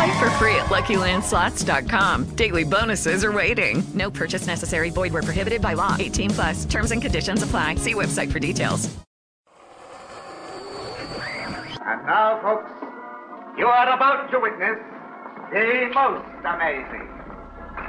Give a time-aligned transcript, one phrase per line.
[0.00, 2.24] Play for free at LuckyLandSlots.com.
[2.34, 3.82] Daily bonuses are waiting.
[3.92, 4.88] No purchase necessary.
[4.88, 5.94] Void where prohibited by law.
[5.98, 6.64] 18 plus.
[6.64, 7.74] Terms and conditions apply.
[7.74, 8.88] See website for details.
[11.84, 12.70] And now, folks,
[13.58, 14.78] you are about to witness
[15.52, 17.06] the most amazing,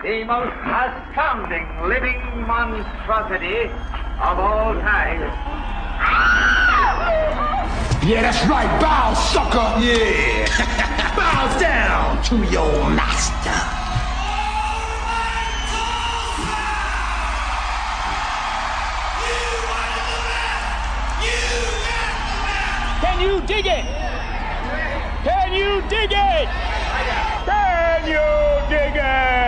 [0.03, 3.69] the most astounding living monstrosity
[4.19, 5.21] of all time.
[8.03, 8.81] Yeah, that's right.
[8.81, 9.79] Bow, sucker.
[9.79, 10.47] Yeah.
[11.15, 13.51] Bow down to your master.
[21.21, 21.37] You
[23.01, 23.85] can you dig it?
[25.23, 26.47] Can you dig it?
[27.45, 29.40] Can you dig it?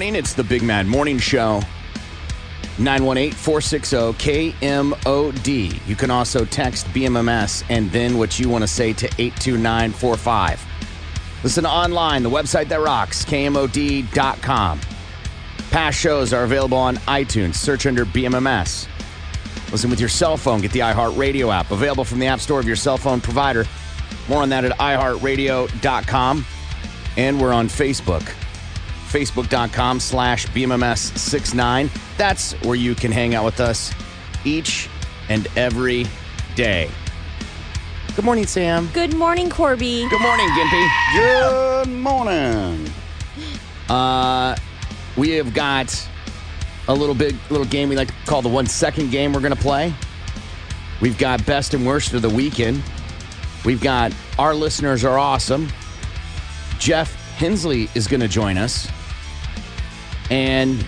[0.00, 0.16] Morning.
[0.16, 1.60] It's the Big Mad Morning Show.
[2.78, 5.86] 918 460 KMOD.
[5.86, 10.64] You can also text BMMS and then what you want to say to 82945.
[11.44, 14.80] Listen online, the website that rocks, KMOD.com.
[15.70, 17.56] Past shows are available on iTunes.
[17.56, 18.88] Search under BMMS.
[19.70, 20.62] Listen with your cell phone.
[20.62, 23.66] Get the iHeartRadio app, available from the App Store of your cell phone provider.
[24.30, 26.46] More on that at iHeartRadio.com.
[27.18, 28.34] And we're on Facebook
[29.10, 33.92] facebook.com slash bmms69 that's where you can hang out with us
[34.44, 34.88] each
[35.30, 36.06] and every
[36.54, 36.90] day.
[38.16, 38.88] Good morning sam.
[38.92, 40.06] Good morning, Corby.
[40.08, 40.88] good morning gimpy.
[41.14, 42.90] Good morning.
[43.88, 44.56] uh
[45.16, 46.08] we have got
[46.88, 49.56] a little big little game we like to call the one second game we're gonna
[49.56, 49.94] play.
[51.00, 52.82] We've got best and worst of the weekend.
[53.64, 55.68] We've got our listeners are awesome.
[56.78, 58.88] Jeff hensley is gonna join us
[60.30, 60.84] and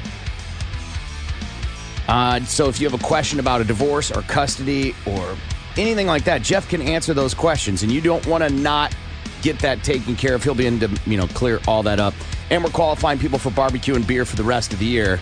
[2.08, 5.36] uh, so if you have a question about a divorce or custody or
[5.76, 7.82] anything like that, Jeff can answer those questions.
[7.82, 8.94] And you don't want to not
[9.42, 10.44] get that taken care of.
[10.44, 12.14] He'll be in to, you know, clear all that up.
[12.50, 15.20] And we're qualifying people for barbecue and beer for the rest of the year.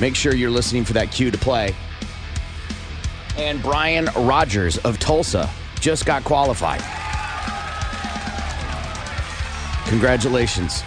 [0.00, 1.74] Make sure you're listening for that cue to play.
[3.36, 5.48] And Brian Rogers of Tulsa
[5.80, 6.82] just got qualified.
[9.88, 10.82] Congratulations,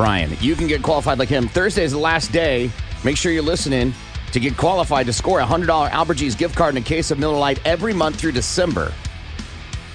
[0.00, 0.34] Brian.
[0.40, 1.46] You can get qualified like him.
[1.46, 2.70] Thursday is the last day.
[3.04, 3.92] Make sure you're listening
[4.32, 7.18] to get qualified to score a $100 Albert G's gift card and a case of
[7.18, 8.94] Miller Lite every month through December.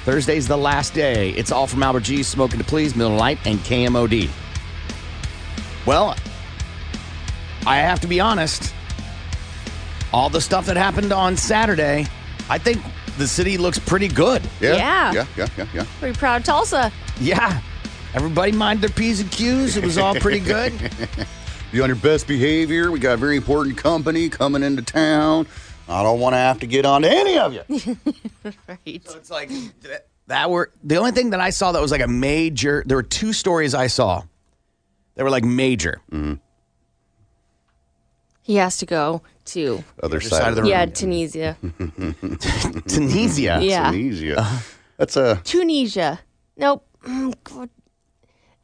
[0.04, 1.32] Thursday's the last day.
[1.32, 4.30] It's all from Albert G's, Smoking to Please, Miller Lite, and KMOD.
[5.88, 6.16] Well,
[7.66, 8.76] I have to be honest.
[10.14, 12.06] All the stuff that happened on Saturday,
[12.48, 12.80] I think
[13.18, 14.44] the city looks pretty good.
[14.62, 14.76] Yeah.
[14.76, 15.14] Yeah.
[15.14, 15.26] Yeah.
[15.36, 15.48] Yeah.
[15.58, 15.68] Yeah.
[15.74, 15.86] Yeah.
[16.00, 16.92] Pretty proud Tulsa.
[17.20, 17.60] Yeah.
[18.16, 19.76] Everybody mind their P's and Q's.
[19.76, 20.72] It was all pretty good.
[21.74, 22.90] Be on your best behavior.
[22.90, 25.48] We got a very important company coming into town.
[25.90, 27.62] I don't want to have to get on to any of you.
[28.70, 29.06] right.
[29.06, 29.50] So it's like
[29.82, 32.84] that, that were the only thing that I saw that was like a major.
[32.86, 34.24] There were two stories I saw
[35.16, 36.00] that were like major.
[36.10, 36.36] Mm-hmm.
[38.44, 41.58] He has to go to Other Other side, side of the of the yeah Tunisia.
[42.88, 43.60] Tunisia.
[43.62, 43.92] Yeah.
[43.92, 44.62] Tunisia.
[44.96, 46.22] That's a Tunisia.
[46.56, 46.88] Nope.
[47.04, 47.36] Mm,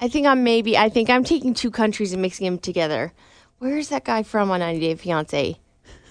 [0.02, 0.76] I think I'm maybe.
[0.76, 3.14] I think I'm taking two countries and mixing them together.
[3.60, 5.60] Where's that guy from on 90 Day Fiance?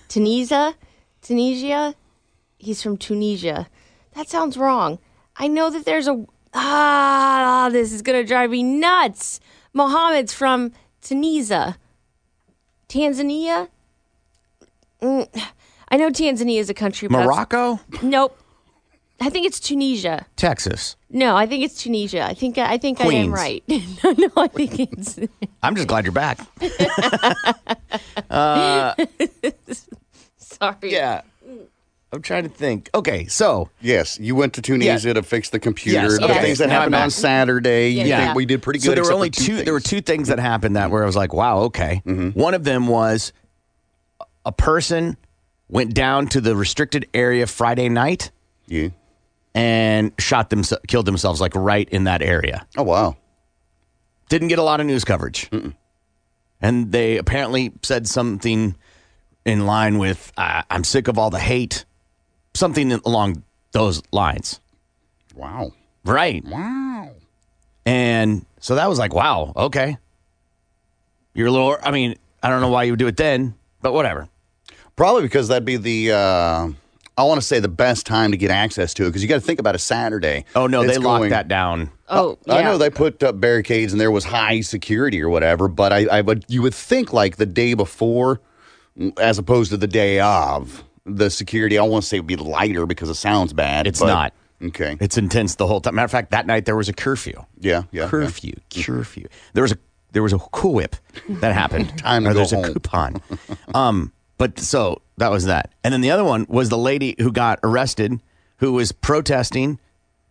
[0.08, 0.74] Tunisia,
[1.20, 1.96] Tunisia.
[2.56, 3.66] He's from Tunisia.
[4.14, 5.00] That sounds wrong.
[5.36, 7.68] I know that there's a ah.
[7.72, 9.40] This is gonna drive me nuts.
[9.72, 10.72] Mohammed's from
[11.02, 11.76] Tunisia,
[12.88, 13.68] Tanzania.
[15.02, 15.28] Mm,
[15.88, 17.08] I know Tanzania is a country.
[17.08, 18.38] Morocco, Nope.
[19.20, 20.26] I think it's Tunisia.
[20.36, 20.96] Texas.
[21.12, 22.22] No, I think it's Tunisia.
[22.24, 23.64] I think I think I am right.
[23.68, 25.18] no, no, I think it's
[25.62, 26.38] I'm just glad you're back.
[28.30, 28.94] uh,
[30.36, 30.76] sorry.
[30.92, 31.22] yeah.
[32.12, 32.90] I'm trying to think.
[32.92, 34.18] Okay, so yes.
[34.18, 36.02] You went to Tunisia to fix the computer.
[36.02, 36.42] Yes, The okay.
[36.42, 37.90] things that Now happened on Saturday.
[37.90, 38.24] You Yeah.
[38.26, 38.86] think we did pretty good.
[38.86, 39.62] So there were only for two.
[39.62, 42.02] there were two things that happened that where I was like, "Wow, okay."
[42.34, 43.32] One of them was
[44.44, 45.16] a person
[45.68, 48.32] went down to the restricted area Friday night
[48.66, 48.88] Yeah.
[49.54, 52.66] And shot them, killed themselves like right in that area.
[52.76, 53.16] Oh wow.
[54.28, 55.50] Didn't get a lot of news coverage,
[56.60, 58.76] and they apparently said something
[59.44, 61.84] in line with, uh, "I'm sick of all the hate,"
[62.54, 63.42] something along
[63.72, 64.60] those lines.
[65.34, 65.72] Wow.
[66.04, 66.44] Right.
[66.44, 67.10] Wow.
[67.86, 69.96] And so that was like, wow, okay.
[71.34, 73.92] You're a little, I mean, I don't know why you would do it then, but
[73.92, 74.28] whatever.
[74.96, 76.12] Probably because that'd be the.
[76.12, 76.68] Uh,
[77.16, 79.34] I want to say the best time to get access to it because you got
[79.34, 80.44] to think about a Saturday.
[80.54, 81.90] Oh, no, It's they locked going- that down.
[82.08, 82.54] Oh, yeah.
[82.54, 86.06] I know they put up barricades and there was high security or whatever, but I,
[86.06, 88.40] I would you would think like the day before,
[89.18, 91.78] as opposed to the day of, the security.
[91.78, 93.86] I want to say would be lighter because it sounds bad.
[93.86, 94.32] It's but- not.
[94.62, 94.96] Okay.
[95.00, 95.94] It's intense the whole time.
[95.94, 97.32] Matter of fact, that night there was a curfew.
[97.58, 97.84] Yeah.
[97.92, 98.02] Yeah.
[98.02, 98.08] yeah.
[98.08, 98.52] Curfew.
[98.70, 99.26] Curfew.
[99.54, 99.78] There was a
[100.12, 100.96] there was a cool whip
[101.28, 101.96] that happened.
[101.98, 102.64] Time to or go there's home.
[102.66, 103.22] a coupon.
[103.74, 105.70] um, but so that was that.
[105.84, 108.18] And then the other one was the lady who got arrested
[108.56, 109.78] who was protesting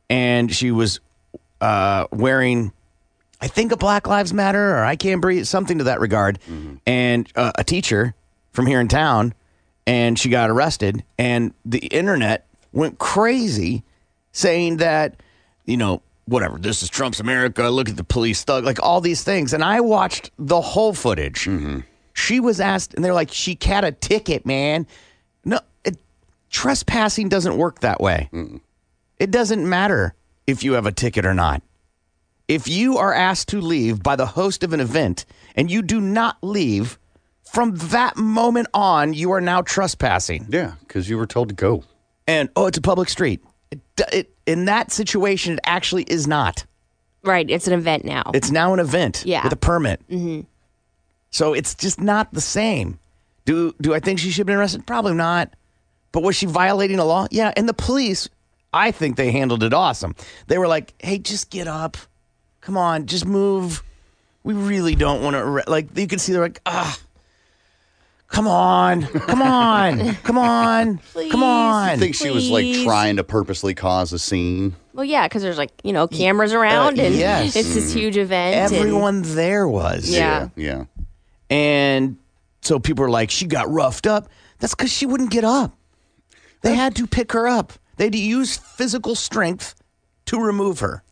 [0.10, 1.00] and she was
[1.62, 2.72] uh, wearing
[3.40, 6.40] I think a Black Lives Matter or I can't breathe, something to that regard.
[6.88, 8.16] And uh, a teacher
[8.52, 9.36] from here in town,
[9.86, 11.04] and she got arrested.
[11.20, 13.84] And the internet went crazy
[14.32, 15.22] saying that,
[15.66, 17.70] you know, whatever, this is Trump's America.
[17.70, 19.54] Look at the police thug, like all these things.
[19.54, 21.48] And I watched the whole footage.
[22.20, 24.86] She was asked, and they're like, she had a ticket, man.
[25.46, 25.98] No, it,
[26.50, 28.30] trespassing doesn't work that way.
[29.20, 30.14] It doesn't matter
[30.46, 31.62] if you have a ticket or not.
[32.48, 35.26] If you are asked to leave by the host of an event
[35.56, 36.98] and you do not leave,
[37.44, 40.48] from that moment on, you are now trespassing.
[40.50, 41.84] Yeah, because you were told to go.
[42.28, 43.42] And oh, it's a public street.
[43.72, 43.80] It,
[44.12, 46.66] it, in that situation, it actually is not.
[47.24, 47.50] Right.
[47.50, 48.24] It's an event now.
[48.34, 49.44] It's now an event Yeah.
[49.44, 50.02] with a permit.
[50.10, 50.42] hmm
[51.32, 53.00] So it's just not the same.
[53.46, 54.86] Do do I think she should have been arrested?
[54.88, 55.54] Probably not.
[56.12, 57.28] But was she violating a law?
[57.32, 57.54] Yeah.
[57.56, 58.28] And the police,
[58.74, 60.16] I think they handled it awesome.
[60.48, 61.98] They were like, "Hey, just get up.
[62.62, 63.84] Come on, just move.
[64.44, 66.98] We really don't want to." Like you can see, they're like, "Ah,
[68.28, 71.00] come on, come on, come on,
[71.32, 72.84] come on." I think she was like Please.
[72.84, 74.76] trying to purposely cause a scene.
[74.94, 77.56] Well, yeah, because there's like you know cameras around and Uh, yes.
[77.56, 78.56] it's this huge event.
[78.56, 80.10] and- Everyone there was.
[80.10, 80.50] Yeah.
[80.56, 80.86] Yeah.
[81.50, 82.18] And
[82.62, 84.30] so people are like, she got roughed up.
[84.60, 85.76] That's because she wouldn't get up.
[86.62, 87.74] They had to pick her up.
[87.98, 89.76] They had to use physical strength
[90.26, 91.04] to remove her.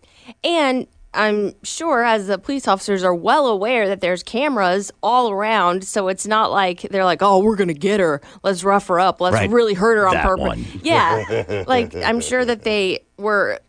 [0.43, 5.85] And I'm sure as the police officers are well aware that there's cameras all around,
[5.85, 8.21] so it's not like they're like, "Oh, we're gonna get her.
[8.43, 9.19] Let's rough her up.
[9.21, 9.49] Let's Right.
[9.49, 10.65] really hurt her on That purpose." one.
[10.83, 13.59] Yeah, like I'm sure that they were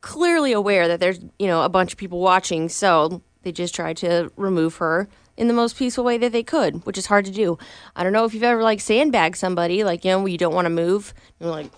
[0.00, 3.96] clearly aware that there's you know a bunch of people watching, so they just tried
[3.98, 7.30] to remove her in the most peaceful way that they could, which is hard to
[7.30, 7.58] do.
[7.96, 10.66] I don't know if you've ever like sandbagged somebody, like you know, you don't want
[10.66, 11.12] to move.
[11.40, 11.70] You're like,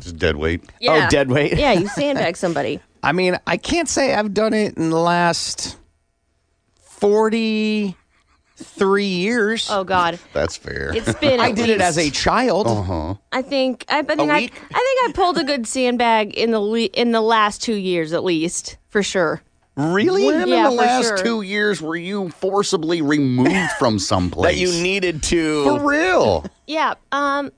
[0.00, 0.62] Just dead weight.
[0.80, 1.06] yeah.
[1.06, 1.56] Oh, dead weight?
[1.58, 2.80] yeah, you sandbag somebody.
[3.02, 5.76] I mean, I can't say I've done it in the last
[6.80, 9.68] 43 years.
[9.70, 10.18] Oh God.
[10.32, 10.92] That's fair.
[10.94, 11.40] It's been.
[11.40, 12.66] I at did it as a child.
[12.66, 13.14] Uh-huh.
[13.32, 16.60] I think I, I think I, I think I pulled a good sandbag in the
[16.60, 19.42] le- in the last two years at least for sure.
[19.76, 20.26] Really?
[20.26, 21.16] When Yeah, in the last sure.
[21.18, 24.54] two years were you forcibly removed from someplace?
[24.54, 25.64] That you needed to.
[25.64, 26.44] For real.
[26.66, 26.94] Yeah.
[27.12, 27.52] Um.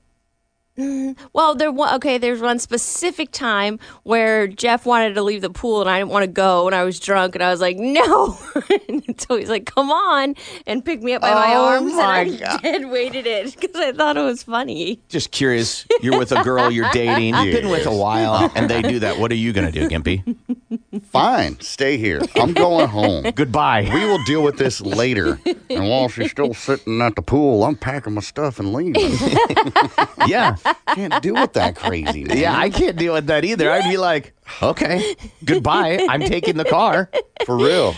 [0.77, 2.17] Mm, Well, there wa- okay.
[2.19, 6.23] There's one specific time where Jeff wanted to leave the pool and I didn't want
[6.23, 8.37] to go, and I was drunk, and I was like, "No!"
[8.87, 10.35] and so he's like, "Come on!"
[10.67, 12.61] and picked me up by my Oh, arms, my and I God.
[12.61, 14.99] dead weighted it because I thought it was funny.
[15.09, 15.85] Just curious.
[16.01, 17.33] You're with a girl you're dating.
[17.35, 19.17] You've been with a while, and they do that.
[19.19, 20.35] What are you going to do, Gimpy?
[21.11, 22.21] Fine, stay here.
[22.35, 23.31] I'm going home.
[23.35, 23.89] Goodbye.
[23.91, 25.39] We will deal with this later.
[25.69, 29.11] And while she's still sitting at the pool, I'm packing my stuff and leaving.
[30.27, 30.55] Yeah.
[30.95, 32.23] Can't deal with that crazy.
[32.23, 32.37] Man.
[32.47, 33.71] Yeah, I can't deal with that either.
[33.71, 36.05] I'd be like, okay, goodbye.
[36.09, 37.09] I'm taking the car.
[37.45, 37.95] for real.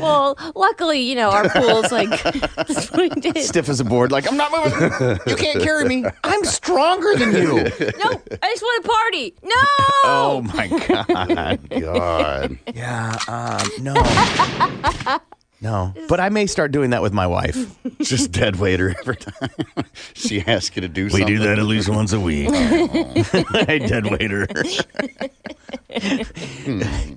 [0.00, 2.08] Well, luckily, you know, our pool's like
[2.56, 3.38] that's what he did.
[3.44, 4.10] Stiff as a board.
[4.12, 5.18] Like, I'm not moving.
[5.26, 6.04] You can't carry me.
[6.24, 7.54] I'm stronger than you.
[7.64, 9.34] No, I just want to party.
[9.42, 9.62] No.
[10.06, 11.68] Oh, my God.
[11.80, 12.58] God.
[12.74, 15.20] Yeah, um, no.
[15.64, 15.94] No.
[16.10, 17.56] But I may start doing that with my wife.
[18.02, 19.48] Just dead waiter every time
[20.14, 21.26] she asks you to do something.
[21.26, 21.36] We something.
[21.38, 22.50] do that at least once a week.
[23.66, 24.46] hey, dead waiter.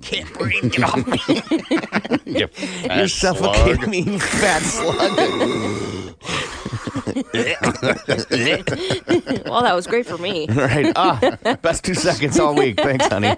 [0.00, 0.72] Can't breathe.
[0.72, 1.20] Get off me.
[2.24, 3.88] You You're fat suffocating slug.
[3.88, 6.14] me, you fat slug.
[9.46, 10.48] well, that was great for me.
[10.48, 10.92] All right.
[10.96, 12.78] Ah, best two seconds all week.
[12.80, 13.34] Thanks, honey.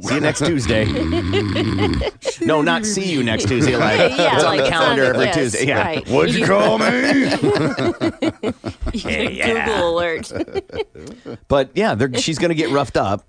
[0.00, 0.86] See you next Tuesday.
[2.40, 3.76] no, not see you next Tuesday.
[3.76, 5.66] Like Yeah, it's on like the calendar every yes, Tuesday.
[5.66, 5.82] Yeah.
[5.82, 6.08] right.
[6.08, 6.84] What'd you call me?
[8.94, 9.66] yeah.
[9.66, 10.32] Google alert.
[11.48, 13.26] But yeah, they're- she's going to get roughed up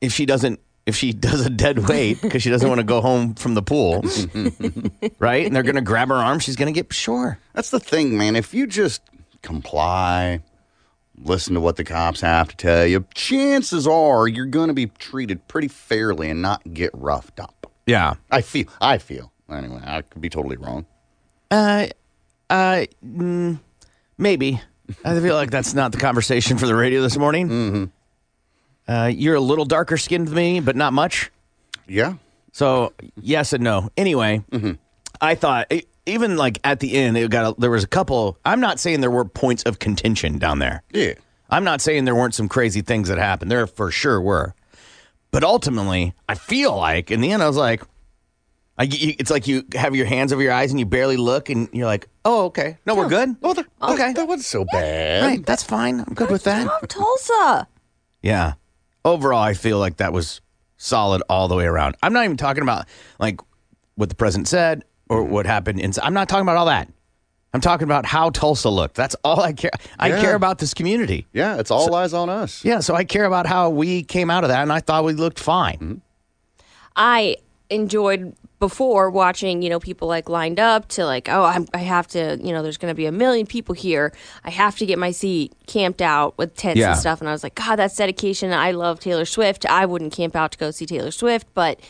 [0.00, 0.60] if she doesn't.
[0.84, 3.62] If she does a dead weight because she doesn't want to go home from the
[3.62, 4.02] pool,
[5.20, 5.46] right?
[5.46, 6.40] And they're going to grab her arm.
[6.40, 7.38] She's going to get sure.
[7.54, 8.34] That's the thing, man.
[8.34, 9.00] If you just
[9.42, 10.42] comply,
[11.16, 14.86] listen to what the cops have to tell you, chances are you're going to be
[14.86, 17.70] treated pretty fairly and not get roughed up.
[17.86, 18.14] Yeah.
[18.32, 18.66] I feel.
[18.80, 19.31] I feel.
[19.52, 20.86] Anyway, I could be totally wrong.
[21.50, 21.86] Uh,
[22.50, 23.60] uh, mm,
[24.18, 24.60] maybe.
[25.04, 27.48] I feel like that's not the conversation for the radio this morning.
[27.48, 27.84] Mm-hmm.
[28.92, 31.30] Uh, you're a little darker skinned than me, but not much.
[31.86, 32.14] Yeah.
[32.52, 33.90] So yes and no.
[33.96, 34.44] Anyway,
[35.20, 35.72] I thought
[36.06, 38.38] even like at the end, it got a, there was a couple.
[38.44, 40.82] I'm not saying there were points of contention down there.
[40.92, 41.14] Yeah.
[41.48, 43.50] I'm not saying there weren't some crazy things that happened.
[43.50, 44.54] There for sure were.
[45.30, 47.82] But ultimately, I feel like in the end, I was like,
[48.78, 51.50] I, you- it's like you have your hands over your eyes and you barely look,
[51.50, 52.78] and you're like, oh, okay.
[52.86, 53.36] No, we're good.
[53.40, 53.96] Well, that, Okay.
[53.96, 55.24] that, that wasn't so bad.
[55.24, 56.00] Right, that's fine.
[56.00, 56.66] I'm good with that.
[56.70, 57.68] Oh, Tulsa.
[58.22, 58.54] Yeah.
[59.04, 60.40] Overall, I feel like that was
[60.78, 61.96] solid all the way around.
[62.02, 62.86] I'm not even talking about
[63.18, 63.40] like
[63.96, 66.04] what the president said or what happened inside.
[66.04, 66.88] I'm not talking about all that.
[67.54, 68.94] I'm talking about how Tulsa looked.
[68.94, 69.70] That's all I care.
[69.98, 70.20] I Yeah.
[70.22, 71.26] care about this community.
[71.34, 72.64] Yeah, it's all eyes on us.
[72.64, 75.12] Yeah, so I care about how we came out of that, and I thought we
[75.12, 75.76] looked fine.
[75.76, 75.94] Mm-hmm.
[76.96, 77.36] I
[77.70, 82.06] enjoyed before watching, you know, people like lined up to like, oh, I'm, I have
[82.08, 84.12] to, you know, there's going to be a million people here.
[84.44, 86.92] I have to get my seat camped out with tents Yeah.
[86.92, 87.18] and stuff.
[87.20, 88.52] And I was like, God, that's dedication.
[88.52, 89.66] I love Taylor Swift.
[89.66, 91.80] I wouldn't camp out to go see Taylor Swift, but,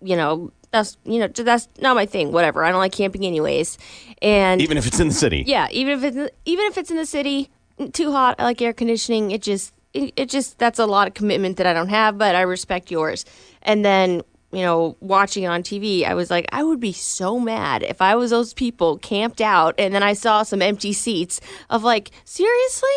[0.00, 2.32] you know, that's, you know, that's not my thing.
[2.32, 2.64] Whatever.
[2.64, 3.76] I don't like camping anyways.
[4.22, 5.44] And Even if it's in the city.
[5.46, 7.50] yeah, even if it's even if it's in the city,
[7.92, 8.36] too hot.
[8.38, 9.30] I like air conditioning.
[9.30, 12.34] It just it, it just that's a lot of commitment that I don't have, but
[12.34, 13.26] I respect yours.
[13.62, 14.22] And then
[14.56, 18.00] you know, watching it on TV, I was like, I would be so mad if
[18.00, 22.10] I was those people camped out and then I saw some empty seats of like,
[22.24, 22.88] seriously,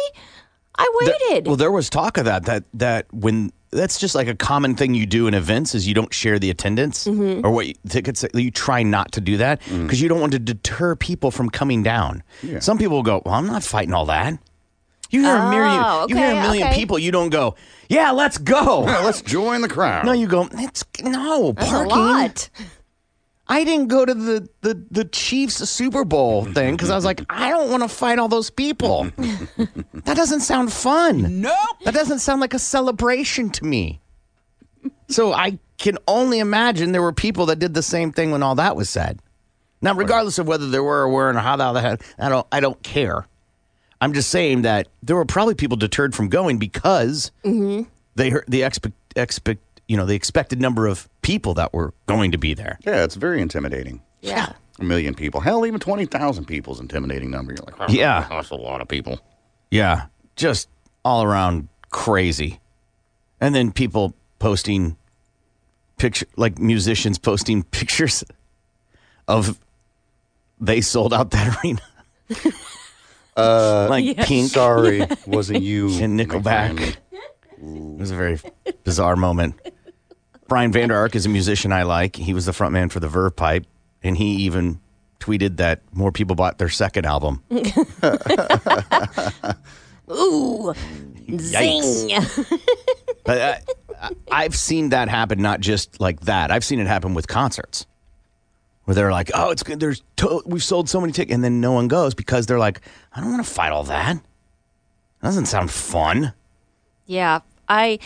[0.77, 1.47] I There- waited.
[1.47, 4.95] well, there was talk of that that that when that's just like a common thing
[4.95, 7.43] you do in events is you don't share the attendance Mhm.
[7.43, 10.39] or what you, tickets you try not to do that because you don't want to
[10.39, 12.23] deter people from coming down.
[12.41, 12.59] Yeah.
[12.59, 14.39] Some people go, "Well, I'm not fighting all that."
[15.09, 16.75] You hear a million, Oh, you hear a okay, million okay.
[16.75, 17.55] people, you don't go,
[17.87, 20.05] "Yeah, let's go." Yeah, let's join the crowd.
[20.05, 22.49] no, you go, "It's no that's parking." a lot.
[23.51, 27.21] I didn't go to the the the Chiefs Super Bowl thing because I was like,
[27.31, 29.05] I don't want to fight all those people.
[29.17, 31.41] that doesn't sound fun.
[31.41, 34.01] No, that doesn't sound like a celebration to me.
[35.07, 38.53] So I can only imagine there were people that did the same thing when all
[38.55, 39.19] that was said.
[39.81, 42.59] Now, regardless of whether there were or weren't or how that had, I don't I
[42.59, 43.25] don't care.
[44.01, 47.89] I'm just saying that there were probably people deterred from going because mm-hmm.
[48.15, 52.31] they heard the expect expect you know the expected number of people that were going
[52.31, 52.79] to be there.
[52.85, 54.01] Yeah, it's very intimidating.
[54.21, 54.53] Yeah.
[54.79, 55.41] A million people.
[55.41, 57.51] Hell, even 20,000 people is intimidating number.
[57.51, 58.25] You're like, oh, Yeah.
[58.29, 59.19] that's a lot of people.
[59.71, 60.69] Yeah, just
[61.03, 62.59] all around crazy.
[63.41, 64.95] And then people posting
[65.97, 68.23] picture like musicians posting pictures
[69.27, 69.59] of
[70.59, 71.81] they sold out that arena.
[73.39, 74.25] Uh, like Yeah.
[74.25, 75.87] Pink Sorry, wasn't you.
[76.01, 76.79] and Nickelback.
[76.81, 78.39] It was a very
[78.83, 79.55] bizarre moment.
[80.47, 82.15] Brian Vander Ark is a musician I like.
[82.15, 83.65] He was the frontman for the Verve Pipe,
[84.01, 84.79] and he even
[85.19, 87.43] tweeted that more people bought their second album.
[90.11, 90.73] Ooh,
[91.37, 92.09] zing.
[93.25, 93.61] But I,
[94.01, 96.51] I- I've seen that happen, not just like that.
[96.51, 97.85] I've seen it happen with concerts,
[98.89, 99.79] where they're like, "Oh, it's good.
[99.79, 102.81] There's to- we've sold so many tickets," and then no one goes because they're like,
[103.13, 104.15] "I don't want to fight all that.
[104.15, 106.33] That doesn't sound fun."
[107.05, 107.99] Yeah, I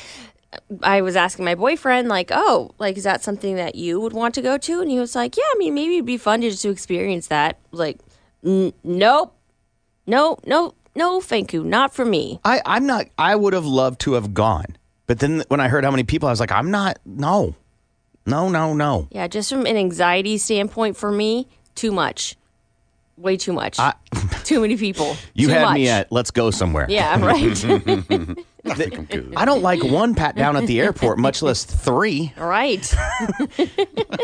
[0.82, 4.36] I was asking my boyfriend like, "Oh, like is that something that you would want
[4.36, 6.50] to go to?" And he was like, "Yeah, I mean, maybe it'd be fun to
[6.50, 8.00] just to experience that." Like,
[8.46, 9.34] "N- nope,
[10.06, 12.42] no, no, no, thank you, not for me.
[12.44, 13.06] I, I'm not.
[13.18, 14.76] I would have loved to have gone,
[15.08, 17.00] but then when I heard how many people, I was like, "I'm not.
[17.06, 17.56] No,
[18.26, 22.36] no, no, no." Yeah, just from an anxiety standpoint, for me, too much,
[23.18, 23.78] way too much,
[24.44, 25.16] too many people.
[25.34, 25.74] You too had much.
[25.76, 26.86] me at let's go somewhere.
[26.90, 27.66] Yeah, right.
[29.36, 32.32] I don't like one pat down at the airport, much less three.
[32.38, 32.84] right.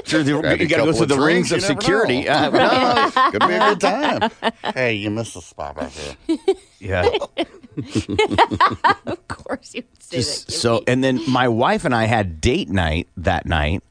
[0.06, 2.24] Sure, the- you got to go through the drinks, rings of you never security.
[2.24, 2.32] know.
[2.32, 3.32] Uh, no.
[3.32, 4.32] Could be a good time.
[4.76, 6.38] hey, you missed a spot right there.
[6.80, 7.10] Yeah.
[9.06, 10.54] of course, you would say Just that.
[10.54, 13.84] so, and then my wife and I had date night that night,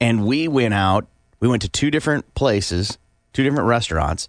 [0.00, 1.06] and we went out.
[1.40, 2.98] We went to two different places,
[3.32, 4.28] two different restaurants,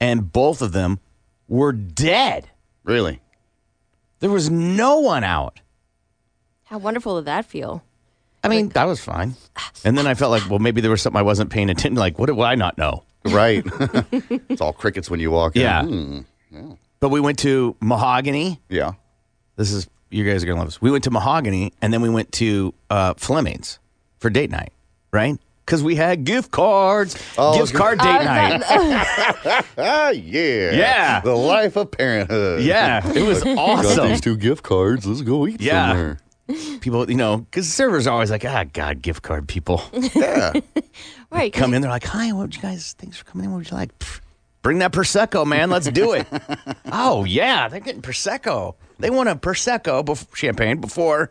[0.00, 1.00] and both of them
[1.48, 2.48] were dead.
[2.84, 3.20] Really?
[4.20, 5.60] There was no one out.
[6.64, 7.82] How wonderful did that feel?
[8.44, 9.34] I mean, that was fine.
[9.84, 11.94] And then I felt like, well, maybe there was something I wasn't paying attention.
[11.94, 13.04] Like, what did I not know?
[13.24, 13.64] Right.
[14.12, 15.62] it's all crickets when you walk in.
[15.62, 15.84] Yeah.
[15.84, 16.72] Hmm.
[16.98, 18.60] But we went to Mahogany.
[18.68, 18.92] Yeah.
[19.56, 20.80] This is you guys are gonna love this.
[20.80, 23.78] We went to Mahogany, and then we went to uh, Fleming's
[24.18, 24.71] for date night,
[25.12, 25.38] right?
[25.64, 28.62] Because we had gift cards, Oh, gift card date night.
[28.66, 30.72] ah, yeah.
[30.72, 31.20] Yeah.
[31.20, 32.62] The life of parenthood.
[32.62, 33.54] Yeah, it was awesome.
[33.54, 34.08] Got awesome.
[34.08, 35.06] these two gift cards.
[35.06, 35.88] Let's go eat Yeah.
[35.90, 36.18] somewhere.
[36.80, 39.82] People, you know, because servers are always like, ah, God, gift card people.
[40.14, 40.52] Yeah.
[41.30, 41.50] Right.
[41.52, 43.52] 'cause Come in, they're like, hi, what would you guys, thanks for coming in.
[43.52, 43.96] What would you like?
[43.98, 44.20] "Pff,
[44.60, 45.70] Bring that Prosecco, man.
[45.70, 46.26] Let's do it.
[46.92, 48.74] oh, yeah, they're getting Prosecco.
[48.98, 51.30] They want a Prosecco, bef- champagne, before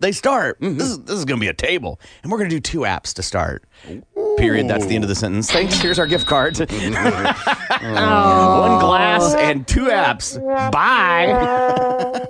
[0.00, 0.60] they start.
[0.60, 0.78] Mm-hmm.
[0.78, 2.00] This is, this is going to be a table.
[2.22, 3.64] And we're going to do two apps to start.
[4.36, 4.68] Period.
[4.68, 5.50] That's the end of the sentence.
[5.50, 5.78] Thanks.
[5.80, 6.58] Here's our gift cards.
[6.70, 6.70] One
[8.80, 10.38] glass and two apps.
[10.72, 12.26] Bye.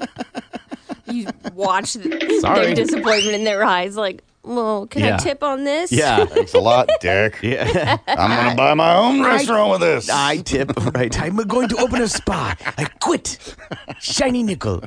[1.07, 2.67] you watch the, Sorry.
[2.67, 5.17] their disappointment in their eyes, like, well, can Yeah.
[5.17, 5.93] I tip on this?
[5.93, 6.25] Yeah.
[6.25, 7.39] Thanks a lot, Dick.
[7.43, 7.99] Yeah.
[8.09, 10.09] I'm going to buy my own restaurant with this.
[10.11, 10.73] I tip.
[10.95, 11.21] Right.
[11.21, 12.57] I'm going to open a spa.
[12.79, 13.55] I quit.
[14.01, 14.83] Shiny nickel.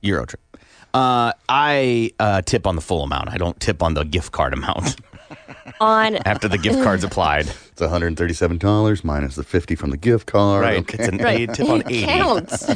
[0.00, 0.40] Euro trip.
[0.94, 3.28] Uh, I uh, tip on the full amount.
[3.28, 4.96] I don't tip on the gift card amount
[5.80, 7.46] On after the gift card's applied.
[7.48, 10.62] It's $137 minus the 50 from the gift card.
[10.62, 10.78] Right.
[10.78, 10.98] Okay.
[10.98, 11.52] It's an Right.
[11.52, 12.04] tip on It 80.
[12.06, 12.70] counts.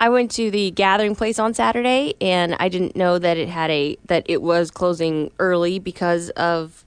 [0.00, 3.70] I went to the gathering place on Saturday, and I didn't know that it had
[3.70, 6.84] a that it was closing early because of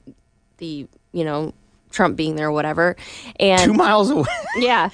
[0.57, 1.53] the you know
[1.91, 2.95] Trump being there or whatever.
[3.39, 4.25] And Two miles away.
[4.57, 4.89] yeah,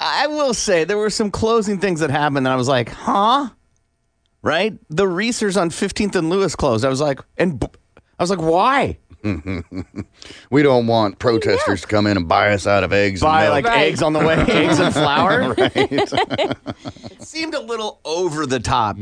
[0.00, 3.50] I will say there were some closing things that happened, and I was like, huh?
[4.42, 4.76] Right?
[4.90, 6.84] The Reasor's on 15th and Lewis closed.
[6.84, 7.68] I was like, and b-
[8.18, 8.98] I was like, why?
[10.50, 13.20] We don't want protesters to come in and buy us out of eggs.
[13.20, 13.64] Buy and like.
[13.64, 13.86] Right.
[13.86, 15.54] eggs on the way, eggs and flour.
[15.58, 15.72] right.
[17.12, 18.96] It seemed a little over the top.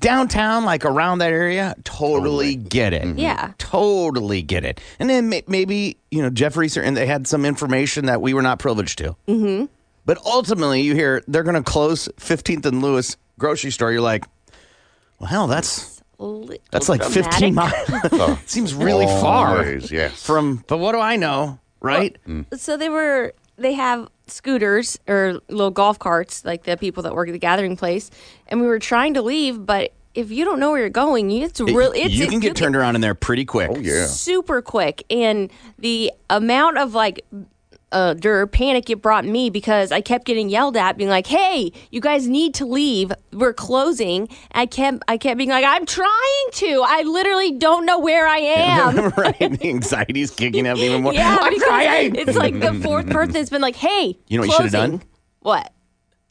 [0.00, 3.16] Downtown, like around that area, totally, get it.
[3.16, 3.52] Yeah.
[3.58, 4.80] Totally get it.
[4.98, 8.34] And then may- maybe, you know, Jeff Reasor, and they had some information that we
[8.34, 9.16] were not privileged to.
[9.28, 9.66] Mm-hmm.
[10.04, 13.92] But ultimately, you hear they're going to close 15th and Lewis grocery store.
[13.92, 14.26] You're like,
[15.20, 16.02] well, hell, that's
[16.70, 17.88] that's like 15 dramatic.
[17.88, 18.10] miles.
[18.12, 18.38] Oh.
[18.46, 20.22] Seems really Long far ways, yes.
[20.26, 22.16] from, but what do I know, right?
[22.56, 27.28] So they were they have scooters or little golf carts like the people that work
[27.28, 28.10] at the gathering place,
[28.48, 31.44] and we were trying to leave, but if you don't know where you're going, you
[31.44, 33.70] it's really it's you can it- get turned around in there pretty quick.
[33.72, 34.06] Oh, yeah.
[34.06, 37.24] super quick and the amount of like
[37.92, 41.72] uh der panic it brought me because I kept getting yelled at being like hey
[41.90, 46.46] you guys need to leave we're closing I kept I kept being like I'm trying
[46.52, 49.38] to I literally don't know where I am right?
[49.38, 51.12] The anxiety's kicking up even more.
[51.20, 52.14] yeah I'm trying.
[52.14, 54.90] it's like the fourth person that's been like hey You know what you should've closing.
[54.98, 55.02] done?
[55.40, 55.72] what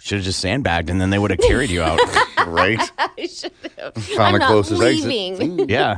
[0.01, 1.99] Should have just sandbagged, and then they would have carried you out.
[2.47, 2.79] right.
[2.97, 5.69] I should have Found I'm the not closest leaving exit.
[5.69, 5.97] Yeah,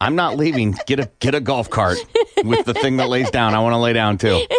[0.00, 0.74] I'm not leaving.
[0.86, 1.98] Get a get a golf cart
[2.44, 3.54] with the thing that lays down.
[3.54, 4.44] I want to lay down too.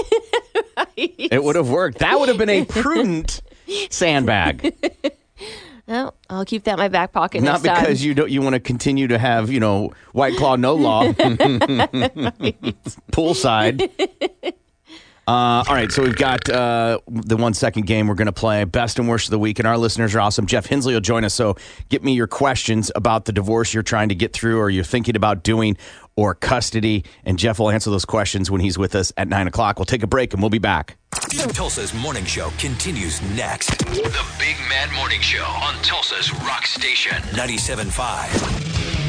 [0.95, 1.99] It would have worked.
[1.99, 3.41] That would have been a prudent
[3.89, 4.75] sandbag,
[5.87, 7.83] well, I'll keep that in my back pocket not next time.
[7.83, 8.29] because you don't.
[8.29, 11.03] You want to continue to have you know White Claw no law
[13.11, 13.89] poolside.
[15.29, 18.63] Uh, all right, so we've got uh, the one second game we're going to play,
[18.63, 20.47] best and worst of the week, and our listeners are awesome.
[20.47, 21.55] Jeff Hensley will join us, so
[21.89, 25.15] get me your questions about the divorce you're trying to get through or you're thinking
[25.15, 25.77] about doing
[26.15, 29.77] or custody, and Jeff will answer those questions when he's with us at 9 o'clock.
[29.77, 30.97] We'll take a break and we'll be back.
[31.53, 33.77] Tulsa's morning show continues next.
[33.85, 39.08] The Big Mad Morning Show on Tulsa's Rock Station 97.5.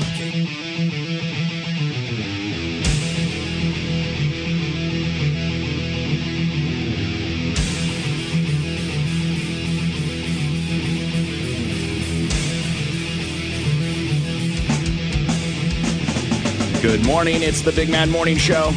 [16.83, 17.43] Good morning.
[17.43, 18.71] It's the Big Mad Morning Show.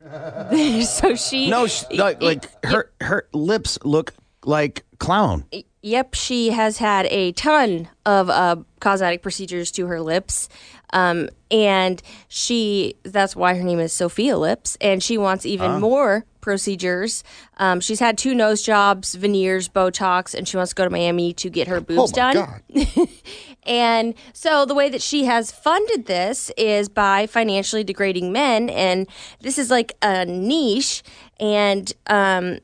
[0.84, 5.44] so she No, sh- like, like her her lips look like clown.
[5.82, 10.48] Yep, she has had a ton of uh, cosmetic procedures to her lips.
[10.92, 15.78] Um, and she, that's why her name is Sophia Lips, and she wants even Ah.
[15.80, 17.24] more procedures.
[17.58, 21.32] Um, she's had two nose jobs, veneers, Botox, and she wants to go to Miami
[21.34, 22.62] to get her boobs my done.
[23.66, 29.08] and so the way that she has funded this is by financially degrading men, and
[29.40, 31.02] this is like a niche.
[31.38, 32.58] And um,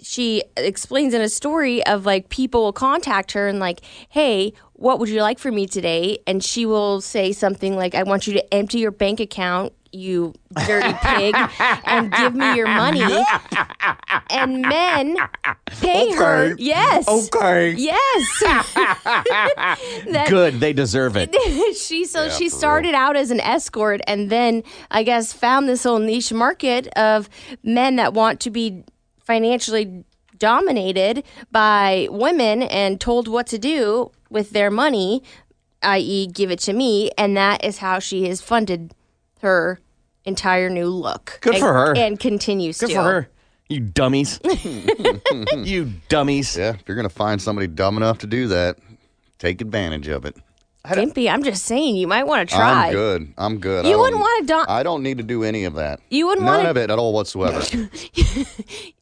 [0.00, 4.98] she explains in a story of like people will contact her and like, hey, what
[4.98, 6.18] would you like for me today?
[6.26, 10.34] And she will say something like, I want you to empty your bank account, you
[10.66, 11.34] dirty pig,
[11.84, 13.02] and give me your money.
[14.30, 15.16] And men
[15.66, 16.52] pay her.
[16.52, 16.62] Okay.
[16.62, 17.06] Yes.
[17.06, 17.72] Okay.
[17.72, 18.42] Yes.
[20.28, 21.34] Good, they deserve it.
[21.76, 25.98] she so she started out as an escort and then I guess found this whole
[25.98, 27.28] niche market of
[27.62, 28.84] men that want to be
[29.20, 30.04] financially
[30.38, 35.22] dominated by women and told what to do with their money,
[35.82, 38.94] i.e., give it to me, and that is how she has funded
[39.40, 39.80] her
[40.24, 41.38] entire new look.
[41.40, 41.96] Good and- for her.
[41.96, 42.94] and continues Good to.
[42.96, 43.28] for her.
[43.68, 44.40] You dummies.
[45.56, 46.56] you dummies.
[46.56, 48.76] Yeah, if you're going to find somebody dumb enough to do that,
[49.38, 50.36] take advantage of it.
[50.86, 52.88] Gimpy, I'm just saying, you might want to try.
[52.88, 53.32] I'm good.
[53.38, 53.86] I'm good.
[53.86, 56.00] You don't- wouldn't want to dom- I don't need to do any of that.
[56.10, 57.62] You wouldn't None wanna- of it at all whatsoever.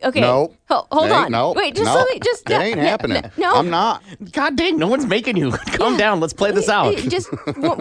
[0.05, 0.21] Okay.
[0.21, 0.53] No.
[0.69, 1.31] Ho- hold Ain't- on.
[1.33, 1.95] no, Wait, just no.
[1.95, 3.23] let me just It ain't no, happening.
[3.37, 3.55] No.
[3.55, 4.03] I'm not.
[4.33, 5.53] God dang, no one's making you.
[5.75, 6.19] Calm down.
[6.19, 6.97] Let's play this out.
[6.97, 7.79] Just one,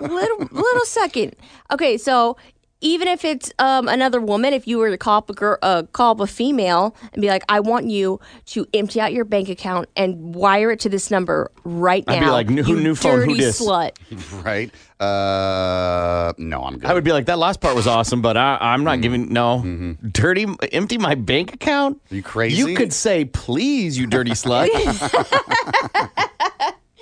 [0.00, 1.34] little little second.
[1.72, 2.36] Okay, so
[2.84, 5.84] even if it's um, another woman, if you were to call up a girl, uh,
[5.92, 9.48] call up a female and be like, "I want you to empty out your bank
[9.48, 12.94] account and wire it to this number right now," I'd be like, "New- you new
[12.94, 13.96] phone, who dirty dis?" slut.
[14.44, 14.70] right?
[15.00, 16.88] Uh, no, I'm good.
[16.88, 19.96] I would be like, that last part was awesome, but I, I'm not giving, no.
[20.12, 22.02] Dirty, empty my bank account?
[22.04, 22.14] Mm-hmm.
[22.14, 22.56] you crazy?
[22.56, 24.68] You could say, please, you dirty slut.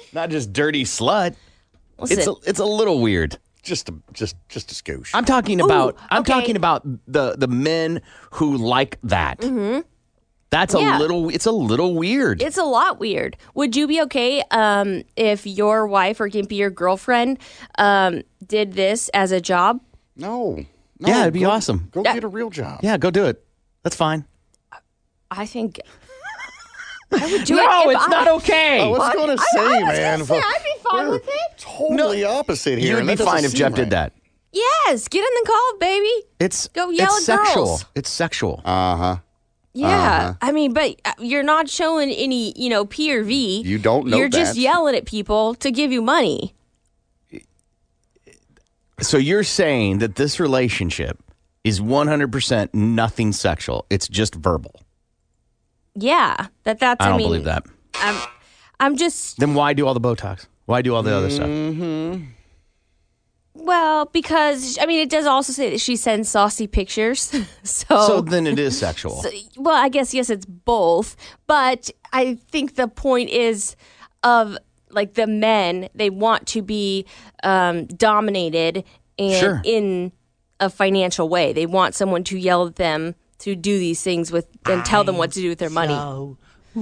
[0.13, 1.35] not just dirty slut.
[2.01, 3.39] It's a, it's a little weird.
[3.63, 5.11] Just a, just just a skosh.
[5.15, 6.33] I'm talking about I'm okay.
[6.33, 9.39] talking about the the men who like that.
[9.39, 9.81] Mm-hmm.
[10.51, 10.99] That's a Yeah.
[10.99, 12.43] little it's a little weird.
[12.43, 13.37] It's a lot weird.
[13.55, 17.39] Would you be okay um, if your wife or Gimpy, your girlfriend,
[17.79, 19.81] um, did this as a job?
[20.17, 20.57] No.
[20.99, 21.89] no yeah, it'd be go- awesome.
[21.91, 22.81] Go get a real job.
[22.83, 23.43] Yeah, go do it.
[23.83, 24.27] That's fine.
[25.31, 25.81] I think
[27.15, 27.57] I would do it.
[27.57, 28.81] no, if it's I- not okay.
[28.81, 30.25] I was going to say, I was man.
[30.25, 31.59] say, I'd be fine we're with it.
[31.59, 32.99] Totally no, opposite here.
[33.01, 33.77] you would be fine if Jeff right.
[33.77, 34.13] did that.
[34.53, 36.27] Yes, get in the call, baby.
[36.39, 37.65] It's Go yell it's at sexual.
[37.65, 37.85] girls.
[37.95, 38.61] It's sexual.
[38.65, 39.17] Uh huh.
[39.75, 40.35] Yeah, Uh-huh.
[40.43, 43.63] I mean, but uh, you're not showing any, you know, P or V.
[43.63, 46.55] You don't know You're just yelling at people to give you money.
[49.01, 51.19] So you're saying that this relationship
[51.65, 53.87] is 100% nothing sexual.
[53.91, 54.81] It's just verbal.
[55.95, 57.05] Yeah, that that's.
[57.05, 57.65] I don't mean, believe that.
[57.95, 58.29] I'm,
[58.81, 60.47] I'm just Then why do all the Botox?
[60.67, 61.49] Why do all the other stuff?
[61.49, 62.25] Mm-hmm.
[63.55, 67.21] well because I mean it does also say that she sends saucy pictures.
[67.63, 69.23] so, So then it is sexual.
[69.23, 73.77] so- well, I guess yes, it's both, but I think the point is
[74.23, 74.57] of
[74.91, 77.07] like the men they want to be
[77.43, 78.85] um, dominated
[79.19, 79.61] and Sure.
[79.65, 80.13] in
[80.61, 81.53] a financial way.
[81.53, 85.19] They want someone to yell at them to do these things with and tell them
[85.19, 85.95] what to do with their money.
[86.75, 86.79] I,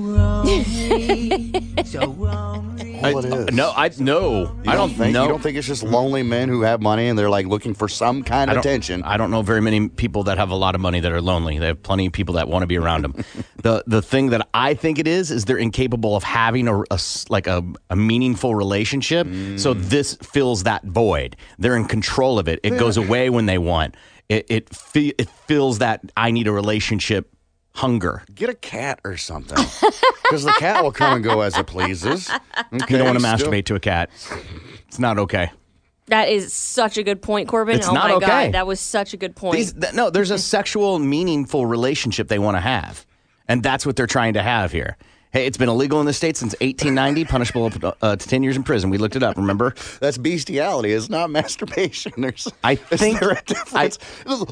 [3.12, 3.54] Well, it is.
[3.56, 4.42] No, I no.
[4.64, 5.24] You I don't think know.
[5.24, 7.88] you don't think it's just lonely men who have money and they're like looking for
[7.88, 9.02] some kind I of don't, attention.
[9.02, 11.58] I don't know very many people that have a lot of money that are lonely.
[11.58, 13.24] They have plenty of people that want to be around them.
[13.62, 16.86] the The thing that I think it is is they're incapable of having a, a
[16.92, 19.26] s- like a, a meaningful relationship.
[19.58, 19.88] So Mm.
[19.88, 21.36] this fills that void.
[21.58, 22.60] They're in control of it.
[22.62, 23.96] It goes away when they want.
[24.30, 27.34] It it, fe- it fills that I need a relationship
[27.74, 28.22] hunger.
[28.32, 29.56] Get a cat or something,
[30.22, 32.30] because the cat will come and go as it pleases.
[32.72, 34.08] You don't want to still- masturbate to a cat.
[34.86, 35.50] It's not okay.
[36.06, 37.76] That is such a good point, Corbin.
[37.76, 38.26] It's oh not my okay.
[38.26, 39.56] god, that was such a good point.
[39.56, 43.06] These, th- no, there's a sexual, meaningful relationship they want to have,
[43.48, 44.96] and that's what they're trying to have here.
[45.32, 47.70] Hey, it's been illegal in the state since 1890, punishable
[48.02, 48.90] uh, to 10 years in prison.
[48.90, 49.36] We looked it up.
[49.36, 49.74] Remember?
[50.00, 50.90] That's bestiality.
[50.90, 52.12] It's not masturbation.
[52.18, 53.20] There's, I think.
[53.20, 53.98] there a difference?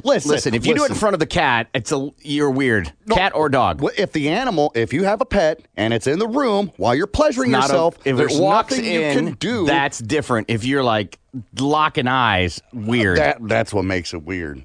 [0.05, 2.93] listen, Listen, if you do it in front of the cat, it's a you're weird.
[3.11, 3.83] Cat or dog.
[3.99, 7.09] If the animal, if you have a pet and it's in the room while you're
[7.09, 9.67] pleasuring Not a- yourself, if there's it walks nothing in, you can do.
[9.67, 10.49] that's different.
[10.49, 11.19] If you're like
[11.59, 13.19] locking eyes, weird.
[13.19, 14.65] That that's what makes it weird.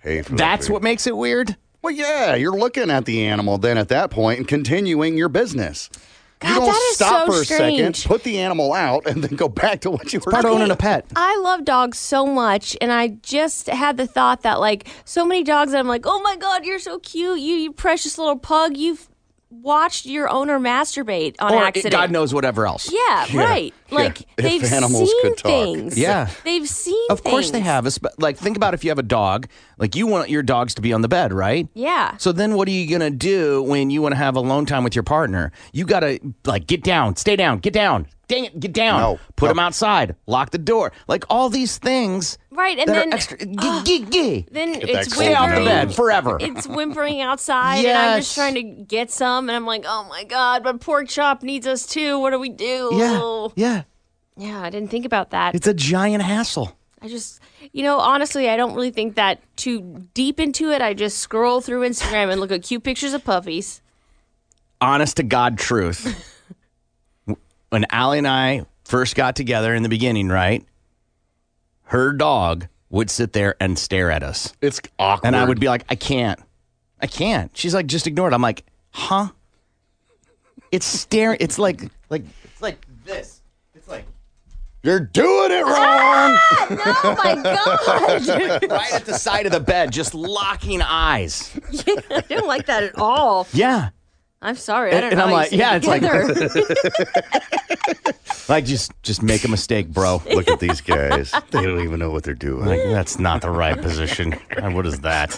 [0.00, 1.56] Hey, that's what makes it weird.
[1.82, 5.90] Well, yeah, you're looking at the animal then at that point and continuing your business.
[6.42, 7.96] you God, don't that is stop so for a strange.
[7.96, 10.50] second, put the animal out, and then go back to what you were Part of
[10.52, 10.62] doing.
[10.62, 11.06] owning a pet.
[11.16, 15.42] I love dogs so much, and I just had the thought that like so many
[15.42, 18.76] dogs that I'm like, oh my god, you're so cute, you you precious little pug,
[18.76, 19.08] you've
[19.52, 21.92] watched your owner masturbate on or accident.
[21.92, 22.90] God knows whatever else.
[22.92, 23.74] Yeah, Yeah, right.
[23.90, 23.94] yeah.
[23.98, 25.50] Like If they've animals seen could talk.
[25.50, 25.98] things.
[25.98, 26.30] Yeah.
[26.44, 27.06] they've seen.
[27.10, 27.86] Of course they have.
[28.18, 29.46] Like think about if you have a dog,
[29.78, 31.68] like you want your dogs to be on the bed, right?
[31.74, 32.16] Yeah.
[32.16, 34.94] So then what are you to do when you want to have alone time with
[34.96, 35.52] your partner?
[35.72, 38.06] You got to like get down, stay down, get down.
[38.32, 39.00] Dang it, get down.
[39.00, 39.20] No.
[39.36, 39.50] Put No.
[39.52, 40.92] them outside, lock the door.
[41.06, 44.46] Like all these things Right, and that then are extra uh, gee, gee, gee.
[44.50, 46.38] then Get that it's cold Stay off the bed forever.
[46.40, 50.24] It's whimpering outside, and I'm just trying to get some, and I'm like, oh my
[50.24, 52.18] god, but pork chop needs us too.
[52.18, 52.90] What do we do?
[52.94, 53.48] yeah.
[53.56, 53.82] Yeah.
[54.36, 55.54] Yeah, I didn't think about that.
[55.54, 56.74] It's a giant hassle.
[57.02, 57.40] I just,
[57.72, 60.80] you know, honestly, I don't really think that too deep into it.
[60.80, 63.82] I just scroll through Instagram and look at cute pictures of puppies.
[64.80, 66.28] honest to God truth.
[67.72, 70.62] when Allie and I first got together in the beginning, right?
[71.84, 74.52] Her dog would sit there and stare at us.
[74.60, 75.28] It's awkward.
[75.28, 76.38] And I would be like, I can't.
[77.00, 77.50] I can't.
[77.56, 78.34] She's like, just ignore it.
[78.34, 79.28] I'm like, huh?
[80.70, 81.38] It's staring.
[81.40, 81.80] It's like,
[82.10, 83.40] like, it's like this.
[83.74, 84.04] It's like
[84.82, 85.74] You're doing it wrong.
[85.74, 88.70] Ah, oh my god!
[88.70, 91.50] right at the side of the bed, just locking eyes.
[91.86, 93.46] Yeah, I don't like that at all.
[93.54, 93.88] Yeah.
[94.42, 94.90] I'm sorry.
[94.90, 95.24] I And- don't and know.
[95.24, 96.48] I'm how like, yeah, it's like- together.
[98.48, 100.20] Like, just, just make a mistake, bro.
[100.34, 101.30] Look at these guys.
[101.52, 102.66] They don't even know what they're doing.
[102.66, 104.32] Like, that's not the right position.
[104.72, 105.30] What is that?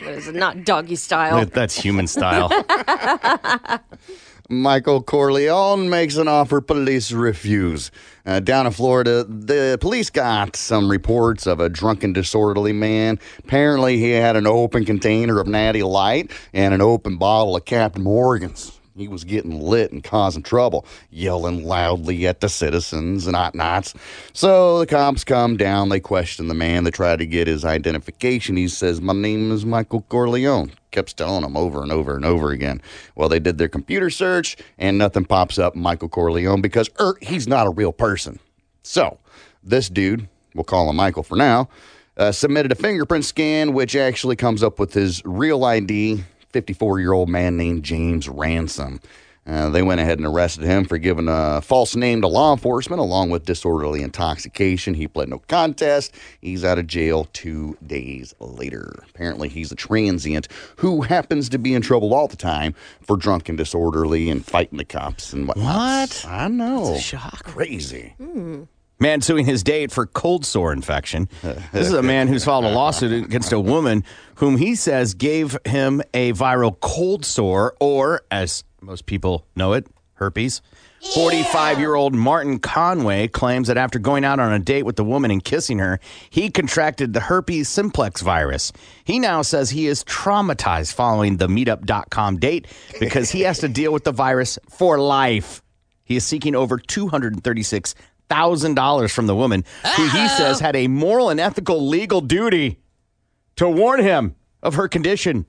[0.00, 1.44] That is not doggy style.
[1.44, 2.48] That's human style.
[4.48, 7.90] Michael Corleone makes an offer police refuse.
[8.24, 13.18] Uh, down in Florida, the police got some reports of a drunken, disorderly man.
[13.40, 18.04] Apparently, he had an open container of Natty Light and an open bottle of Captain
[18.04, 18.78] Morgan's.
[18.96, 23.94] He was getting lit and causing trouble, yelling loudly at the citizens and whatnots.
[24.32, 28.56] So the cops come down, they question the man, they try to get his identification.
[28.56, 30.72] He says, My name is Michael Corleone.
[30.96, 32.80] Kept telling them over and over and over again.
[33.16, 37.46] Well, they did their computer search and nothing pops up Michael Corleone because er, he's
[37.46, 38.38] not a real person.
[38.82, 39.18] So
[39.62, 41.68] this dude, we'll call him Michael for now,
[42.16, 47.12] uh, submitted a fingerprint scan, which actually comes up with his real ID 54 year
[47.12, 48.98] old man named James Ransom.
[49.46, 53.00] Uh, they went ahead and arrested him for giving a false name to law enforcement
[53.00, 54.94] along with disorderly intoxication.
[54.94, 56.12] He pled no contest.
[56.40, 59.04] He's out of jail two days later.
[59.08, 63.48] Apparently, he's a transient who happens to be in trouble all the time for drunk
[63.48, 65.64] and disorderly and fighting the cops and whatnot.
[65.64, 66.26] What?
[66.28, 66.86] I know.
[66.86, 67.44] That's a shock.
[67.44, 68.14] Crazy.
[68.98, 71.28] Man suing his date for cold sore infection.
[71.42, 74.04] This is a man who's filed a lawsuit against a woman
[74.36, 79.86] whom he says gave him a viral cold sore, or as most people know it,
[80.14, 80.62] herpes.
[81.14, 85.04] 45 year old Martin Conway claims that after going out on a date with the
[85.04, 88.72] woman and kissing her, he contracted the herpes simplex virus.
[89.04, 92.66] He now says he is traumatized following the meetup.com date
[92.98, 95.62] because he has to deal with the virus for life.
[96.02, 96.78] He is seeking over
[98.30, 99.64] $236,000 from the woman,
[99.96, 100.28] who he uh-huh.
[100.36, 102.78] says had a moral and ethical legal duty
[103.56, 105.46] to warn him of her condition.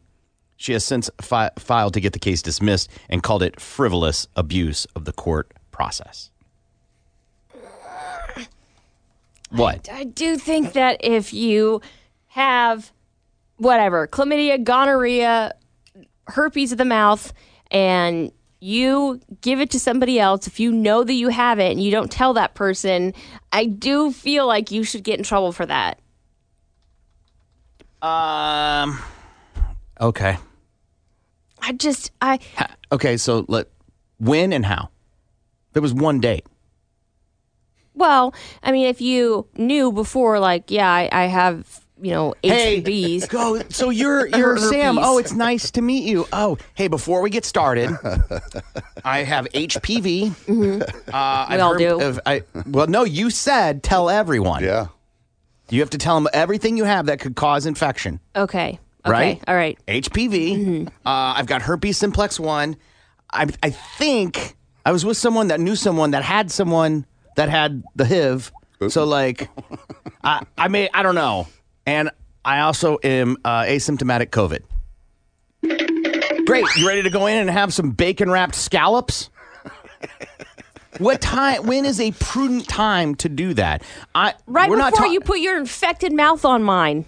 [0.55, 4.85] She has since fi- filed to get the case dismissed and called it frivolous abuse
[4.95, 6.31] of the court process.
[9.49, 9.87] What?
[9.91, 11.81] I do think that if you
[12.27, 12.91] have
[13.57, 15.53] whatever chlamydia, gonorrhea,
[16.27, 17.31] herpes of the mouth,
[17.71, 21.81] and you give it to somebody else, if you know that you have it and
[21.81, 23.13] you don't tell that person,
[23.51, 25.99] I do feel like you should get in trouble for that.
[28.01, 28.99] Um.
[29.99, 30.37] Okay.
[31.59, 33.17] I just, I, Ha- Okay.
[33.17, 33.67] So let
[34.19, 34.89] when and how.
[35.73, 36.45] There was one date.
[37.95, 43.29] well, I mean, if you knew before, like, yeah, I, I have, you know, HPVs.
[43.29, 43.61] Go.
[43.69, 44.69] So you're you're Herpes.
[44.69, 44.97] Sam.
[44.99, 46.27] Oh, it's nice to meet you.
[46.31, 47.89] Oh, hey, before we get started,
[49.05, 50.31] I have HPV.
[51.07, 52.01] Uh, I've all heard do.
[52.01, 54.63] Of, I, well, no, you said tell everyone.
[54.63, 54.87] Yeah.
[55.69, 58.19] You have to tell them everything you have that could cause infection.
[58.35, 58.79] Okay.
[59.05, 59.11] Okay.
[59.11, 59.43] Right?
[59.47, 59.77] All right.
[59.87, 60.87] HPV.
[60.87, 62.77] Uh, I've got herpes simplex one.
[63.31, 64.55] I, I think
[64.85, 67.05] I was with someone that knew someone that had someone
[67.35, 68.51] that had the HIV.
[68.89, 69.49] So like,
[70.23, 71.47] I I may I don't know,
[71.87, 72.11] and
[72.45, 74.59] I also am uh, asymptomatic COVID.
[76.45, 79.29] Great, you ready to go in and have some bacon wrapped scallops?
[80.99, 81.65] What time?
[81.65, 83.83] When is a prudent time to do that?
[84.15, 87.05] I Right we're not before ta- you put your infected mouth on mine.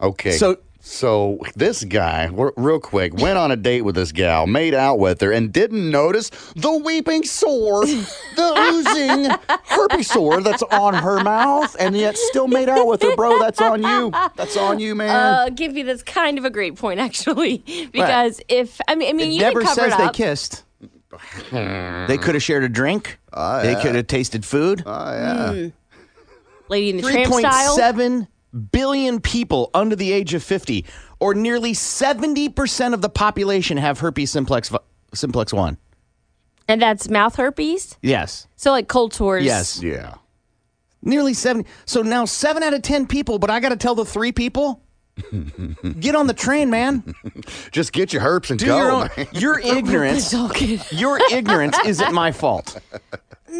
[0.00, 0.32] Okay.
[0.32, 4.98] So- so this guy, real quick, went on a date with this gal, made out
[4.98, 8.08] with her, and didn't notice the weeping sore, the
[8.72, 9.30] oozing
[9.64, 13.38] herpes sore that's on her mouth, and yet still made out with her, bro.
[13.38, 14.10] That's on you.
[14.36, 15.10] That's on you, man.
[15.10, 17.58] Uh, give you this kind of a great point actually,
[17.92, 20.64] because if I mean, I mean, it you never can cover says it they kissed.
[21.50, 23.18] They could have shared a drink.
[23.32, 23.82] Oh, They yeah.
[23.82, 24.82] could have tasted food.
[24.86, 25.52] Oh, yeah.
[25.52, 25.72] Mm.
[26.68, 27.76] Lady in the Three Tramp style.
[27.76, 28.28] seven
[28.72, 30.84] billion people under the age of fifty,
[31.20, 34.70] or nearly seventy percent of the population have herpes simplex
[35.14, 35.76] simplex one.
[36.68, 37.96] and that's mouth herpes.
[38.02, 38.46] Yes.
[38.56, 39.44] So like cold sores.
[39.44, 39.82] Yes.
[39.82, 40.14] Yeah.
[41.02, 41.68] Nearly seventy.
[41.86, 44.82] So now seven out of ten people, but I got to tell the three people.
[46.00, 47.14] Get on the train, man.
[47.72, 48.76] Just get your herpes and Do go.
[48.78, 49.08] your own.
[49.32, 50.18] Your ignorance.
[50.26, 50.80] It's all good.
[50.92, 52.78] Your ignorance isn't my fault.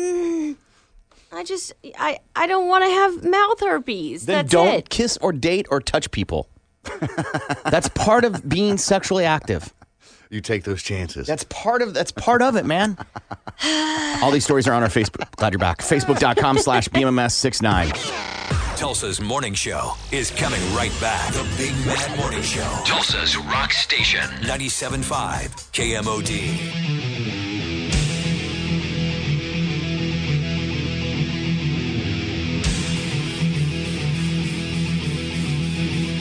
[1.32, 4.26] I just I I don't want to have mouth herpes.
[4.26, 4.88] Then That's don't it.
[4.88, 6.48] kiss or date or touch people.
[7.64, 9.72] That's part of being sexually active.
[10.30, 11.26] You take those chances.
[11.26, 12.96] That's part of that's part of it, man.
[14.22, 15.30] All these stories are on our Facebook.
[15.36, 15.78] Glad you're back.
[15.78, 18.76] Facebook.com slash BMMS69.
[18.76, 21.32] Tulsa's morning show is coming right back.
[21.34, 22.66] The Big Mad Morning Show.
[22.86, 24.20] Tulsa's rock station.
[24.20, 25.04] 97.5
[25.72, 27.39] KMOD.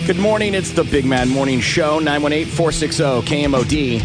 [0.10, 0.56] Good morning.
[0.56, 4.00] It's the Big Mad Morning Show, 918 460 KMOD.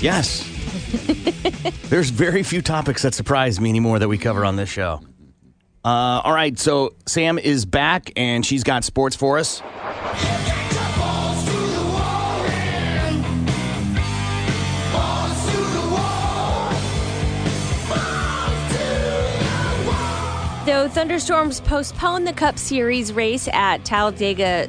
[0.00, 0.44] Yes.
[1.88, 5.02] There's very few topics that surprise me anymore that we cover on this show.
[5.84, 9.62] Uh, all right, so Sam is back and she's got sports for us.
[20.80, 24.66] Though thunderstorms postponed the Cup Series race at Talladega.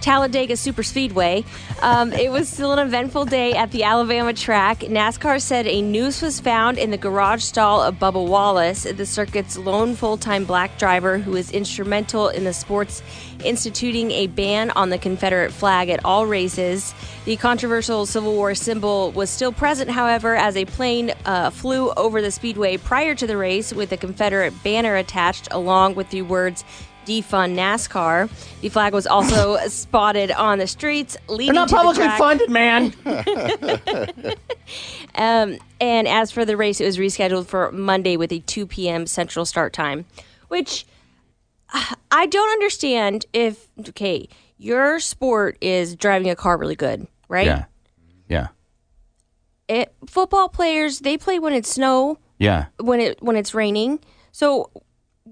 [0.00, 1.44] Talladega Super Speedway.
[1.82, 4.80] Um, it was still an eventful day at the Alabama track.
[4.80, 9.56] NASCAR said a noose was found in the garage stall of Bubba Wallace, the circuit's
[9.58, 13.02] lone full time black driver who was instrumental in the sport's
[13.44, 16.94] instituting a ban on the Confederate flag at all races.
[17.24, 22.22] The controversial Civil War symbol was still present, however, as a plane uh, flew over
[22.22, 26.64] the speedway prior to the race with a Confederate banner attached along with the words
[27.08, 28.28] defund NASCAR.
[28.60, 32.18] The flag was also spotted on the streets leading They're not to the publicly track.
[32.18, 32.92] funded, man.
[35.14, 39.06] Um, and as for the race, it was rescheduled for Monday with a 2 p.m.
[39.06, 40.04] Central start time,
[40.48, 40.86] which
[41.72, 43.26] uh, I don't understand.
[43.32, 47.46] If okay, your sport is driving a car really good, right?
[47.46, 47.64] Yeah.
[48.28, 48.48] Yeah.
[49.68, 52.66] It, football players they play when it's snow, Yeah.
[52.78, 53.98] when it when it's raining.
[54.30, 54.70] So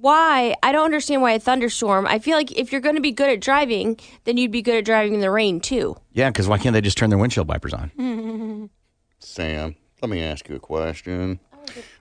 [0.01, 0.55] why?
[0.63, 2.07] I don't understand why a thunderstorm.
[2.07, 4.77] I feel like if you're going to be good at driving, then you'd be good
[4.77, 5.97] at driving in the rain too.
[6.13, 8.71] Yeah, because why can't they just turn their windshield wipers on?
[9.19, 11.41] Sam, let me ask you a question.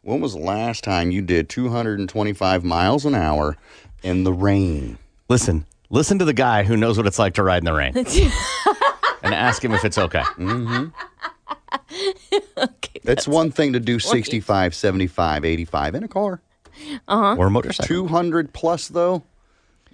[0.04, 3.58] When was the last time you did 225 miles an hour
[4.04, 4.98] in the rain?
[5.28, 7.94] Listen, listen to the guy who knows what it's like to ride in the rain
[9.24, 10.24] and ask him if it's okay.
[10.38, 10.90] Mm-hmm.
[13.04, 16.42] it's one thing to do 65, 75, 85 in a car.
[17.08, 17.36] Uh huh.
[17.38, 17.88] Or a motorcycle.
[17.88, 19.24] 200 plus, though?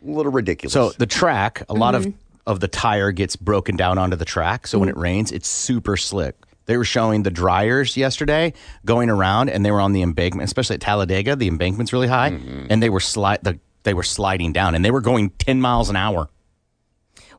[0.04, 0.74] A little ridiculous.
[0.74, 1.98] So the track, a lot Mhm.
[2.08, 2.14] of
[2.48, 4.66] of the tire gets broken down onto the track.
[4.66, 4.98] So when Mm-hmm.
[4.98, 6.36] it rains, it's super slick.
[6.66, 8.54] They were showing the dryers yesterday
[8.84, 11.36] going around, and they were on the embankment, especially at Talladega.
[11.36, 12.66] The embankment's really high, Mm-hmm.
[12.72, 15.90] and they were slide the they were sliding down, and they were going ten miles
[15.90, 16.30] an hour.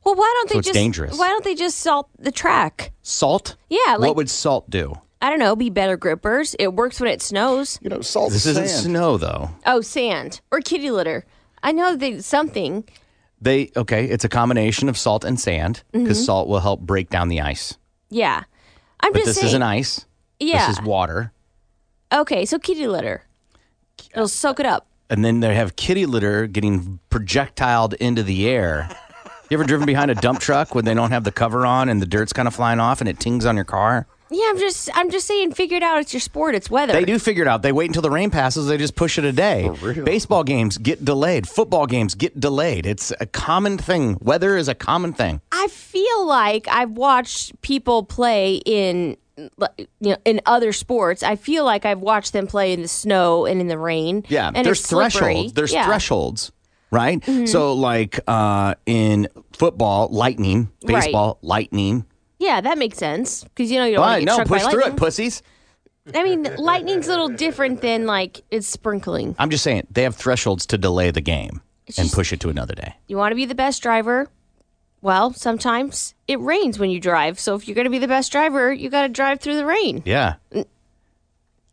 [0.05, 1.19] Well, why don't So they it's just dangerous.
[1.19, 2.93] why don't they just salt the track?
[3.03, 3.57] Salt?
[3.69, 4.95] Yeah, like what would salt do?
[5.23, 6.55] I don't know, be better grippers.
[6.59, 7.79] It works when it snows.
[7.81, 8.33] You know, salt.
[8.33, 9.51] This isn't snow though.
[9.65, 11.25] Oh, sand or kitty litter.
[11.63, 12.85] I know they something.
[13.41, 14.05] They okay.
[14.07, 16.27] It's a combination of salt and sand because Mhm.
[16.27, 17.79] salt will help break down the ice.
[18.11, 18.43] Yeah,
[19.01, 19.47] I'm but just this saying.
[19.49, 20.05] isn't ice.
[20.41, 20.67] Yeah.
[20.67, 21.33] This is water.
[22.13, 23.23] Okay, so kitty litter.
[24.13, 24.87] It'll soak it up.
[25.11, 28.89] and then they have kitty litter getting projectiled into the air.
[29.51, 32.01] You ever driven behind a dump truck when they don't have the cover on and
[32.01, 34.07] the dirt's kind of flying off and it tings on your car?
[34.33, 35.53] Yeah, I'm just I'm just saying.
[35.53, 36.01] Figure it out.
[36.01, 36.55] It's your sport.
[36.55, 36.93] It's weather.
[36.93, 37.63] They do figure it out.
[37.63, 38.67] They wait until the rain passes.
[38.67, 39.69] They just push it a day.
[40.05, 41.49] Baseball games get delayed.
[41.49, 42.87] Football games get delayed.
[42.87, 44.17] It's a common thing.
[44.21, 45.41] Weather is a common thing.
[45.53, 49.49] I feel like I've watched people play in you
[50.01, 51.23] know in other sports.
[51.23, 54.25] I feel like I've watched them play in the snow and in the rain.
[54.29, 55.53] Yeah, and there's it's thresholds.
[55.55, 55.87] There's Yeah.
[55.87, 56.53] thresholds,
[56.91, 57.21] right?
[57.21, 57.49] Mhm.
[57.49, 60.71] So, like uh, in football, lightning.
[60.85, 61.03] Right.
[61.03, 62.05] Baseball, lightning.
[62.43, 64.19] Yeah, that makes sense because you know you don't want Why?
[64.19, 64.97] to get No, struck push by through lightning.
[64.97, 65.43] it, pussies.
[66.15, 69.37] I mean, lightning's a little different than like it's sprinkling.
[69.39, 72.41] I'm just saying they have thresholds to delay the game It's and just- push it
[72.41, 72.95] to another day.
[73.07, 74.29] You want to be the best driver.
[75.01, 77.39] Well, sometimes it rains when you drive.
[77.41, 79.67] So if you're going to be the best driver, you got to drive through the
[79.67, 80.03] rain.
[80.05, 80.35] Yeah.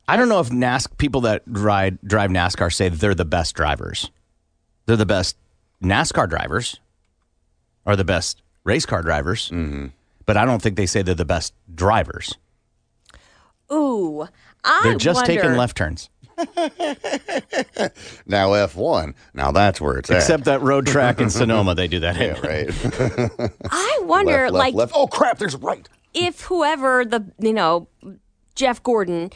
[0.07, 4.09] I don't know if NAS people that ride drive NASCAR say they're the best drivers.
[4.88, 5.38] They're the best
[5.84, 6.80] NASCAR drivers,
[7.86, 9.49] or the best race car drivers.
[9.49, 9.88] Mm-hmm.
[10.30, 12.36] But I don't think they say they're the best drivers.
[13.73, 14.27] Ooh,
[14.63, 16.11] I They're just wonder, taking left turns.
[18.27, 19.15] Now F1.
[19.34, 20.17] Now that's where it's at.
[20.17, 20.45] Except at.
[20.45, 22.15] that road track in Sonoma, they do that.
[22.15, 23.51] Yeah, right.
[23.71, 24.91] I wonder, left, left, like, left.
[24.95, 25.39] Oh crap!
[25.39, 25.89] There's right.
[26.13, 27.88] if whoever the you know
[28.53, 29.32] Jeff Gordon,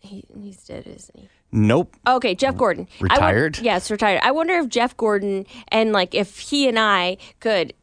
[0.00, 1.28] he, he's dead, isn't he?
[1.50, 1.96] Nope.
[2.06, 2.86] Okay, Jeff Gordon.
[3.00, 3.58] I Retired?
[3.58, 4.20] yes, retired.
[4.22, 7.74] I wonder if Jeff Gordon and like if he and I could.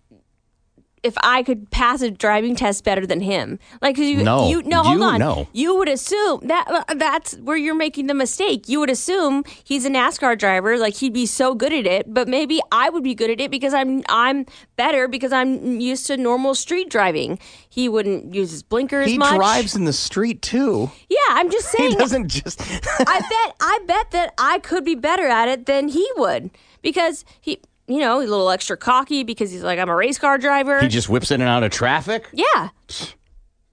[1.05, 4.49] If I could pass a driving test better than him, like 'cause you, No.
[4.49, 5.47] you no, hold You on, know.
[5.53, 8.67] you would assume that uh, that's where you're making the mistake.
[8.67, 12.27] You would assume he's a NASCAR driver, like he'd be so good at it, but
[12.27, 14.45] maybe I would be good at it because I'm I'm
[14.77, 17.37] better because I'm used to normal street driving.
[17.69, 19.35] He wouldn't use his blinker as He much.
[19.35, 20.89] drives in the street too.
[21.09, 21.91] Yeah, I'm just saying.
[21.91, 22.59] He doesn't just.
[22.61, 26.49] I bet I bet that I could be better at it than he would
[26.81, 30.17] because he, you know, he's a little extra cocky because he's like I'm a race
[30.17, 30.79] car driver.
[30.81, 32.27] He just whips in and out of traffic.
[32.33, 32.69] yeah.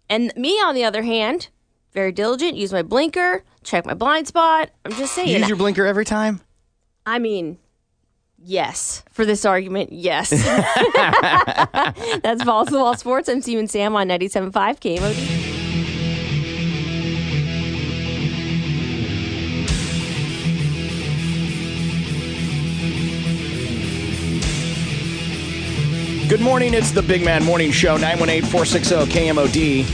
[0.09, 1.49] And me, on the other hand,
[1.93, 2.57] very diligent.
[2.57, 4.71] Use my blinker, check my blind spot.
[4.85, 5.29] I'm just saying.
[5.29, 6.41] You use your blinker every time.
[7.07, 7.57] I mean,
[8.39, 9.03] yes.
[9.11, 10.29] For this argument, yes.
[12.23, 13.29] That's Balls to Wall Sports.
[13.31, 15.52] I'm Steve and Sam on 97.5 KMOD.
[26.33, 26.73] Good morning.
[26.73, 29.85] It's the Big Mad Morning Show, 918 460 KMOD.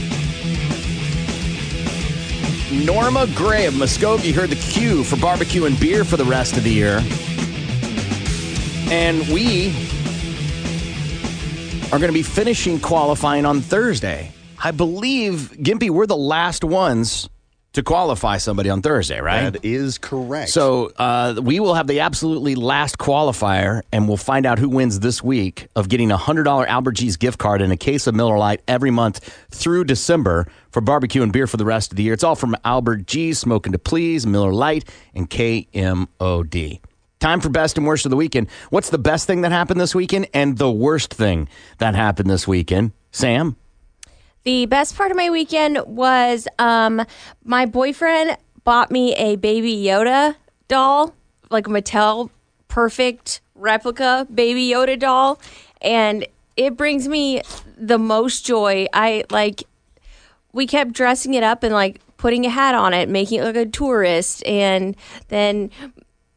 [2.85, 6.63] Norma Gray of Muskogee heard the cue for barbecue and beer for the rest of
[6.63, 7.03] the year.
[8.89, 9.75] And we
[11.87, 14.31] are going to be finishing qualifying on Thursday.
[14.63, 17.27] I believe, Gimpy, we're the last ones
[17.73, 19.51] to qualify somebody on Thursday, right?
[19.51, 20.49] That is correct.
[20.49, 24.99] So uh, we will have the absolutely last qualifier, and we'll find out who wins
[25.01, 28.15] this week of getting a hundred dollar Albert G's gift card and a case of
[28.15, 29.19] Miller Lite every month
[29.51, 32.13] through December for barbecue and beer for the rest of the year.
[32.13, 36.79] It's all from Albert G's, Smoking to Please, Miller Lite, and KMOD.
[37.19, 38.47] Time for best and worst of the weekend.
[38.69, 41.49] What's the best thing that happened this weekend and the worst thing
[41.79, 42.93] that happened this weekend?
[43.11, 43.57] Sam?
[44.43, 47.05] The best part of my weekend was um,
[47.43, 50.35] my boyfriend bought me a Baby Yoda
[50.67, 51.13] doll,
[51.49, 52.29] like a Mattel
[52.69, 55.39] perfect replica Baby Yoda doll,
[55.81, 56.25] and
[56.55, 57.41] it brings me
[57.77, 58.87] the most joy.
[58.93, 59.63] I like
[60.53, 63.55] we kept dressing it up and like putting a hat on it, making it look
[63.55, 64.95] like a tourist, and
[65.27, 65.69] then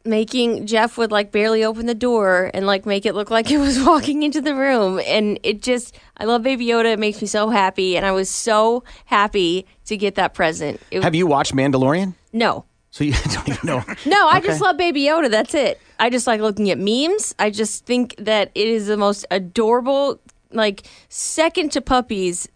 [0.05, 3.57] making Jeff would like barely open the door and like make it look like it
[3.57, 4.99] was walking into the room.
[5.05, 6.93] And it just, I love Baby Yoda.
[6.93, 7.95] It makes me so happy.
[7.97, 10.81] And I was so happy to get that present.
[10.91, 12.15] It, Have you watched Mandalorian?
[12.31, 12.65] no.
[12.91, 13.83] So you don't even know.
[14.05, 14.47] No, I Okay.
[14.49, 15.27] just love Baby Yoda.
[15.31, 15.81] That's it.
[15.99, 17.33] I just like looking at memes.
[17.39, 20.19] I just think that it is the most adorable,
[20.51, 22.47] like, second to puppies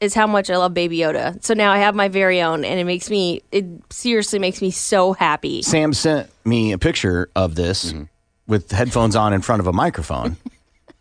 [0.00, 1.42] is how much I love Baby Yoda.
[1.42, 4.70] So now I have my very own, and it makes me, it seriously makes me
[4.70, 5.62] so happy.
[5.62, 8.04] Sam sent me a picture of this, mm-hmm.
[8.46, 10.36] with headphones on in front of a microphone,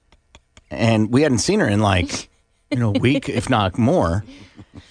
[0.72, 2.30] and we hadn't seen her in like
[2.72, 4.24] you know a week, if not more.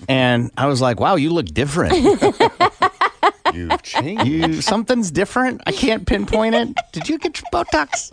[0.08, 1.94] And I was like, "Wow, you look different.
[3.54, 4.26] You've changed.
[4.26, 5.62] You something's different.
[5.66, 6.76] I can't pinpoint it.
[6.92, 8.10] Did you get your Botox?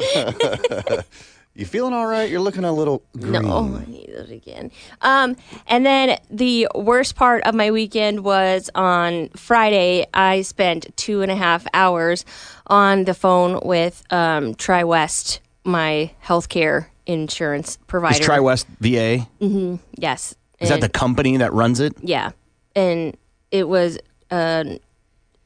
[1.54, 2.30] you feeling all right?
[2.30, 3.44] You're looking a little green.
[3.44, 4.72] No, I need it again.
[5.02, 5.36] Um,
[5.68, 10.06] and then the worst part of my weekend was on Friday.
[10.14, 12.24] I spent two and a half hours
[12.68, 18.22] on the phone with um, TriWest, my healthcare insurance provider.
[18.22, 19.28] Is TriWest VA?
[19.46, 20.36] hmm Yes.
[20.60, 21.94] Is that the company that runs it?
[22.02, 22.32] Yeah.
[22.76, 23.18] And
[23.50, 23.98] it was
[24.30, 24.80] an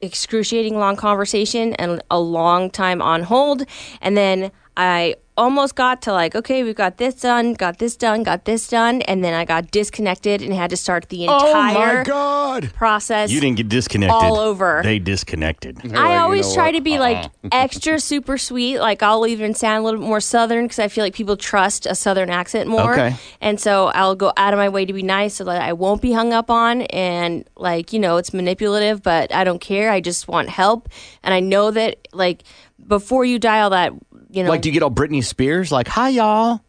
[0.00, 3.64] excruciating long conversation and a long time on hold.
[4.02, 8.22] And then I almost got to like, okay, we've got this done, got this done,
[8.22, 9.02] got this done.
[9.02, 12.72] And then I got disconnected and had to start the Oh entire God.
[12.74, 13.30] process.
[13.30, 14.14] You didn't get disconnected.
[14.14, 14.80] all over.
[14.82, 15.94] They disconnected.
[15.94, 18.78] I always try to be like extra super sweet.
[18.78, 21.84] Like I'll even sound a little bit more southern because I feel like people trust
[21.84, 22.92] a southern accent more.
[22.94, 23.14] Okay.
[23.42, 26.00] And so I'll go out of my way to be nice so that I won't
[26.00, 26.82] be hung up on.
[26.82, 29.90] And like you know, it's manipulative, but I don't care.
[29.90, 30.88] I just want help,
[31.22, 32.42] and I know that like
[32.86, 33.92] before you dial that,
[34.30, 35.70] you know, Like, do you get all Britney Spears?
[35.72, 36.60] Like, hi, y'all.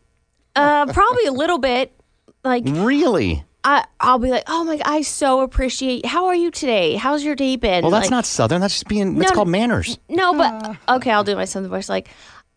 [0.55, 1.93] uh, probably a little bit.
[2.43, 3.43] Like Really?
[3.63, 6.05] I, I'll be like, oh my, god, I so appreciate.
[6.05, 6.95] How are you today?
[6.95, 7.81] How's your day been?
[7.81, 8.61] Well, that's Like- not Southern.
[8.61, 9.97] That's just being, that's No, called manners.
[10.07, 11.89] No, but okay, I'll do my southern voice.
[11.89, 12.07] Like,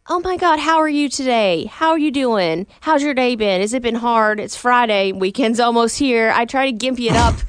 [0.08, 1.64] oh my God, how are you today?
[1.64, 2.66] How are you doing?
[2.80, 3.60] How's your day been?
[3.60, 4.38] Has it been hard?
[4.38, 6.30] It's Friday, weekend's almost here.
[6.34, 7.34] I try to gimpy it up,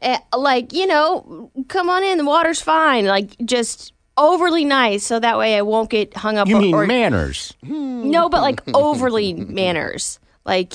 [0.00, 3.06] Eh, like you know, come on in, the water's fine.
[3.06, 6.48] Like just overly nice, so that way I won't get hung up.
[6.48, 7.54] You or- mean or- manners?
[7.64, 8.10] Hmm.
[8.10, 10.74] No, but like overly manners, like.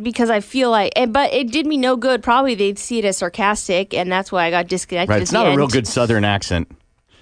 [0.00, 2.22] Because I feel like, and, but it did me no good.
[2.22, 5.10] Probably they'd see it as sarcastic, and that's why I got disconnected.
[5.10, 5.22] Right.
[5.22, 6.70] It's not a real good Southern accent.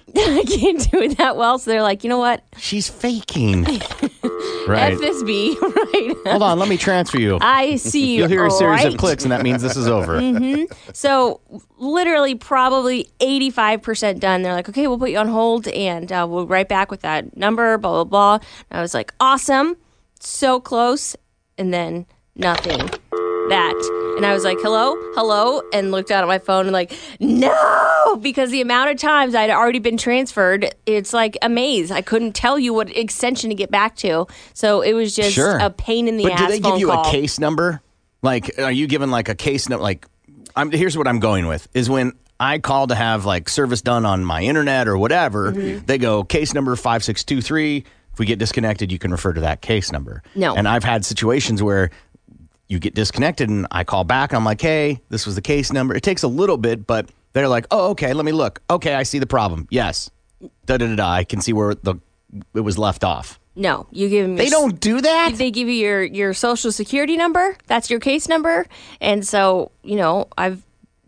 [0.15, 2.41] I can't do it that well, so they're like, you know what?
[2.57, 3.63] She's faking.
[4.67, 4.93] right.
[4.93, 6.13] F this B, right?
[6.27, 6.59] Hold on.
[6.59, 7.37] Let me transfer you.
[7.41, 8.19] I see you.
[8.19, 8.93] You'll hear a series right.
[8.93, 10.19] of clicks, and that means this is over.
[10.21, 11.41] hmm So,
[11.77, 14.43] literally, probably 85% done.
[14.43, 17.35] They're like, okay, we'll put you on hold and uh, we'll right back with that
[17.35, 18.33] number, blah, blah, blah.
[18.71, 19.75] And I was like, awesome.
[20.19, 21.17] So close.
[21.57, 22.05] And then
[22.35, 22.89] nothing.
[23.49, 24.13] That.
[24.17, 25.61] And I was like, hello, hello.
[25.71, 29.49] And looked out at my phone and, like, no, because the amount of times I'd
[29.49, 31.91] already been transferred, it's like a maze.
[31.91, 34.25] I couldn't tell you what extension to get back to.
[34.53, 35.57] So, it was just Sure.
[35.59, 36.39] a pain in the but ass.
[36.41, 37.07] do they give phone you call.
[37.07, 37.81] a case number?
[38.21, 39.83] Like, are you given like a case number?
[39.83, 40.05] Like,
[40.55, 44.05] I'm, here's what I'm going with is when I call to have like service done
[44.05, 45.85] on my internet or whatever, Mm-hmm.
[45.85, 47.85] they go case number 5623.
[48.13, 50.23] If we get disconnected, you can refer to that case number.
[50.33, 50.55] No.
[50.55, 51.91] And I've had situations where
[52.67, 55.71] you get disconnected and I call back and I'm like, hey, this was the case
[55.71, 55.95] number.
[55.95, 58.61] It takes a little bit, but they're like, oh, okay, let me look.
[58.69, 59.67] Okay, I see the problem.
[59.69, 60.09] Yes.
[60.65, 61.09] Da da da da.
[61.09, 61.95] I can see where the
[62.53, 63.39] it was left off.
[63.55, 64.35] No, you give them.
[64.35, 65.33] They don't do that.
[65.35, 67.57] They give you your your social security number.
[67.65, 68.67] That's your case number,
[69.01, 70.63] and so you know I've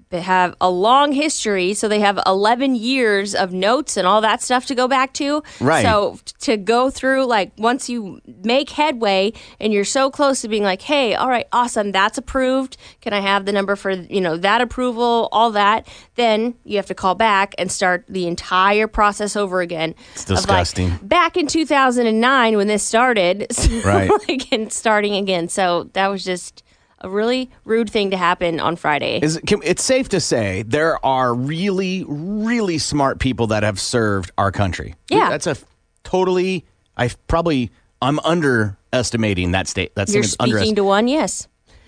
[0.10, 4.42] they have a long history, so they have 11 years of notes and all that
[4.42, 5.44] stuff to go back to.
[5.60, 5.84] Right.
[5.84, 10.64] So to go through, like, once you make headway and you're so close to being
[10.64, 12.76] like, hey, all right, awesome, that's approved.
[13.02, 15.88] Can I have the number for, you know, that approval, all that?
[16.16, 19.94] Then you have to call back and start the entire process over again.
[20.14, 20.98] It's of, like, disgusting.
[21.04, 23.48] back in 2009 when this started.
[23.90, 24.10] Right.
[24.28, 25.48] like, and starting again.
[25.48, 26.64] So that was just
[27.02, 29.20] a really rude thing to happen on Friday.
[29.22, 34.32] Is can, it's safe to say there are really, really smart people that have served
[34.38, 34.96] our country.
[35.10, 35.30] Yeah.
[35.30, 35.56] that's a
[36.04, 36.66] totally.
[36.98, 37.72] I probably
[38.02, 39.94] I'm underestimating that state.
[39.96, 41.48] That's You're speaking to one, yes.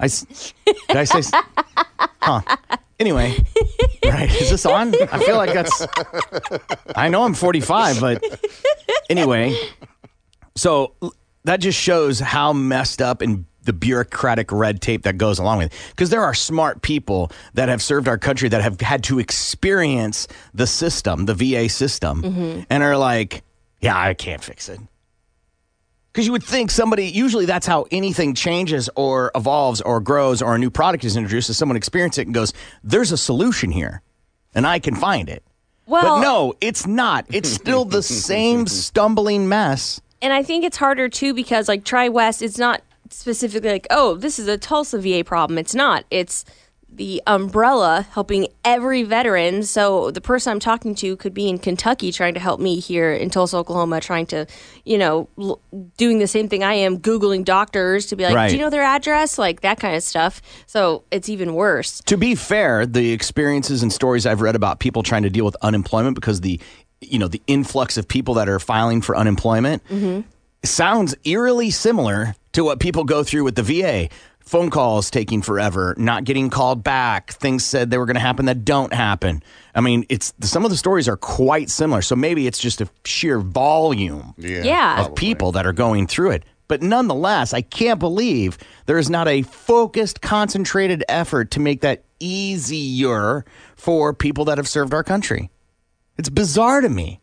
[0.00, 1.38] I did I say?
[2.20, 2.40] Huh.
[2.98, 3.36] Anyway,
[4.04, 4.30] right?
[4.40, 4.94] Is this on?
[5.12, 5.86] I feel like that's.
[6.94, 8.24] I know I'm 45, but
[9.10, 9.56] anyway.
[10.54, 10.94] So
[11.44, 15.72] that just shows how messed up and the bureaucratic red tape that goes along with
[15.72, 15.78] it.
[15.90, 20.26] Because there are smart people that have served our country that have had to experience
[20.52, 22.60] the system, the VA system, Mm-hmm.
[22.70, 23.42] and are like,
[23.80, 24.80] yeah, I can't fix it.
[26.12, 30.54] Because you would think somebody, usually that's how anything changes or evolves or grows or
[30.54, 32.52] a new product is introduced, is someone experiences it and goes,
[32.84, 34.02] there's a solution here
[34.54, 35.42] and I can find it.
[35.86, 37.26] Well- but no, it's not.
[37.30, 40.00] It's still the same stumbling mess.
[40.22, 44.38] And I think it's harder too because like TriWest, it's not specifically like, oh, this
[44.38, 45.58] is a Tulsa VA problem.
[45.58, 46.04] It's not.
[46.10, 46.44] It's
[46.94, 49.62] the umbrella helping every veteran.
[49.62, 53.12] So the person I'm talking to could be in Kentucky trying to help me here
[53.14, 54.46] in Tulsa, Oklahoma, trying to,
[54.84, 55.58] you know, l-
[55.96, 58.48] doing the same thing I am, Googling doctors to be like, Right.
[58.50, 59.38] do you know their address?
[59.38, 60.42] Like that kind of stuff.
[60.66, 62.00] So it's even worse.
[62.02, 65.56] To be fair, the experiences and stories I've read about people trying to deal with
[65.62, 66.60] unemployment because the
[67.02, 70.20] you know, the influx of people that are filing for unemployment Mm-hmm.
[70.64, 74.08] sounds eerily similar to what people go through with the VA.
[74.40, 78.46] Phone calls taking forever, not getting called back, things said they were going to happen
[78.46, 79.42] that don't happen.
[79.74, 82.02] I mean, it's some of the stories are quite similar.
[82.02, 84.62] So maybe it's just a sheer volume Yeah.
[84.64, 85.06] Yeah.
[85.06, 86.42] of people that are going through it.
[86.68, 92.02] But nonetheless, I can't believe there is not a focused, concentrated effort to make that
[92.18, 93.44] easier
[93.76, 95.50] for people that have served our country.
[96.18, 97.20] It's bizarre to me.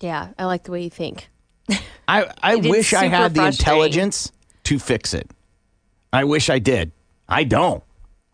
[0.00, 1.28] Yeah, I like the way you think.
[2.08, 4.30] I, I It is wish I had the intelligence
[4.64, 5.30] to fix it.
[6.12, 6.92] I wish I did.
[7.28, 7.82] I don't.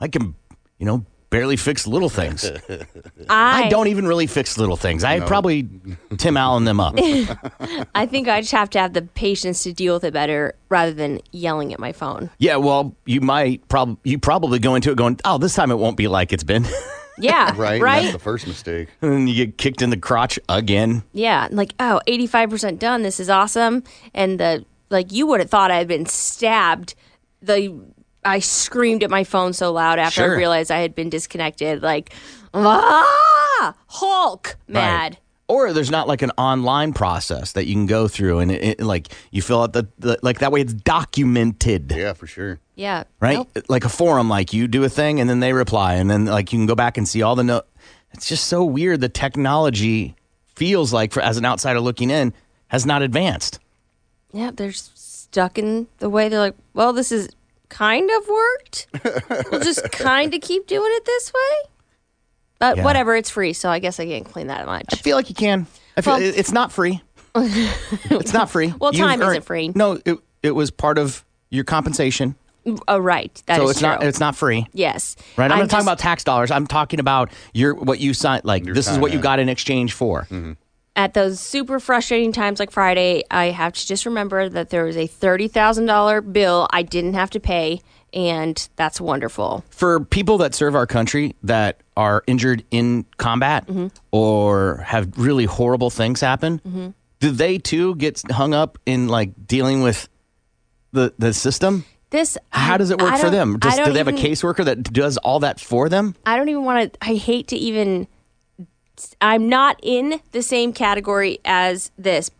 [0.00, 0.34] I can,
[0.78, 2.44] you know, barely fix little things.
[3.28, 5.04] I, I don't even really fix little things.
[5.04, 5.68] I probably
[6.18, 6.94] Tim Allen them up.
[7.94, 10.92] I think I just have to have the patience to deal with it better rather
[10.92, 12.30] than yelling at my phone.
[12.38, 15.78] Yeah, well, you might probably you probably go into it going, "Oh, this time it
[15.78, 16.66] won't be like it's been."
[17.22, 17.80] Yeah, Right.
[17.80, 18.00] right?
[18.02, 18.88] That's the first mistake.
[19.02, 21.02] and then you get kicked in the crotch again.
[21.12, 23.02] Yeah, like, oh, 85% done.
[23.02, 23.82] This is awesome.
[24.14, 26.94] And the like you would have thought I had been stabbed.
[27.42, 27.78] The
[28.24, 30.34] I screamed at my phone so loud after Sure.
[30.34, 31.82] I realized I had been disconnected.
[31.82, 32.12] Like,
[32.52, 35.12] ah, Hulk, mad.
[35.12, 35.18] Right.
[35.50, 38.80] Or there's not like an online process that you can go through and it, it-
[38.80, 41.92] like you fill out the, the like that way it's documented.
[41.92, 42.58] Yeah, for sure.
[42.76, 43.04] Yeah.
[43.20, 43.34] Right?
[43.36, 43.58] Nope.
[43.68, 46.52] Like a forum like you do a thing and then they reply and then like
[46.52, 47.62] you can go back and see all the no
[48.12, 50.14] It's just so weird the technology
[50.54, 52.32] feels like for as an outsider looking in
[52.68, 53.58] has not advanced.
[54.32, 57.28] Yeah, they're stuck in the way they're like, well, this is
[57.68, 58.86] kind of worked.
[59.50, 61.70] we'll just kind of keep doing it this way.
[62.60, 62.84] But Yeah.
[62.84, 64.84] whatever, it's free, so I guess I can't clean that much.
[64.92, 65.66] I feel like you can.
[65.96, 67.02] I feel Well- it's not free.
[67.34, 68.72] It's not free.
[68.78, 69.72] Well, You've time isn't free.
[69.74, 72.34] No, it, it was part of your compensation.
[72.86, 73.42] Oh, right.
[73.46, 74.66] That is so it's not it's not free.
[74.72, 75.16] Yes.
[75.36, 75.50] Right.
[75.50, 76.50] I'm, not talking just- about tax dollars.
[76.50, 78.44] I'm talking about your what you signed.
[78.44, 80.22] Like this is time, what you got in exchange for.
[80.24, 80.52] Mm-hmm.
[80.96, 84.96] at those super frustrating times like Friday, I have to just remember that there was
[84.96, 87.80] a $30,000 bill I didn't have to pay,
[88.14, 89.64] and that's wonderful.
[89.70, 93.88] For people that serve our country that are injured in combat Mm-hmm.
[94.12, 99.82] or have really horrible things happen, do they too get hung up in like dealing
[99.82, 100.08] with
[100.92, 101.84] the the system?
[102.10, 103.58] This How does it work for them?
[103.58, 106.16] Does, do they have a caseworker that does all that for them?
[106.26, 106.98] I don't even want to.
[107.00, 108.08] I hate to even.
[109.20, 112.30] I'm not in the same category as this,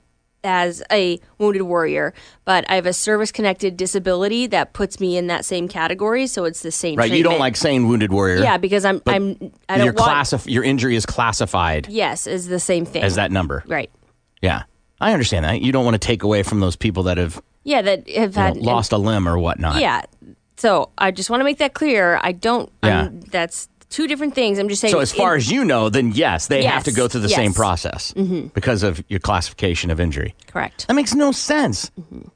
[0.45, 2.15] as a wounded warrior,
[2.45, 6.27] but I have a service connected disability that puts me in that same category.
[6.27, 6.97] So it's the same.
[6.97, 7.11] Right.
[7.11, 8.43] You don't like saying wounded warrior.
[8.43, 9.03] Yeah, because I'm.
[9.07, 9.53] I'm.
[9.69, 13.31] I don't your classif- your injury is classified yes, is the same thing as that
[13.31, 13.65] number.
[13.67, 13.91] Right.
[14.43, 14.63] Yeah.
[15.01, 15.63] I understand that.
[15.63, 18.41] You don't want to take away from those people that have Yeah, that have you
[18.41, 19.81] know, had lost a limb or whatnot.
[19.81, 20.03] Yeah.
[20.57, 22.21] So I just want to make that clear.
[22.23, 22.71] I don't.
[22.85, 23.07] Yeah.
[23.07, 24.59] I'm, that's two different things.
[24.59, 24.93] I'm just saying.
[24.93, 27.29] So as far it- as you know, then yes, they have to go through the
[27.29, 27.37] yes.
[27.37, 28.53] same process Mhm.
[28.55, 30.35] because of your classification of injury.
[30.47, 30.87] correct.
[30.89, 31.91] That makes no sense.
[32.01, 32.29] Mm-hmm.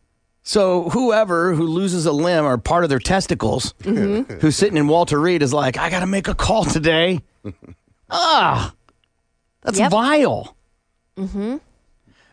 [0.43, 4.41] So whoever who loses a limb or part of their testicles, Mhm.
[4.43, 7.23] who's sitting in Walter Reed, is like, I got to make a call today.
[8.11, 8.73] ah,
[9.63, 9.91] that's Yep.
[9.91, 10.55] vile.
[11.17, 11.57] Mm-hmm.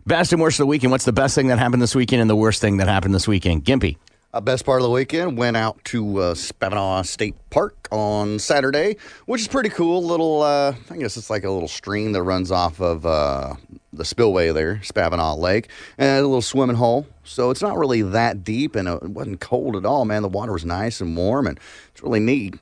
[0.06, 0.92] Best and worst of the weekend.
[0.92, 3.28] What's the best thing that happened this weekend and the worst thing that happened this
[3.28, 3.64] weekend?
[3.64, 3.98] Gimpy.
[4.34, 8.96] Uh, best part of the weekend went out to uh, Spavinaw State Park on Saturday,
[9.26, 10.02] which is pretty cool.
[10.02, 13.56] Little, uh, I guess it's like a little stream that runs off of uh,
[13.92, 15.68] the spillway there, Spavinaw Lake,
[15.98, 17.08] and a little swimming hole.
[17.26, 20.06] So it's not really that deep, and it wasn't cold at all.
[20.06, 21.60] Man, the water was nice and warm, and
[21.92, 22.56] it's really neat.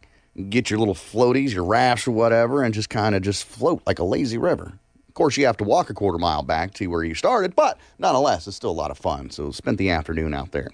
[0.49, 3.99] Get your little floaties, your rafts, or whatever, and just kind of just float like
[3.99, 4.73] a lazy river.
[5.07, 7.77] Of course, you have to walk a quarter mile back to where you started, but
[7.99, 9.29] nonetheless, it's still a lot of fun.
[9.29, 10.69] So spent the afternoon out there.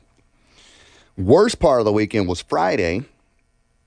[1.17, 3.03] Worst part of the weekend was Friday,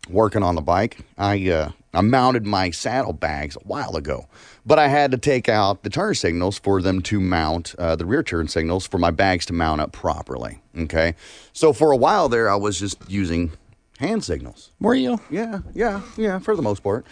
[0.08, 0.98] working on the bike.
[1.18, 4.28] I uh, I mounted my saddlebags a while ago,
[4.64, 8.06] but I had to take out the turn signals for them to mount uh, the
[8.06, 10.62] rear turn signals for my bags to mount up properly.
[10.76, 11.14] Okay,
[11.52, 13.52] so for a while there, I was just using
[13.98, 14.70] hand signals.
[14.80, 15.20] Were you?
[15.28, 17.04] Yeah, yeah, yeah, for the most part.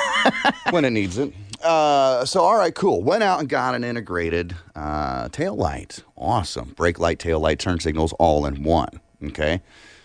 [0.70, 1.32] when it needs it.
[1.62, 3.02] Uh, so, all right, cool.
[3.02, 6.02] Went out and got an integrated uh, tail light.
[6.16, 6.74] Awesome.
[6.76, 9.00] Brake light, tail light, turn signals all in one.
[9.28, 9.60] Okay.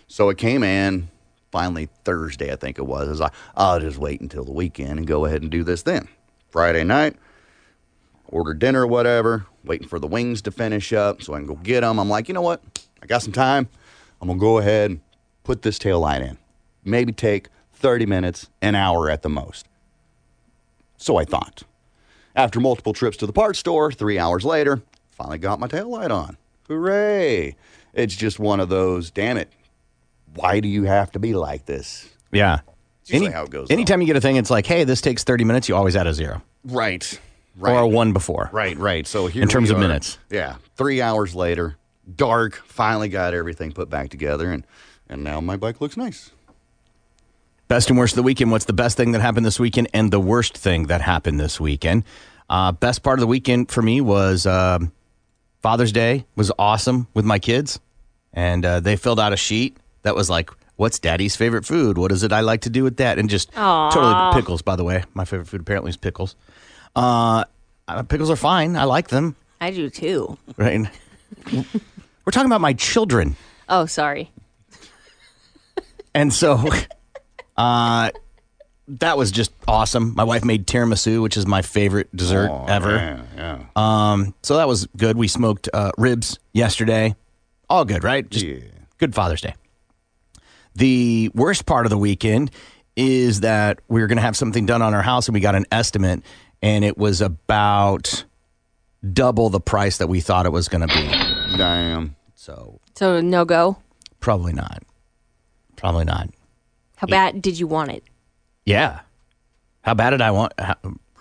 [0.08, 1.08] So it came in
[1.50, 3.08] finally Thursday, I think it was.
[3.08, 5.82] I was like, I'll just wait until the weekend and go ahead and do this
[5.82, 6.08] then.
[6.50, 7.16] Friday night,
[8.26, 11.56] order dinner or whatever, waiting for the wings to finish up so I can go
[11.56, 11.98] get them.
[11.98, 12.62] I'm like, you know what?
[13.02, 13.68] I got some time.
[14.20, 15.00] I'm going to go ahead and
[15.44, 16.38] put this tail light in.
[16.84, 19.66] Maybe take 30 minutes, an hour at the most.
[20.96, 21.62] So I thought.
[22.36, 26.10] After multiple trips to the parts store, three hours later, finally got my tail light
[26.10, 26.36] on.
[26.68, 27.56] Hooray!
[27.94, 29.52] It's just one of those, damn it,
[30.34, 32.08] why do you have to be like this?
[32.32, 32.60] Yeah.
[33.02, 33.70] It's usually how it goes.
[33.70, 36.06] Anytime you get a thing, it's like, hey, this takes 30 minutes, you always add
[36.06, 36.42] a zero.
[36.64, 37.18] Right.
[37.60, 38.48] or a one before.
[38.52, 39.06] Right, right.
[39.06, 39.80] So here In terms of are.
[39.80, 40.18] minutes.
[40.30, 41.76] Yeah, three hours later,
[42.16, 42.54] dark.
[42.66, 44.64] Finally got everything put back together, and
[45.08, 46.30] and now my bike looks nice.
[47.68, 48.50] Best and worst of the weekend.
[48.50, 51.60] What's the best thing that happened this weekend and the worst thing that happened this
[51.60, 52.04] weekend?
[52.48, 54.92] Uh, best part of the weekend for me was um,
[55.62, 57.80] Father's Day was awesome with my kids,
[58.32, 61.98] and uh, they filled out a sheet that was like, "What's Daddy's favorite food?
[61.98, 63.90] What is it I like to do with that?" And just Aw.
[63.90, 64.62] totally pickles.
[64.62, 66.36] By the way, my favorite food apparently is pickles.
[66.96, 67.44] Uh,
[67.88, 68.76] uh, pickles are fine.
[68.76, 69.36] I like them.
[69.60, 70.38] I do too.
[70.56, 70.80] Right.
[71.52, 73.36] We're talking about my children.
[73.68, 74.30] Oh, sorry.
[76.14, 76.68] And so
[77.56, 78.10] uh,
[78.98, 80.14] that was just awesome.
[80.14, 82.88] My wife made tiramisu, which is my favorite dessert Oh, ever.
[82.96, 83.58] man, yeah.
[83.76, 85.16] Um, so that was good.
[85.16, 87.14] We smoked uh, ribs yesterday.
[87.68, 88.28] All good, right?
[88.28, 88.58] Just Yeah.
[88.98, 89.54] good Father's Day.
[90.74, 92.50] The worst part of the weekend
[92.96, 95.54] is that we were going to have something done on our house and we got
[95.54, 96.22] an estimate
[96.62, 98.24] and it was about
[99.12, 101.56] double the price that we thought it was going to be.
[101.56, 102.16] Damn.
[102.34, 103.78] So So no go.
[104.20, 104.82] probably not.
[105.76, 106.28] Probably not.
[106.96, 108.04] How bad did you want it?
[108.70, 109.00] Yeah.
[109.82, 110.52] How bad did I want?
[110.58, 110.76] How,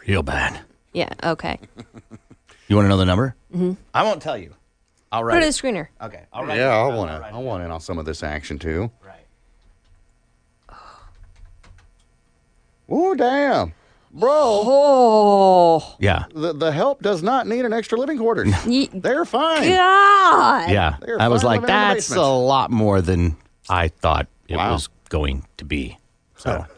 [0.08, 0.60] real bad.
[0.94, 1.10] Yeah.
[1.24, 1.58] Okay.
[2.68, 3.36] You want to know the number?
[3.52, 4.54] hmm I won't tell you.
[5.12, 5.88] I'll Put it in the screener.
[6.02, 6.24] Okay.
[6.32, 6.70] I'll write yeah.
[6.76, 7.28] I want to.
[7.28, 8.92] I want in on some of this action too.
[9.04, 9.16] Right.
[12.92, 13.74] Oh damn,
[14.12, 14.32] bro!
[14.34, 15.96] Oh.
[16.00, 16.26] Yeah.
[16.34, 18.52] The the help does not need an extra living quarters.
[18.94, 19.70] They're fine.
[19.70, 20.72] God.
[20.72, 20.98] Yeah.
[21.02, 23.38] They're I was fine like, living in the that's a basement." lot more than
[23.70, 24.74] I thought it Wow.
[24.74, 25.99] was going to be.
[26.40, 26.66] So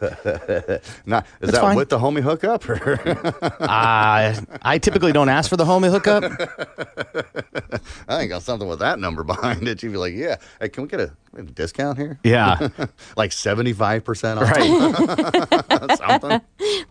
[1.06, 1.76] Not, is It's that fine.
[1.76, 2.68] with the homie hookup?
[2.68, 2.98] Or
[3.60, 6.24] uh, I typically don't ask for the homie hookup.
[8.08, 9.80] I ain't got something with that number behind it.
[9.82, 12.18] You'd be like, yeah, hey, can we get a, we a discount here?
[12.24, 12.68] Yeah.
[13.16, 14.50] like 75% off.
[14.50, 15.96] Right.
[15.98, 16.40] something.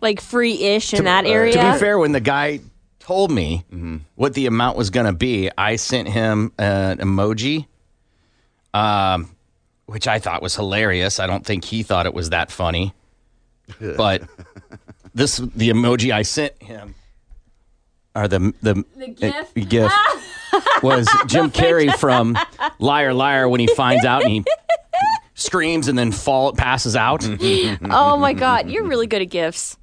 [0.00, 1.52] Like free-ish in that To- area.
[1.52, 2.60] To be fair, when the guy
[3.00, 3.96] told me Mm-hmm.
[4.14, 7.66] what the amount was going to be, I sent him an emoji,
[8.72, 9.28] um,
[9.92, 11.20] which I thought was hilarious.
[11.20, 12.94] I don't think he thought it was that funny,
[13.80, 14.22] but
[15.14, 16.94] this the emoji I sent him,
[18.14, 19.34] or the the, The gif?
[19.34, 19.92] uh, gif
[20.82, 22.36] was Jim Carrey from
[22.78, 24.44] Liar Liar when he finds out and he
[25.34, 27.26] screams and then fall passes out.
[27.90, 29.76] oh my God, you're really good at gifts.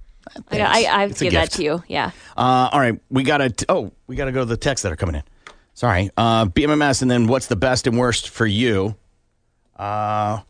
[0.51, 1.83] I, I, I have It's to a give that to you.
[1.87, 2.11] Yeah.
[2.37, 3.49] Uh, all right, we gotta.
[3.49, 5.23] T- oh, we gotta go to the texts that are coming in.
[5.73, 8.95] Sorry, uh, BMMS, and then what's the best and worst for you?
[9.79, 10.41] Uh,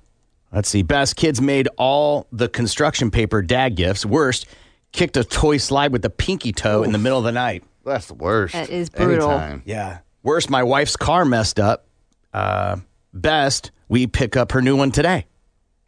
[0.52, 0.82] let's see.
[0.82, 4.06] Best kids made all the construction paper dad gifts.
[4.06, 4.48] Worst,
[4.92, 7.64] kicked a toy slide with the pinky toe in the middle of the night.
[7.86, 8.54] That's the worst.
[8.54, 9.30] That is brutal.
[9.32, 9.62] Anytime.
[9.66, 10.00] Yeah.
[10.24, 11.86] Worst, my wife's car messed up.
[12.34, 12.78] Uh,
[13.14, 15.26] best, we pick up her new one today.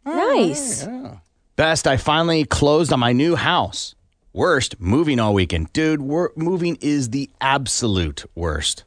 [0.04, 0.86] Nice.
[1.56, 3.94] Best, I finally closed on my new house.
[4.32, 5.72] Worst, moving all weekend.
[5.72, 8.84] Dude, wor- moving is the absolute worst.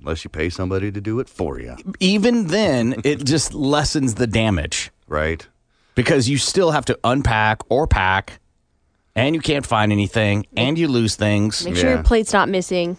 [0.00, 1.76] Unless you pay somebody to do it for you.
[2.00, 5.46] Even then, it just lessens the damage Right.
[5.94, 8.38] because you still have to unpack or pack,
[9.16, 11.64] and you can't find anything, and you lose things.
[11.64, 12.96] Make sure your plate's not missing.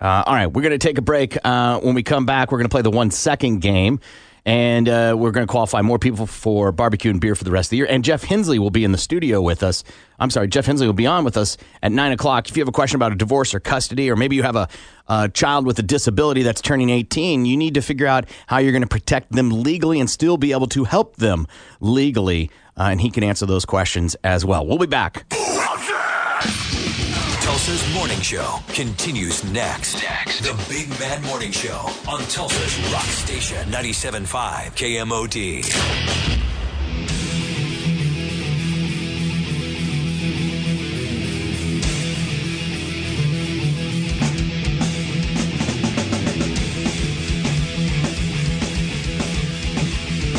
[0.00, 1.36] Uh, all right, we're going to take a break.
[1.44, 4.00] Uh, when we come back, we're going to play the one second game,
[4.48, 7.66] and uh, we're going to qualify more people for barbecue and beer for the rest
[7.66, 7.86] of the year.
[7.86, 9.84] And Jeff Hensley will be in the studio with us.
[10.18, 12.48] I'm sorry, Jeff Hensley will be on with us at nine o'clock.
[12.48, 14.66] If you have a question about a divorce or custody, or maybe you have a,
[15.06, 18.72] a child with a disability that's turning 18, you need to figure out how you're
[18.72, 21.46] going to protect them legally and still be able to help them
[21.80, 22.50] legally.
[22.74, 24.66] Uh, and he can answer those questions as well.
[24.66, 25.26] We'll be back.
[27.68, 30.02] Tulsa's Morning Show continues next.
[30.02, 30.40] Next.
[30.40, 35.62] The Big Mad Morning Show on Tulsa's Rock Station 97.5 KMOD.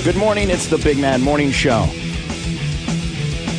[0.03, 0.49] Good morning.
[0.49, 1.87] It's the Big Mad Morning Show.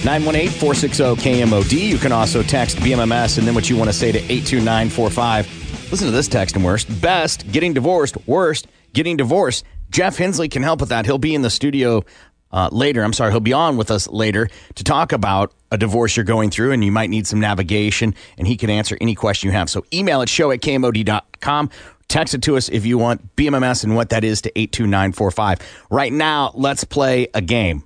[0.05, 1.73] 918 460 KMOD.
[1.73, 5.91] You can also text BMMS and then what you want to say to 82945.
[5.91, 7.01] Listen to this text and worst.
[7.01, 8.17] Best, getting divorced.
[8.27, 9.65] Worst, getting divorced.
[9.91, 11.05] Jeff Hensley can help with that.
[11.05, 12.05] He'll be in the studio
[12.53, 13.03] uh, later.
[13.03, 16.51] I'm sorry, he'll be on with us later to talk about a divorce you're going
[16.51, 19.71] through and you might need some navigation and he can answer any question you have.
[19.71, 21.71] So email it show at KMOD.com.
[22.09, 25.87] Text it to us if you want BMMS and what that is to 82945.
[25.91, 27.85] Right now, let's play a game.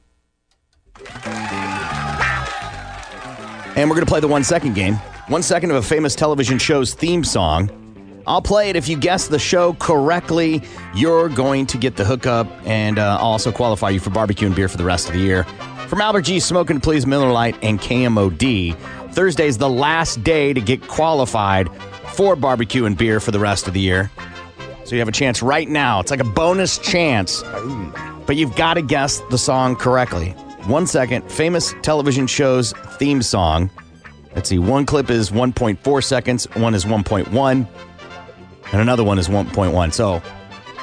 [3.77, 4.95] And we're going to play the one second game.
[5.29, 7.71] One second of a famous television show's theme song.
[8.27, 8.77] I'll play it.
[8.77, 10.63] If you guess the show correctly,
[10.95, 14.57] you're going to get the hookup and uh, I'll also qualify you for barbecue and
[14.57, 15.45] beer for the rest of the year.
[15.89, 18.77] From Albert G, Smoking Please, Miller Lite, and KMOD,
[19.13, 21.69] Thursday's the last day to get qualified
[22.15, 24.11] for barbecue and beer for the rest of the year.
[24.85, 26.01] So you have a chance right now.
[26.01, 27.43] It's like a bonus chance.
[28.27, 30.35] But you've got to guess the song correctly.
[30.67, 33.71] One second, famous television show's theme song.
[34.35, 37.69] Let's see, one clip is 1.4 seconds, one is 1.1,
[38.73, 39.93] and another one is 1.1.
[39.93, 40.23] So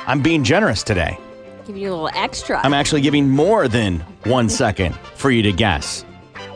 [0.06, 1.18] I'm being generous today.
[1.66, 2.60] Give you a little extra.
[2.64, 6.06] I'm actually giving more than one second for you to guess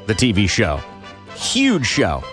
[0.05, 0.79] the TV show.
[1.33, 2.23] Huge show.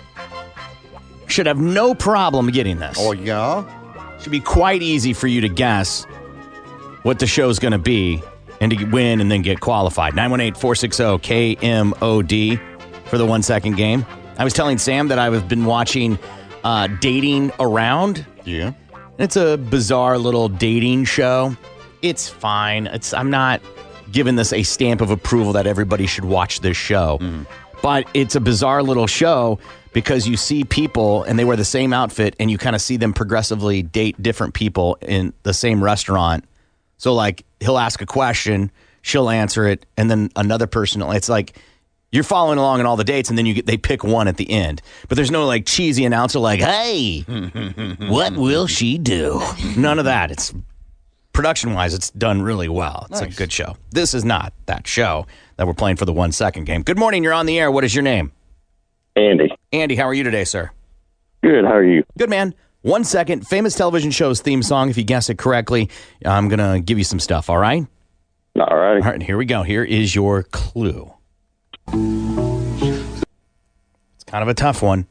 [1.25, 2.97] Should have no problem getting this.
[2.99, 3.65] Oh, yeah?
[4.19, 6.05] Should be quite easy for you to guess
[7.01, 8.21] what the show's going to be
[8.63, 10.15] and to win and then get qualified.
[10.15, 11.03] 918 460
[11.57, 12.59] KMOD
[13.05, 14.05] for the one second game.
[14.37, 16.17] I was telling Sam that I've been watching
[16.63, 18.25] uh, Dating Around.
[18.45, 18.73] Yeah.
[19.17, 21.55] It's a bizarre little dating show.
[22.01, 22.87] It's fine.
[22.87, 23.61] It's I'm not
[24.11, 27.19] giving this a stamp of approval that everybody should watch this show.
[27.81, 29.59] But it's a bizarre little show
[29.91, 32.97] because you see people and they wear the same outfit and you kind of see
[32.97, 36.45] them progressively date different people in the same restaurant.
[36.97, 41.01] So like he'll ask a question, she'll answer it, and then another person.
[41.01, 41.57] It's like
[42.11, 44.37] you're following along in all the dates, and then you get they pick one at
[44.37, 44.81] the end.
[45.07, 47.21] But there's no like cheesy announcer like, "Hey,
[48.07, 49.41] what will she do?"
[49.75, 50.31] None of that.
[50.31, 50.53] It's
[51.33, 53.07] production wise, it's done really well.
[53.09, 53.75] It's a good show.
[53.91, 55.25] This is not that show
[55.57, 56.83] that we're playing for the one second game.
[56.83, 57.23] Good morning.
[57.23, 57.71] You're on the air.
[57.71, 58.31] What is your name?
[59.15, 59.49] Andy.
[59.71, 60.71] Andy, how are you today, sir?
[61.43, 61.65] Good.
[61.65, 62.03] How are you?
[62.17, 62.53] Good man.
[62.83, 63.47] One second.
[63.47, 64.89] Famous television show's theme song.
[64.89, 65.89] If you guess it correctly,
[66.25, 67.49] I'm gonna give you some stuff.
[67.49, 67.87] All right.
[68.59, 69.01] All right.
[69.01, 69.23] All right.
[69.23, 69.63] Here we go.
[69.63, 71.11] Here is your clue.
[71.87, 73.23] It's
[74.27, 75.07] kind of a tough one.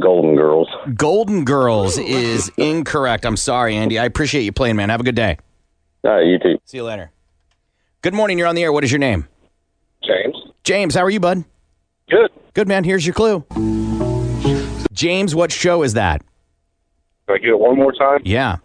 [0.00, 0.68] Golden Girls.
[0.94, 3.26] Golden Girls is incorrect.
[3.26, 3.98] I'm sorry, Andy.
[3.98, 4.88] I appreciate you playing, man.
[4.88, 5.36] Have a good day.
[6.04, 6.58] All right, you too.
[6.64, 7.10] See you later.
[8.00, 8.38] Good morning.
[8.38, 8.72] You're on the air.
[8.72, 9.28] What is your name?
[10.02, 10.36] James.
[10.64, 11.44] James, how are you, bud?
[12.08, 12.30] Good.
[12.54, 12.84] Good, man.
[12.84, 13.44] Here's your clue.
[14.92, 16.22] James, what show is that?
[17.26, 18.20] Can I get it one more time?
[18.24, 18.56] Yeah.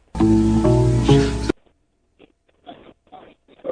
[3.64, 3.72] Uh,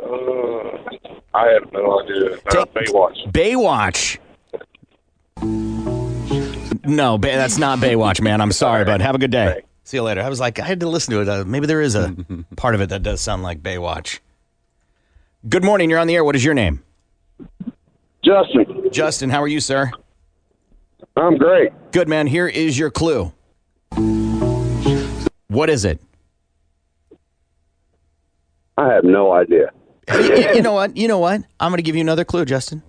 [1.34, 2.36] I have no idea.
[2.46, 3.32] Uh, Baywatch.
[3.32, 4.18] Baywatch.
[6.86, 8.40] No, ba- that's not Baywatch, man.
[8.42, 9.02] I'm sorry, bud.
[9.02, 9.62] Have a good day.
[9.84, 10.22] See you later.
[10.22, 11.30] I was like, I had to listen to it.
[11.30, 12.16] Uh, maybe there is a
[12.56, 14.20] part of it that does sound like Baywatch.
[15.50, 15.90] Good morning.
[15.90, 16.24] You're on the air.
[16.24, 16.82] What is your name?
[18.24, 18.90] Justin.
[18.92, 19.92] Justin, how are you, sir?
[21.16, 21.72] I'm great.
[21.92, 22.28] Good, man.
[22.28, 23.32] Here is your clue.
[25.48, 26.02] What is it?
[28.78, 29.72] I have no idea.
[30.56, 30.98] you know what?
[30.98, 31.42] You know what?
[31.60, 32.82] I'm going to give you another clue, Justin.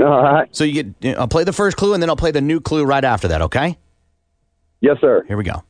[0.00, 0.48] All right.
[0.56, 1.18] So you get.
[1.18, 3.42] I'll play the first clue, and then I'll play the new clue right after that.
[3.42, 3.78] Okay?
[4.80, 5.24] Yes, sir.
[5.28, 5.62] Here we go.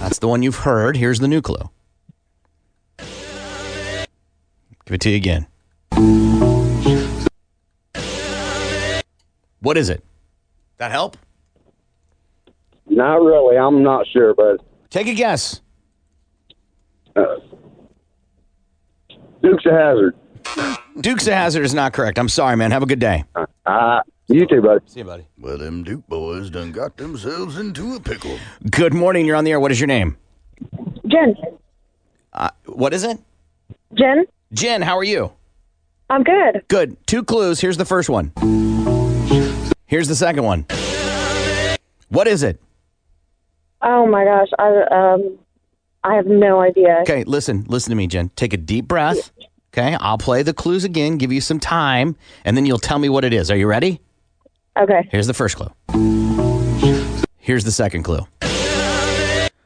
[0.00, 0.96] That's the one you've heard.
[0.96, 1.70] Here's the new clue.
[4.86, 5.46] Give it to you again.
[9.64, 10.04] What is it?
[10.76, 11.16] That help?
[12.86, 13.56] Not really.
[13.56, 14.60] I'm not sure, but
[14.90, 15.62] Take a guess.
[17.16, 17.22] uh,
[19.42, 20.14] Dukes of Hazzard.
[21.00, 22.18] Dukes of Hazzard is not correct.
[22.18, 22.72] I'm sorry, man.
[22.72, 23.24] Have a good day.
[23.64, 24.80] Uh, you too, buddy.
[24.86, 25.26] See you, buddy.
[25.38, 28.38] Well, them Duke boys done got themselves into a pickle.
[28.70, 29.24] Good morning.
[29.24, 29.60] You're on the air.
[29.60, 30.18] What is your name?
[31.06, 31.34] Jen.
[32.34, 33.18] Uh, what is it?
[33.94, 34.26] Jen.
[34.52, 35.32] Jen, how are you?
[36.10, 36.64] I'm good.
[36.68, 36.98] Good.
[37.06, 37.60] Two clues.
[37.60, 38.30] Here's the first one.
[39.86, 40.66] Here's the second one.
[42.08, 42.60] What is it?
[43.82, 44.48] Oh my gosh.
[44.58, 45.38] I um
[46.02, 46.98] I have no idea.
[47.02, 48.30] Okay, listen, listen to me, Jen.
[48.36, 49.30] Take a deep breath.
[49.72, 53.08] Okay, I'll play the clues again, give you some time, and then you'll tell me
[53.08, 53.50] what it is.
[53.50, 54.00] Are you ready?
[54.78, 55.08] Okay.
[55.10, 55.70] Here's the first clue.
[57.38, 58.20] Here's the second clue.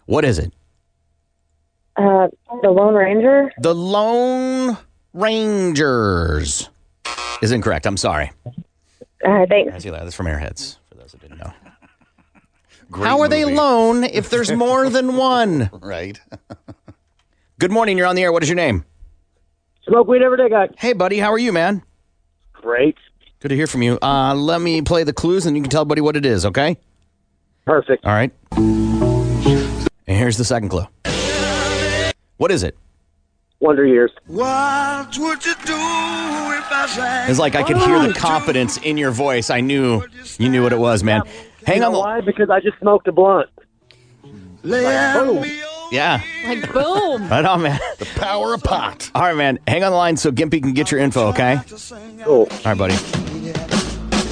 [0.07, 0.53] What is it?
[1.97, 2.29] Uh
[2.63, 3.53] the Lone Ranger.
[3.59, 4.77] The Lone
[5.13, 6.71] Rangers
[7.43, 7.87] is incorrect.
[7.87, 8.33] I'm sorry.
[9.25, 9.75] Uh, thanks.
[9.75, 9.91] I see.
[9.91, 11.53] That's from Airheads, for those that didn't know.
[13.05, 15.69] How are they lone if there's more than one?
[15.73, 16.21] Right.
[17.59, 17.99] Good morning.
[17.99, 18.33] You're on the air.
[18.33, 18.85] What is your name?
[19.87, 20.69] Smoke weed every day, guy.
[20.79, 21.19] Hey, buddy.
[21.19, 21.83] How are you, man?
[22.53, 22.97] Great.
[23.41, 23.99] Good to hear from you.
[24.03, 26.77] Uh, let me play the clues and you can tell buddy what it is, okay?
[27.67, 28.05] Perfect.
[28.05, 28.33] All right.
[28.53, 30.87] And here's the second clue.
[32.37, 32.77] What is it?
[33.61, 34.13] Wonder Years.
[34.27, 37.31] What would you do if I sang?
[37.31, 39.51] It's like I could hear the oh, confidence in your voice.
[39.51, 40.05] I knew
[40.39, 41.23] you knew what it was, man.
[41.67, 41.93] Hang you on.
[41.93, 42.21] know why?
[42.21, 43.51] Because I just smoked a blunt.
[44.63, 45.45] Like, boom.
[45.91, 46.23] Yeah.
[46.47, 47.29] Like boom.
[47.29, 47.81] Right on, man.
[47.99, 49.11] The power of pot.
[49.15, 49.59] All right, man.
[49.67, 51.61] Hang on the line so Gimpy can get your info, okay?
[52.23, 52.47] Cool.
[52.51, 52.95] All right, buddy.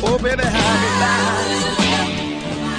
[0.09, 1.59] Oh, baby, I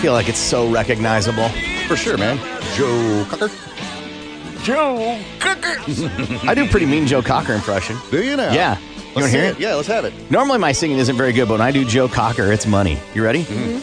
[0.01, 1.49] feel like it's so recognizable.
[1.87, 2.37] For sure, man.
[2.75, 3.49] Joe Cocker.
[4.68, 5.80] Joe Cocker.
[6.45, 7.95] I do a pretty mean Joe Cocker impression.
[8.11, 8.51] Do you now?
[8.51, 8.78] Yeah.
[8.78, 9.57] You want to hear it?
[9.57, 10.13] Yeah, let's have it.
[10.30, 12.99] Normally my singing isn't very good, but when I do Joe Cocker, it's money.
[13.15, 13.43] You ready?
[13.45, 13.78] Mm-hmm.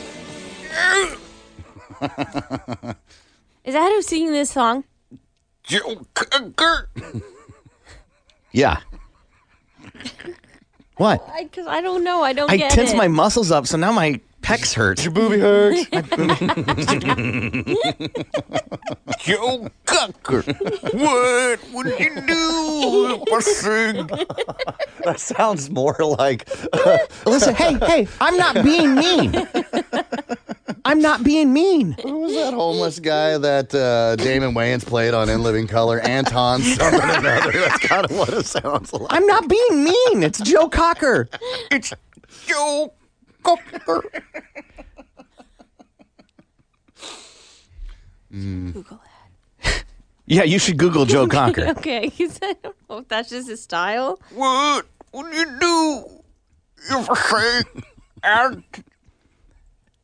[3.65, 4.85] Is that who's singing this song?
[5.63, 6.91] Joe Cocker.
[8.53, 8.79] Yeah.
[10.97, 11.29] What?
[11.43, 12.23] Because I, don't know.
[12.23, 12.97] I don't I get tense it.
[12.97, 15.03] my muscles up, so now my pecs hurt.
[15.03, 15.87] Your booby hurts.
[19.25, 20.43] Joe Cocker.
[20.43, 24.07] What would you do if I sing?
[25.05, 26.47] That sounds more like.
[27.25, 29.35] Listen, hey, hey, I'm not being mean.
[30.85, 31.93] I'm not being mean.
[32.03, 36.01] Who was that homeless guy that uh, Damon Wayans played on In Living Color?
[36.01, 37.53] Anton something another.
[37.53, 39.07] That's kind of what it sounds like.
[39.11, 40.23] I'm not being mean.
[40.23, 41.31] It's Joe Cocker.
[41.71, 41.95] It's
[42.47, 42.93] Joe
[43.45, 44.03] Cocker.
[48.33, 48.73] Mm.
[48.73, 49.01] Google
[50.27, 51.69] Yeah, you should Google Joe Cocker.
[51.79, 54.19] okay, because I don't know if that's just his style.
[54.33, 56.05] What What do you do
[56.91, 57.83] if I sang
[58.25, 58.63] out?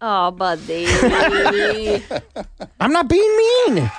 [0.03, 0.87] Oh, buddy.
[2.81, 3.91] I'm not being mean.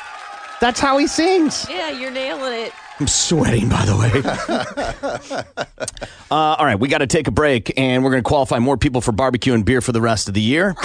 [0.62, 1.68] That's how he sings.
[1.70, 2.74] yeah, you're nailing it.
[3.02, 4.12] I'm sweating, by the way.
[6.32, 8.78] uh, all right, we got to take a break, and we're going to qualify more
[8.78, 10.76] people for barbecue and beer for the rest of the year.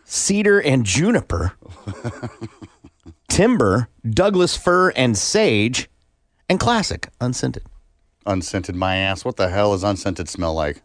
[0.05, 1.53] cedar and juniper,
[3.33, 5.89] timber, Douglas fir and sage,
[6.49, 7.65] and classic unscented.
[8.27, 9.25] Unscented my ass.
[9.25, 10.83] What the hell does unscented smell like?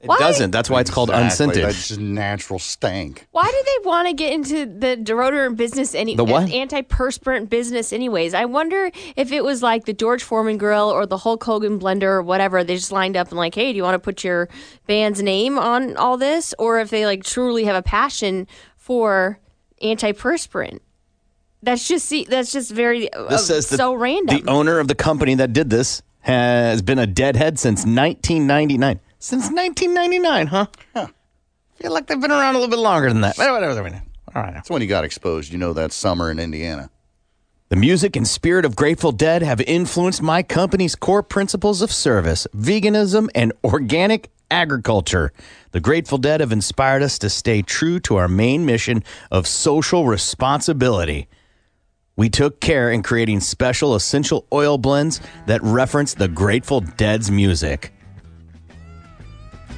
[0.00, 0.50] It doesn't.
[0.50, 1.24] That's why it's called Exactly.
[1.24, 1.64] unscented.
[1.64, 3.26] That's just natural stank.
[3.30, 6.48] Why do they want to get into the deodorant business any The what?
[6.48, 8.34] antiperspirant business anyways?
[8.34, 12.02] I wonder if it was like the George Foreman grill or the Hulk Hogan blender
[12.02, 12.62] or whatever.
[12.62, 14.50] They just lined up and like, hey, do you want to put your
[14.86, 16.54] band's name on all this?
[16.58, 18.46] Or if they like truly have a passion
[18.76, 19.38] for
[19.82, 20.80] antiperspirant.
[21.64, 24.44] That's just see that's just very uh, This says that so random.
[24.44, 29.00] The owner of the company that did this has been a deadhead since 1999.
[29.18, 30.66] Since 1999, huh?
[30.94, 31.06] Huh.
[31.76, 33.36] Feel like they've been around a little bit longer than that.
[33.36, 33.82] But whatever.
[33.82, 34.02] whatever.
[34.34, 34.52] All right.
[34.52, 35.52] That's when you got exposed.
[35.52, 36.90] You know that summer in Indiana.
[37.70, 42.46] The music and spirit of Grateful Dead have influenced my company's core principles of service,
[42.54, 45.32] veganism, and organic agriculture.
[45.72, 50.06] The Grateful Dead have inspired us to stay true to our main mission of social
[50.06, 51.26] responsibility.
[52.16, 57.92] We took care in creating special essential oil blends that reference the Grateful Dead's music.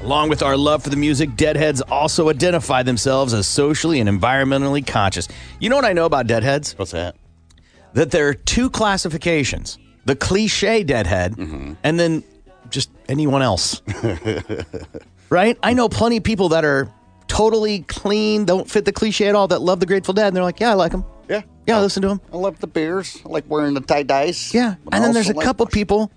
[0.03, 4.87] Along with our love for the music, Deadheads also identify themselves as socially and environmentally
[4.87, 5.29] conscious.
[5.59, 6.79] You know what I know about Deadheads?
[6.79, 7.17] What's that?
[7.95, 11.73] That there are two classifications the cliche Deadhead mm-hmm.
[11.83, 12.23] and then
[12.71, 13.83] just anyone else.
[15.31, 15.59] right?
[15.63, 16.93] I know plenty of people that are
[17.27, 20.45] totally clean, don't fit the cliche at all, that love the Grateful Dead, and they're
[20.45, 21.05] like, yeah, I like them.
[21.67, 21.79] Yeah.
[21.79, 22.21] I listen to them.
[22.33, 23.21] I love the beers.
[23.25, 24.55] I like wearing the tie dyes.
[24.55, 24.77] Yeah.
[24.93, 26.11] And then there's a couple people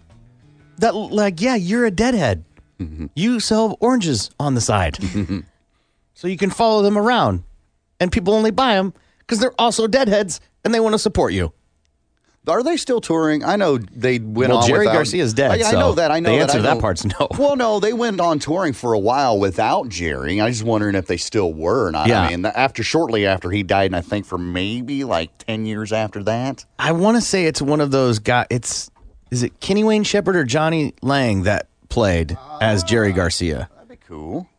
[0.77, 2.43] that, like, yeah, you're a Deadhead.
[2.79, 3.07] Mm-hmm.
[3.15, 4.95] You sell oranges on the side.
[4.95, 5.39] Mm-hmm.
[6.13, 7.43] so you can follow them around.
[7.99, 11.51] And people only buy them because they're also Deadheads and they want to support you.
[12.49, 13.43] Are they still touring?
[13.43, 14.67] I know they went Well, on.
[14.67, 16.11] Jerry without- Garcia's dead, I, I so know that.
[16.11, 16.41] I know the that.
[16.41, 17.27] answer I to that part's no.
[17.37, 20.41] Well, no, they went on touring for a while without Jerry.
[20.41, 22.07] I was just wondering if they still were or not.
[22.07, 22.21] Yeah.
[22.23, 25.93] I mean, after shortly after he died, and I think for maybe like ten years
[25.93, 26.65] after that.
[26.77, 28.47] I want to say it's one of those guys.
[28.49, 28.91] It's
[29.31, 33.69] is it Kenny Wayne Shepherd or Jonny Lang that played as Jerry ah, Garcia?
[33.75, 34.49] That'd be cool.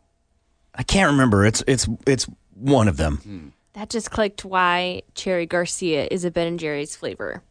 [0.73, 1.45] I can't remember.
[1.45, 3.17] It's it's it's one of them.
[3.17, 3.47] Hmm.
[3.73, 7.43] that just clicked why Cherry Garcia is a Ben and Jerry's flavor.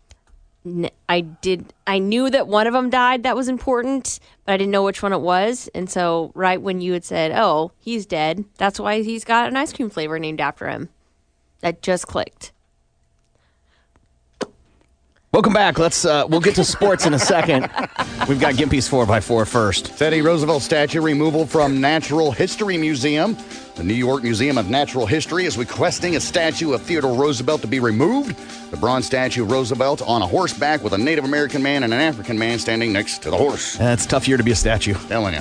[0.64, 1.72] N- I did.
[1.86, 3.22] I knew that one of them died.
[3.22, 5.68] That was important, but I didn't know which one it was.
[5.74, 9.56] And so, right when you had said, "Oh, he's dead," that's why he's got an
[9.56, 10.88] ice cream flavor named after him.
[11.60, 12.52] That just clicked.
[15.32, 15.78] Welcome back.
[15.78, 17.62] Let's uh, we'll get to sports in a second.
[18.28, 19.96] We've got Gimpy's four x four first.
[19.96, 23.36] Teddy Roosevelt statue removal from Natural History Museum.
[23.80, 27.66] The New York Museum of Natural History is requesting a statue of Theodore Roosevelt to
[27.66, 28.36] be removed.
[28.70, 31.98] The bronze statue of Roosevelt on a horseback with a Native American man and an
[31.98, 33.78] African man standing next to the horse.
[33.78, 34.92] That's a tough year to be a statue.
[35.08, 35.40] Telling you.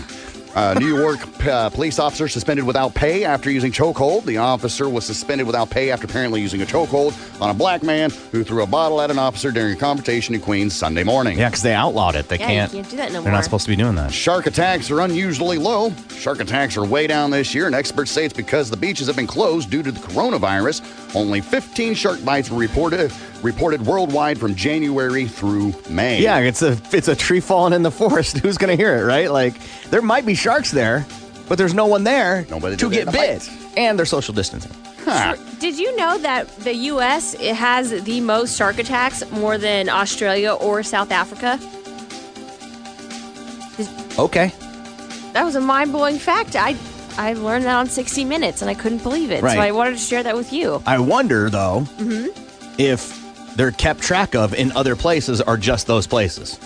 [0.55, 4.25] Uh, New York uh, police officer suspended without pay after using chokehold.
[4.25, 8.09] The officer was suspended without pay after apparently using a chokehold on a black man
[8.31, 11.37] who threw a bottle at an officer during a confrontation in Queens Sunday morning.
[11.37, 12.27] Yeah, because they outlawed it.
[12.29, 12.71] They Yeah, can't.
[12.71, 13.31] can't do that no They're more.
[13.33, 14.11] not supposed to be doing that.
[14.11, 15.93] Shark attacks are unusually low.
[16.17, 19.15] Shark attacks are way down this year, and experts say it's because the beaches have
[19.15, 20.81] been closed due to the coronavirus.
[21.15, 23.11] Only 15 shark bites were reported
[23.41, 26.21] reported worldwide from January through May.
[26.21, 28.37] Yeah, it's a it's a tree falling in the forest.
[28.43, 29.31] Who's going to hear it, right?
[29.31, 29.55] Like
[29.89, 31.05] there might be sharks there,
[31.47, 34.71] but there's no one there Nobody to get to bit, and they're social distancing.
[35.59, 37.33] Did you know that the U.S.
[37.33, 41.57] it has the most shark attacks, more than Australia or South Africa?
[44.19, 44.51] Okay,
[45.33, 46.55] That was a mind blowing fact.
[46.55, 46.75] I
[47.17, 49.41] I learned that on 60 Minutes, and I couldn't believe it.
[49.41, 49.53] Right.
[49.55, 50.81] So I wanted to share that with you.
[50.85, 52.27] I wonder though hmm
[52.77, 53.17] if
[53.55, 56.59] they're kept track of in other places or just those places.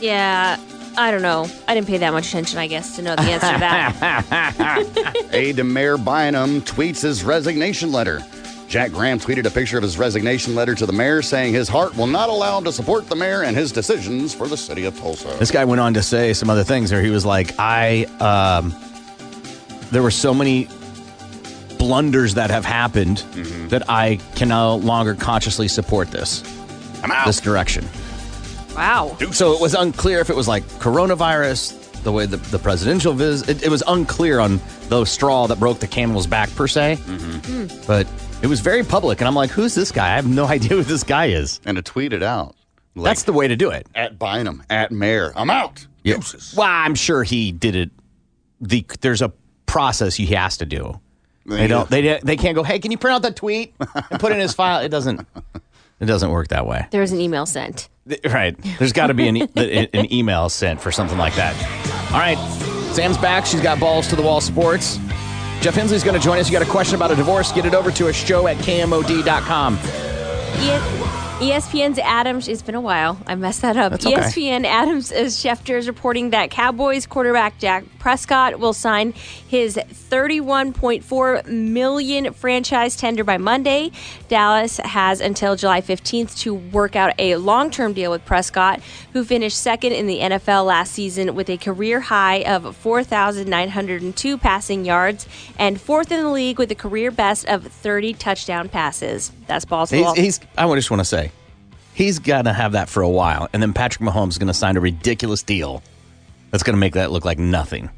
[0.00, 0.58] Yeah,
[0.96, 1.48] I don't know.
[1.68, 5.28] I didn't pay that much attention, I guess, to know the answer to that.
[5.32, 8.20] Aide to Mayor Bynum tweets his resignation letter.
[8.68, 11.94] Jack Graham tweeted a picture of his resignation letter to the mayor saying his heart
[11.94, 14.98] will not allow him to support the mayor and his decisions for the city of
[14.98, 15.28] Tulsa.
[15.38, 18.74] This guy went on to say some other things where he was like, I, um,
[19.90, 20.68] there were so many
[21.82, 23.68] blunders that have happened Mm-hmm.
[23.68, 26.42] that I can no longer consciously support this,
[27.02, 27.84] I'm out this direction.
[28.76, 29.16] Wow.
[29.32, 33.48] So it was unclear if it was like coronavirus, the way the, the presidential visit,
[33.48, 36.98] it, it was unclear on the straw that broke the camel's back per se.
[37.04, 37.84] Mm-hmm.
[37.86, 38.06] But
[38.42, 39.20] it was very public.
[39.20, 40.12] And I'm like, who's this guy?
[40.12, 41.60] I have no idea who this guy is.
[41.64, 42.54] And to tweet it out.
[42.94, 43.86] That's the way to do it.
[43.94, 45.86] At Bynum, at mayor, I'm out.
[46.04, 46.18] Yeah.
[46.56, 47.90] Well, I'm sure he did it.
[48.60, 49.32] The there's a
[49.66, 51.00] process he has to do.
[51.46, 51.88] They don't.
[51.90, 52.62] They they can't go.
[52.62, 53.74] Hey, can you print out that tweet
[54.10, 54.80] and put it in his file?
[54.82, 55.26] It doesn't.
[56.00, 56.86] It doesn't work that way.
[56.90, 57.88] There was an email sent.
[58.24, 58.56] Right.
[58.78, 61.54] There's got to be an, e- an email sent for something like that.
[62.12, 62.36] All right.
[62.92, 63.46] Sam's back.
[63.46, 64.98] She's got balls to the wall sports.
[65.60, 66.50] Jeff Hensley's going to join us.
[66.50, 67.52] You got a question about a divorce?
[67.52, 68.16] Get it over to us.
[68.16, 69.78] Show at kmod.com.
[71.42, 73.18] ESPN's Adams, it's been a while.
[73.26, 73.94] I messed that up.
[73.94, 74.12] Okay.
[74.12, 81.46] ESPN Adams is Schefter is reporting that Cowboys quarterback Dak Prescott will sign his 31.4
[81.48, 83.90] million franchise tender by Monday.
[84.28, 88.80] Dallas has until July 15th to work out a long-term deal with Prescott,
[89.12, 94.84] who finished second in the NFL last season with a career high of 4,902 passing
[94.84, 95.26] yards
[95.58, 99.32] and fourth in the league with a career best of 30 touchdown passes.
[99.48, 101.31] That's balls He's, he's, I just want to say,
[101.94, 103.48] he's got to have that for a while.
[103.52, 105.82] And then Patrick Mahomes is going to sign a ridiculous deal
[106.50, 107.90] that's going to make that look like nothing.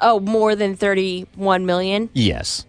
[0.00, 2.10] Oh, more than 31 million?
[2.12, 2.66] Yes.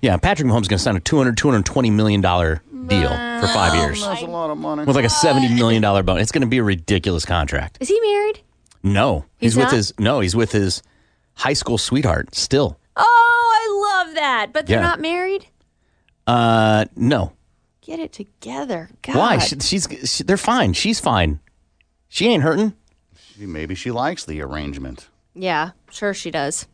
[0.00, 3.74] Yeah, Patrick Mahomes is going to sign a 200, 220 million dollar deal for five
[3.74, 4.84] years That's a lot of money.
[4.84, 6.22] with like a 70 million dollar bonus.
[6.22, 7.78] It's going to be a ridiculous contract.
[7.80, 8.40] Is he married?
[8.82, 9.72] No, he's, He's with not?
[9.74, 10.82] his no, he's with his
[11.34, 12.78] high school sweetheart still.
[12.96, 14.52] Oh, I love that.
[14.52, 14.82] But they're Yeah.
[14.86, 15.46] not married?
[16.26, 17.32] Uh, no.
[17.88, 18.90] Get it together.
[19.00, 19.16] God.
[19.16, 19.38] Why?
[19.38, 20.74] She, she's she, they're fine.
[20.74, 21.40] She's fine.
[22.06, 22.74] She ain't hurting.
[23.16, 25.08] She, maybe she likes the arrangement.
[25.32, 26.66] Yeah, sure she does.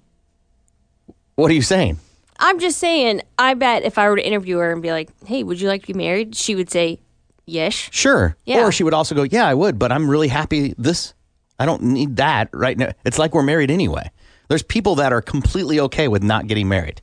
[1.36, 2.00] What are you saying?
[2.40, 5.44] I'm just saying, I bet if I were to interview her and be like, hey,
[5.44, 6.34] would you like to be married?
[6.34, 6.98] She would say,
[7.46, 7.74] yes.
[7.74, 8.36] Sure.
[8.44, 8.64] Yeah.
[8.64, 11.14] Or she would also go, "Yeah, I would, but I'm really happy this
[11.60, 12.90] I don't need that right now.
[13.04, 14.10] It's like we're married anyway."
[14.48, 17.00] There's people that are completely okay with not getting married.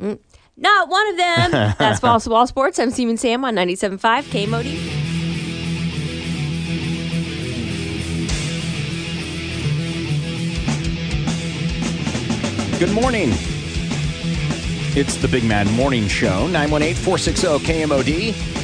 [0.00, 0.18] Mm,
[0.60, 1.50] Not one of them.
[1.78, 2.78] That's Balls to Wall Sports.
[2.78, 5.00] I'm Stephen Sam on 97.5 KMOD.
[12.78, 13.30] Good morning.
[14.92, 18.59] It's the Big Mad Morning Show, 918 460 KMOD.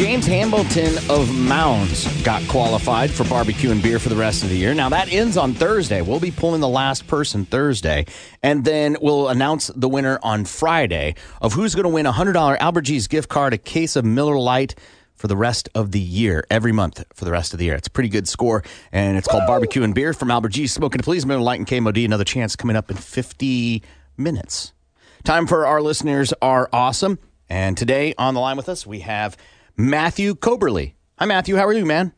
[0.00, 4.56] James Hamilton of Mounds got qualified for barbecue and beer for the rest of the
[4.56, 4.72] year.
[4.72, 6.00] Now, that ends on Thursday.
[6.00, 8.06] We'll be pulling the last person Thursday,
[8.42, 12.56] and then we'll announce the winner on Friday of who's going to win a $100
[12.60, 14.74] Albert G's gift card, a case of Miller Lite
[15.16, 17.74] for the rest of the year, every month for the rest of the year.
[17.74, 20.72] It's a pretty good score, and it's called Barbecue and Beer from Albert G's.
[20.72, 22.06] Smoking to Please, Miller Lite and KMOD.
[22.06, 23.82] Another chance coming up in 50
[24.16, 24.72] minutes.
[25.24, 27.18] Time for our listeners are awesome.
[27.50, 29.36] And today on the line with us, we have
[29.76, 30.94] Matthew Coberly.
[31.18, 31.56] Hi, Matthew.
[31.56, 32.12] How are you, man?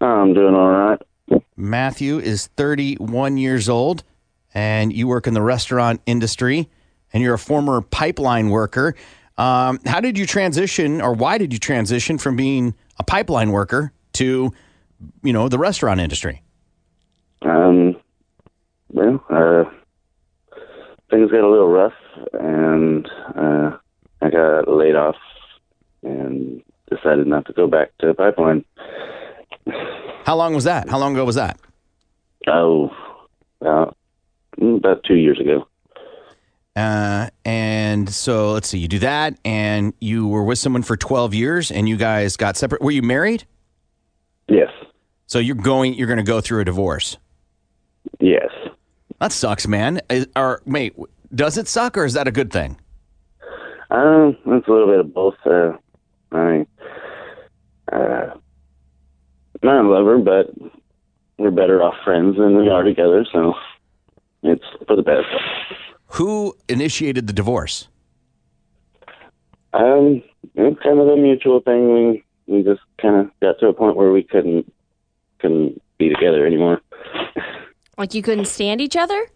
[0.00, 1.00] I'm doing all right.
[1.56, 4.02] Matthew is 31 years old,
[4.54, 6.68] and you work in the restaurant industry,
[7.12, 8.94] and you're a former pipeline worker.
[9.38, 13.92] Um, how did you transition, or why did you transition from being a pipeline worker
[14.14, 14.52] to,
[15.22, 16.42] you know, the restaurant industry?
[17.42, 17.96] Um,
[18.90, 19.64] well, uh,
[21.10, 21.94] things got a little rough,
[22.32, 23.76] and uh,
[24.20, 25.16] I got laid off
[26.02, 26.62] and
[26.94, 28.64] decided not to go back to the pipeline.
[30.24, 30.88] How long was that?
[30.88, 31.58] How long ago was that?
[32.46, 32.90] Oh,
[33.60, 33.96] about,
[34.60, 35.66] about two years ago.
[36.74, 41.34] Uh, and so let's see, you do that, and you were with someone for 12
[41.34, 42.80] years, and you guys got separate.
[42.80, 43.44] Were you married?
[44.48, 44.70] Yes.
[45.26, 47.18] So you're going, you're going to go through a divorce.
[48.20, 48.50] Yes.
[49.20, 50.00] That sucks, man.
[50.10, 50.94] Is, or mate,
[51.34, 52.78] does it suck, or is that a good thing?
[53.90, 55.34] Um, it's a little bit of both.
[55.44, 55.76] Uh,
[56.32, 56.66] I,
[57.92, 58.34] uh,
[59.62, 60.50] I love her, but
[61.38, 63.54] we're better off friends than we are together, so
[64.42, 65.26] it's for the best.
[66.06, 67.88] Who initiated the divorce?
[69.72, 70.22] Um,
[70.54, 71.92] it's kind of a mutual thing.
[71.94, 74.70] We we just kind of got to a point where we couldn't
[75.38, 76.80] couldn't be together anymore.
[77.96, 79.30] Like you couldn't stand each other?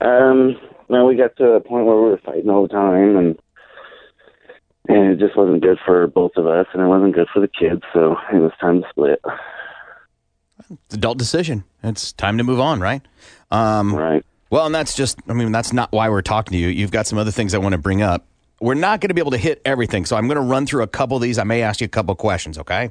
[0.00, 0.56] Um,
[0.88, 3.38] no, we got to a point where we were fighting all the time, and
[4.88, 7.48] and it just wasn't good for both of us, and it wasn't good for the
[7.48, 7.82] kids.
[7.92, 9.20] So it was time to split.
[10.70, 11.64] It's adult decision.
[11.82, 13.02] It's time to move on, right?
[13.50, 14.24] Um, right.
[14.50, 16.68] Well, and that's just, I mean, that's not why we're talking to you.
[16.68, 18.26] You've got some other things I want to bring up.
[18.60, 20.82] We're not going to be able to hit everything, so I'm going to run through
[20.82, 21.38] a couple of these.
[21.38, 22.90] I may ask you a couple of questions, okay?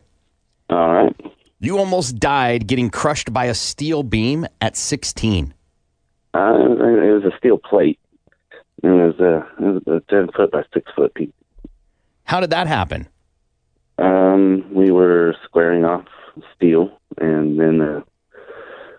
[0.69, 1.15] All right.
[1.59, 5.53] You almost died getting crushed by a steel beam at 16.
[6.33, 7.97] Uh, it was, a steel plate.
[8.83, 11.31] It was a, it was a ten foot by six foot piece.
[12.25, 13.07] How did that happen?
[13.97, 16.05] Um, we were squaring off
[16.55, 18.01] steel, and then uh,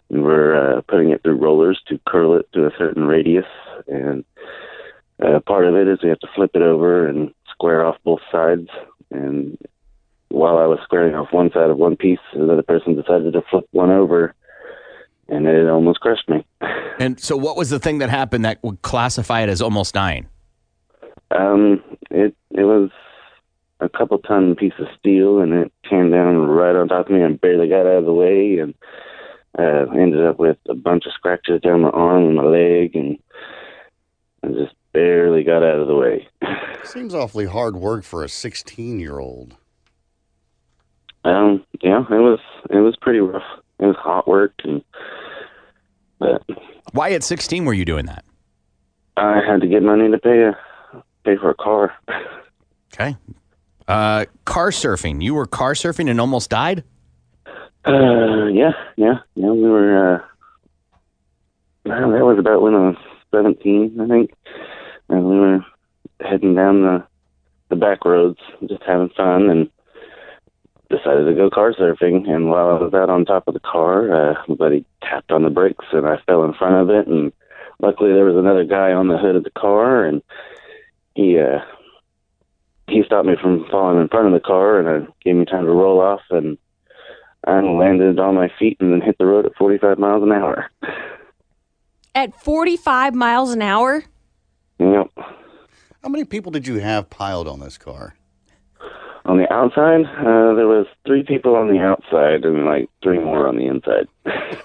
[0.09, 3.45] we were uh, putting it through rollers to curl it to a certain radius.
[3.89, 4.25] And
[5.23, 8.21] uh, part of it is we have to flip it over and square off both
[8.31, 8.69] sides.
[9.11, 9.59] And
[10.29, 13.67] while I was squaring off one side of one piece, another person decided to flip
[13.73, 14.35] one over,
[15.29, 16.47] and it almost crushed me.
[16.99, 20.29] And so, what was the thing that happened that would classify it as almost dying?
[21.31, 22.89] Um, it it was
[23.81, 27.23] a couple ton piece of steel, and it came down right on top of me.
[27.23, 28.75] and barely got out of the way, and
[29.59, 33.19] uh, ended up with a bunch of scratches down my arm and my leg, and
[34.43, 36.29] I just barely got out of the way.
[36.85, 39.57] Seems awfully hard work for a 16 year old.
[41.25, 42.39] Um, yeah, it was
[42.71, 43.43] it was pretty rough.
[43.81, 44.83] It was hot work, and
[46.19, 46.43] but
[46.93, 48.25] Why at 16 were you doing that?
[49.17, 50.57] I had to get money to pay a
[51.25, 51.93] pay for a car.
[52.95, 53.17] Okay.
[53.89, 55.23] Uh, car surfing.
[55.23, 56.83] You were car surfing and almost died?
[57.87, 59.51] Uh, yeah, yeah, yeah.
[59.51, 60.15] We were.
[60.15, 60.23] Uh,
[61.85, 62.97] that was about when I was
[63.31, 64.33] seventeen, I think,
[65.09, 65.65] and we were
[66.21, 67.05] heading down the
[67.69, 69.71] the back roads, just having fun, and
[70.91, 72.29] decided to go car surfing.
[72.29, 75.51] And while I was out on top of the car, uh, buddy tapped on the
[75.51, 77.07] brakes, and I fell in front of it.
[77.07, 77.33] And
[77.81, 80.23] luckily, there was another guy on the hood of the car, and
[81.15, 81.61] he uh,
[82.89, 85.65] he stopped me from falling in front of the car, and it gave me time
[85.65, 86.59] to roll off and.
[87.49, 90.69] I landed on my feet and then hit the road at 45 miles an hour.
[92.13, 94.03] At 45 miles an hour?
[94.81, 95.11] Yep.
[96.03, 98.17] How many people did you have piled on this car?
[99.27, 103.47] On the outside, uh, there was three people on the outside and like three more
[103.47, 104.09] on the inside.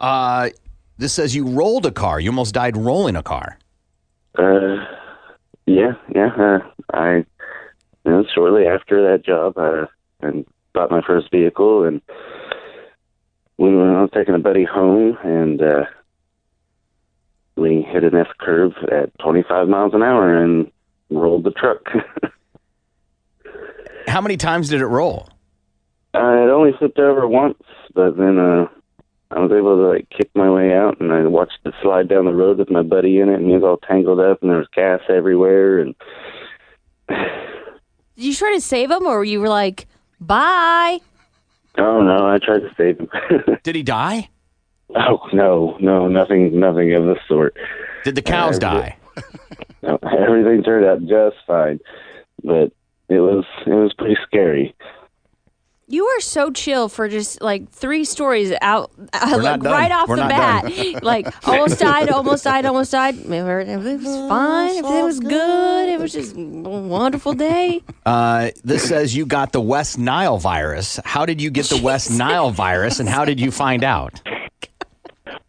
[0.00, 0.50] Uh,
[0.98, 2.20] this says you rolled a car.
[2.20, 3.58] You almost died rolling a car.
[4.38, 4.76] Uh,
[5.68, 6.30] yeah, yeah.
[6.36, 6.58] Uh,
[6.92, 7.24] I, you
[8.10, 9.86] know, shortly after that job, uh,
[10.20, 12.00] and bought my first vehicle, and
[13.58, 15.84] we were I taking a buddy home, and uh,
[17.56, 20.70] we hit an S curve at 25 miles an hour and
[21.10, 21.86] rolled the truck.
[24.06, 25.28] How many times did it roll?
[26.14, 27.62] I had only flipped over once,
[27.94, 28.68] but then uh,
[29.30, 32.24] I was able to like kick my way out, and I watched it slide down
[32.24, 34.58] the road with my buddy in it, and he was all tangled up, and there
[34.58, 35.94] was gas everywhere, and
[37.08, 39.86] Did you try to save him or were you were like,
[40.20, 40.98] bye?
[41.76, 43.08] oh no, I tried to save him.
[43.62, 44.28] Did he die?
[44.96, 47.56] Oh no, no, nothing, nothing of the sort.
[48.04, 48.96] Did the cows Uh, die?
[49.80, 51.78] No, everything turned out just fine,
[52.42, 52.72] but
[53.08, 54.74] it was it was pretty scary.
[55.90, 60.16] You are so chill for just like three stories out, uh, like right off We're
[60.16, 61.02] the bat.
[61.02, 63.16] like almost died, almost died, almost died.
[63.16, 64.76] It was fine.
[64.76, 65.88] Everything was good.
[65.88, 67.82] It was just a wonderful day.
[68.06, 70.98] Uh, this says you got the West Nile virus.
[71.04, 74.22] How did you get the West Nile virus, and how did you find out?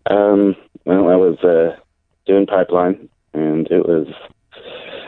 [0.10, 1.80] Um, well, I was uh,
[2.26, 4.08] doing pipeline, and it was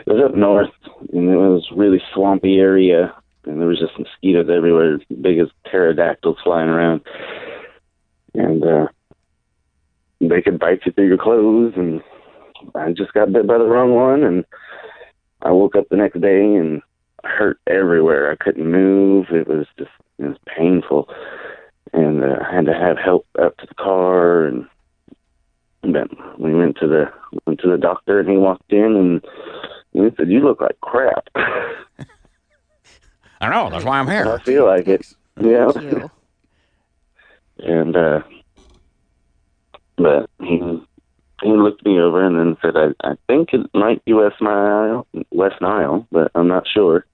[0.06, 0.70] it was up north,
[1.12, 6.38] and it was really swampy area, and there was just mosquitoes everywhere, big as pterodactyls
[6.42, 7.00] flying around,
[8.34, 8.86] and uh,
[10.20, 12.02] they could bite you through your clothes, and
[12.74, 14.44] I just got bit by the wrong one, and
[15.42, 16.82] I woke up the next day and
[17.24, 18.30] hurt everywhere.
[18.30, 19.26] I couldn't move.
[19.30, 21.08] It was just it was painful,
[21.92, 24.66] and uh, I had to have help up to the car and
[25.82, 26.08] but
[26.38, 27.06] we went to the
[27.46, 29.24] went to the doctor and he walked in and
[29.92, 31.28] he said, "You look like crap."
[33.42, 33.70] I know.
[33.70, 34.32] That's why I'm here.
[34.32, 35.04] I feel like it.
[35.40, 35.72] Yeah.
[37.58, 38.20] and uh,
[39.96, 40.58] but he
[41.42, 45.08] he looked me over and then said, "I I think it might be West Nile,
[45.32, 47.04] West Nile, but I'm not sure."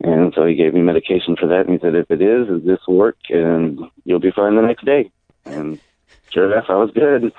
[0.00, 2.80] And so he gave me medication for that, and he said, "If it is, this
[2.88, 5.08] will work, and you'll be fine the next day."
[5.44, 5.78] And
[6.30, 7.32] sure enough, I was good.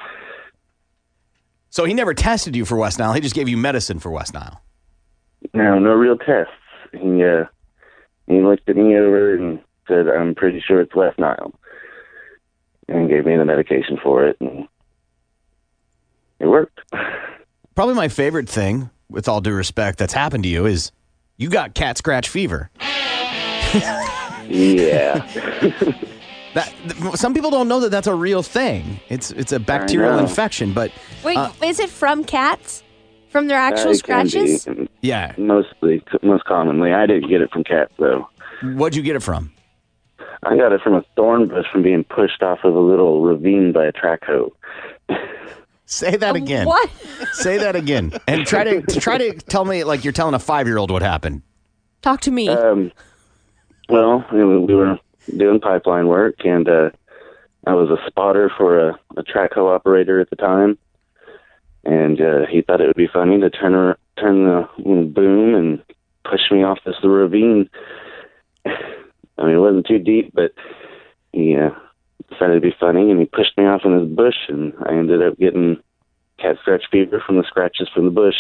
[1.69, 3.11] So he never tested you for West Nile.
[3.11, 4.61] He just gave you medicine for West Nile.
[5.53, 6.53] No, no real tests.
[6.93, 7.45] He uh,
[8.27, 11.53] he looked at me over and said, "I'm pretty sure it's West Nile,"
[12.87, 14.67] and gave me the medication for it, and
[16.39, 16.79] it worked.
[17.75, 20.91] Probably my favorite thing, with all due respect, that's happened to you is
[21.37, 22.69] you got cat scratch fever.
[24.49, 25.27] Yeah.
[26.53, 26.71] That
[27.15, 28.99] some people don't know that that's a real thing.
[29.09, 30.91] It's it's a bacterial infection, but
[31.23, 32.83] Wait, uh, is it from cats?
[33.33, 34.67] From their actual Uh, it be, scratches?
[35.01, 35.33] yeah.
[35.37, 38.29] Mostly, most commonly, I didn't get it from cats though.
[38.61, 39.51] What'd you get it from?
[40.43, 43.71] I got it from a thorn bush from being pushed off of a little ravine
[43.73, 44.53] by a track hoe.
[45.85, 46.67] Say that again.
[46.67, 46.89] What?
[47.33, 50.39] Say that again, and try to, to try to tell me like you're telling a
[50.39, 51.41] five year old what happened.
[52.03, 52.49] Talk to me.
[52.49, 52.91] Um,
[53.89, 54.99] well, we we were
[55.35, 56.91] doing pipeline work, and uh,
[57.65, 60.77] I was a spotter for a, a track hoe operator at the time,
[61.83, 64.67] and uh, he thought it would be funny to turn her, turn the
[65.13, 65.83] boom and
[66.23, 67.69] push me off this ravine.
[68.65, 70.53] I mean, it wasn't too deep, but
[71.31, 71.71] he uh,
[72.29, 75.21] decided it'd be funny, and he pushed me off in this bush, and I ended
[75.21, 75.81] up getting
[76.39, 78.35] cat scratch fever from the scratches from the bush.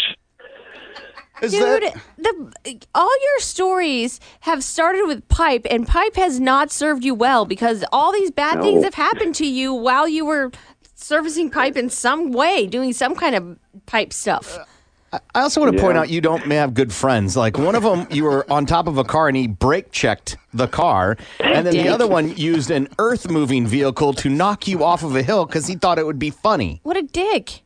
[1.41, 1.83] Dude,
[2.17, 7.43] the all your stories have started with pipe, and pipe has not served you well
[7.45, 10.51] because all these bad things have happened to you while you were
[11.03, 14.57] servicing pipe in some way, doing some kind of pipe stuff.
[15.35, 17.37] I also want to point out you don't may have good friends.
[17.37, 20.37] Like one of them, you were on top of a car and he brake checked
[20.53, 24.83] the car, and then the other one used an earth moving vehicle to knock you
[24.83, 26.79] off of a hill because he thought it would be funny.
[26.81, 27.61] What a dick!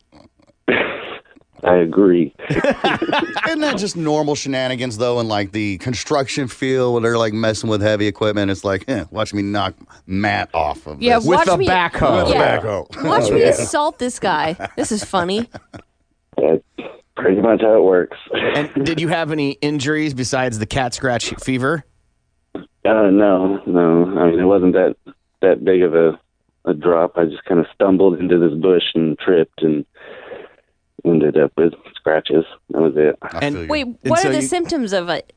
[1.64, 2.34] I agree.
[2.50, 5.18] Isn't that just normal shenanigans though?
[5.20, 9.04] In like the construction field where they're like messing with heavy equipment, it's like, eh,
[9.10, 9.74] watch me knock
[10.06, 11.26] Matt off of Yeah, this.
[11.26, 11.88] watch me- With a Yeah.
[11.90, 13.04] backhoe.
[13.04, 14.56] Watch me assault this guy.
[14.76, 15.48] This is funny.
[16.36, 16.62] That's
[17.16, 18.16] pretty much how it works.
[18.32, 21.84] And did you have any injuries besides the cat scratch fever?
[22.54, 22.62] Uh,
[23.10, 24.18] no, no.
[24.18, 24.96] I mean, it wasn't that
[25.42, 26.18] that big of a
[26.64, 27.12] a drop.
[27.16, 29.84] I just kind of stumbled into this bush and tripped and
[31.04, 32.44] ended up with scratches.
[32.70, 33.16] That was it.
[33.40, 35.32] And Wait, what are the symptoms of it?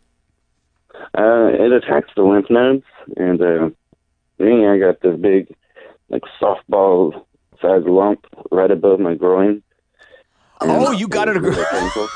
[1.18, 2.84] Uh, it attacks the lymph nodes,
[3.18, 3.70] and uh,
[4.40, 5.54] me, I got this big,
[6.10, 7.26] like softball
[7.62, 9.64] size lump right above my groin.
[10.60, 11.42] Oh, you got it.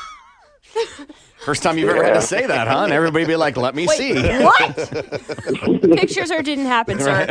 [0.75, 1.15] Really painful.
[1.45, 2.85] First time you've ever had to say that, huh?
[2.85, 5.91] And everybody be like, "Let me Wait, see." what?
[5.99, 7.25] Pictures or didn't happen, sir.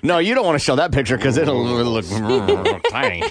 [0.02, 2.04] no, you don't want to show that picture because it'll look
[2.90, 3.22] tiny.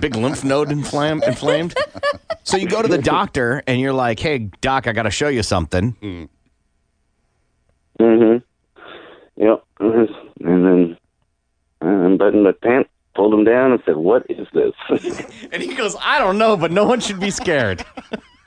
[0.00, 1.22] Big lymph node inflamed.
[1.24, 1.74] Inflamed.
[2.42, 5.28] So you go to the doctor and you're like, "Hey, doc, I got to show
[5.28, 6.28] you something."
[8.00, 8.36] Mm-hmm.
[9.36, 9.64] Yep.
[9.78, 10.96] And then
[11.80, 14.72] I'm unbuttoned my pants, pulled him down, and said, "What is this?"
[15.52, 17.84] And he goes, "I don't know, but no one should be scared.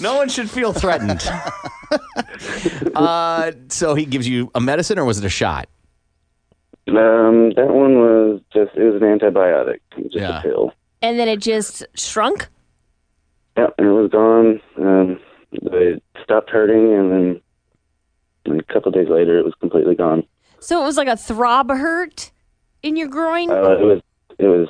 [0.00, 1.22] no one should feel threatened."
[2.94, 5.68] uh, so he gives you a medicine, or was it a shot?
[6.88, 10.40] um, that one was just it was an antibiotic, just Yeah.
[10.40, 10.72] a pill.
[11.00, 12.48] And then it just shrunk?
[13.56, 14.60] Yep, and it was gone.
[14.78, 15.20] Um,
[15.52, 17.40] it stopped hurting, and
[18.44, 20.24] then a couple days later, it was completely gone.
[20.58, 22.31] So it was like a throb hurt
[22.82, 23.50] in your groin?
[23.50, 24.02] Uh, it was
[24.38, 24.68] it was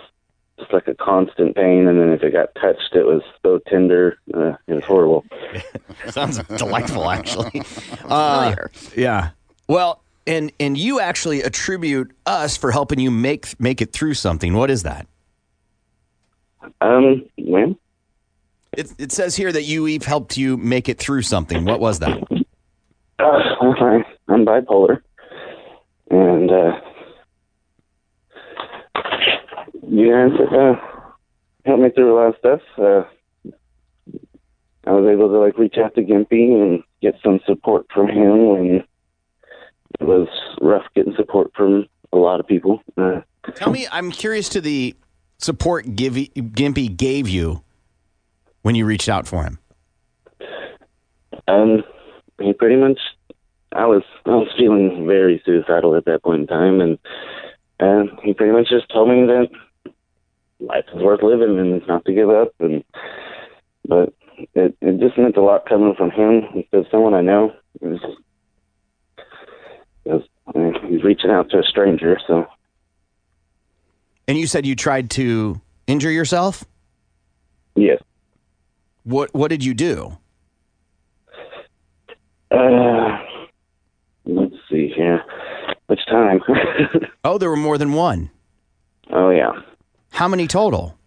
[0.58, 4.18] just like a constant pain, and then if it got touched, it was so tender.
[4.32, 5.24] Uh, it was horrible.
[6.08, 7.62] Sounds delightful, actually.
[8.04, 8.54] Uh,
[8.94, 9.30] yeah.
[9.68, 14.52] Well, and and you actually attribute us for helping you make make it through something.
[14.54, 15.06] What is that?
[16.80, 17.76] Um, when?
[18.76, 21.64] It, it says here that you Eve helped you make it through something.
[21.64, 22.22] What was that?
[23.18, 25.00] Uh, I, I'm bipolar,
[26.10, 26.80] and uh,
[29.88, 30.74] you guys uh,
[31.64, 32.60] helped me through a lot of stuff.
[32.78, 33.04] Uh,
[34.84, 38.48] I was able to like reach out to Gimpy and get some support from him
[38.48, 38.84] when
[40.00, 40.28] it was
[40.60, 42.82] rough getting support from a lot of people.
[42.96, 43.20] Uh,
[43.54, 44.94] Tell me, I'm curious to the
[45.38, 47.62] support give, Gimpy gave you
[48.62, 49.58] when you reached out for him.
[51.48, 51.82] Um,
[52.40, 52.98] he pretty much,
[53.72, 56.98] I was, I was feeling very suicidal at that point in time, and
[57.80, 59.48] and he pretty much just told me that
[60.60, 62.84] life is worth living and not to give up, and
[63.86, 64.12] but
[64.54, 68.00] it it just meant a lot coming from him because someone I know is,
[70.04, 70.22] is
[70.54, 72.46] uh, he's reaching out to a stranger, so
[74.28, 76.64] And you said you tried to injure yourself.
[77.74, 78.00] yes.
[79.04, 80.18] What What did you do?
[82.50, 83.18] Uh,
[84.26, 85.24] let's see here,
[85.92, 86.40] which time?
[87.24, 88.30] Oh, there were more than one.
[89.10, 89.52] oh yeah.
[90.10, 90.98] How many total?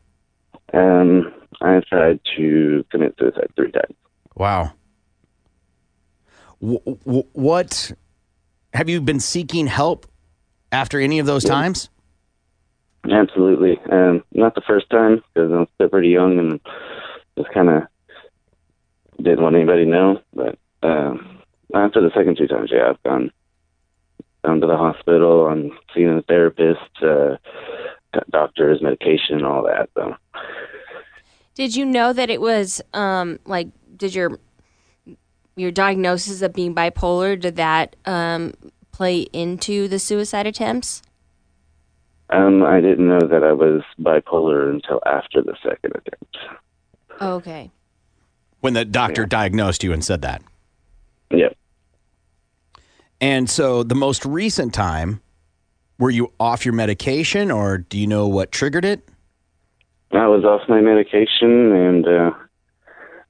[0.73, 3.95] Um, I tried to commit suicide three times.
[4.35, 4.71] Wow.
[6.61, 7.91] W- w- what
[8.73, 10.05] have you been seeking help
[10.71, 11.89] after any of those times?
[13.11, 13.77] Absolutely.
[13.91, 16.59] Um, not the first time because I was still pretty young and
[17.37, 17.83] just kind of
[19.17, 20.21] didn't want anybody to know.
[20.33, 21.39] But um,
[21.73, 23.31] after the second two times, yeah, I've gone
[24.45, 25.47] gone to the hospital.
[25.47, 27.37] I'm seeing a therapist, uh,
[28.29, 29.89] doctors, medication, all that.
[29.95, 30.15] So
[31.55, 33.67] Did you know that it was um like
[33.97, 34.39] did your
[35.55, 38.53] your diagnosis of being bipolar did that um
[38.91, 41.01] play into the suicide attempts?
[42.29, 46.37] um, I didn't know that I was bipolar until after the second attempt.
[47.21, 47.71] Okay.
[48.61, 50.41] When the doctor diagnosed you and said that.
[51.29, 51.55] Yep.
[53.21, 55.21] And so the most recent time,
[55.97, 59.07] were you off your medication or do you know what triggered it?
[60.11, 62.31] I was off my medication and uh,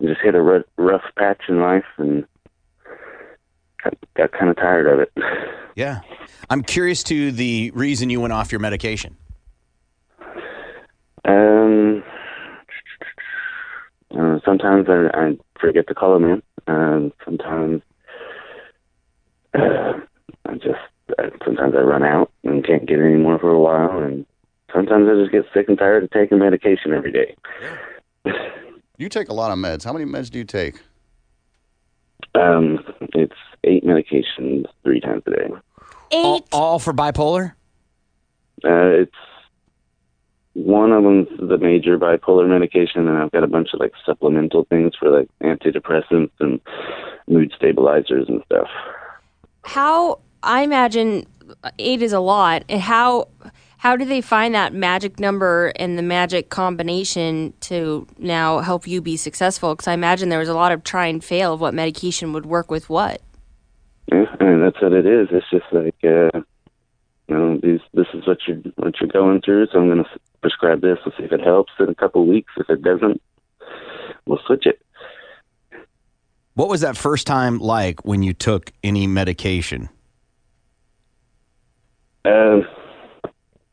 [0.01, 2.25] just hit a r- rough patch in life and
[3.83, 5.11] got, got kind of tired of it.
[5.75, 6.01] Yeah.
[6.49, 9.17] I'm curious to the reason you went off your medication.
[11.25, 12.03] Um,
[14.17, 17.81] uh, sometimes I, I forget to call them in, and sometimes
[19.55, 20.79] I just
[21.17, 24.25] uh, sometimes I run out and can't get any more for a while, and
[24.73, 27.35] sometimes I just get sick and tired of taking medication every day.
[28.97, 29.83] You take a lot of meds.
[29.83, 30.75] How many meds do you take?
[32.33, 32.79] Um,
[33.13, 35.49] it's eight medications three times a day.
[36.11, 37.53] All, all for bipolar?
[38.63, 39.11] Uh, it's
[40.53, 44.65] one of them's the major bipolar medication, and I've got a bunch of like supplemental
[44.69, 46.61] things for like antidepressants and
[47.27, 48.67] mood stabilizers and stuff.
[49.65, 51.25] How I imagine
[51.79, 52.63] eight is a lot.
[52.69, 53.27] And how
[53.77, 59.01] how do they find that magic number and the magic combination to now help you
[59.01, 59.75] be successful?
[59.75, 62.45] Because I imagine there was a lot of try and fail of what medication would
[62.45, 63.21] work with what.
[64.11, 65.27] Yeah, I mean that's what it is.
[65.31, 66.41] It's just like uh,
[67.27, 70.09] you know, these this is what you're what you're going through, so I'm going to
[70.41, 70.99] prescribe this.
[71.05, 72.53] We'll see if it helps in a couple of weeks.
[72.57, 73.21] If it doesn't,
[74.25, 74.79] we'll switch it.
[76.55, 79.89] What was that first time like when you took any medication?
[82.23, 82.65] Um,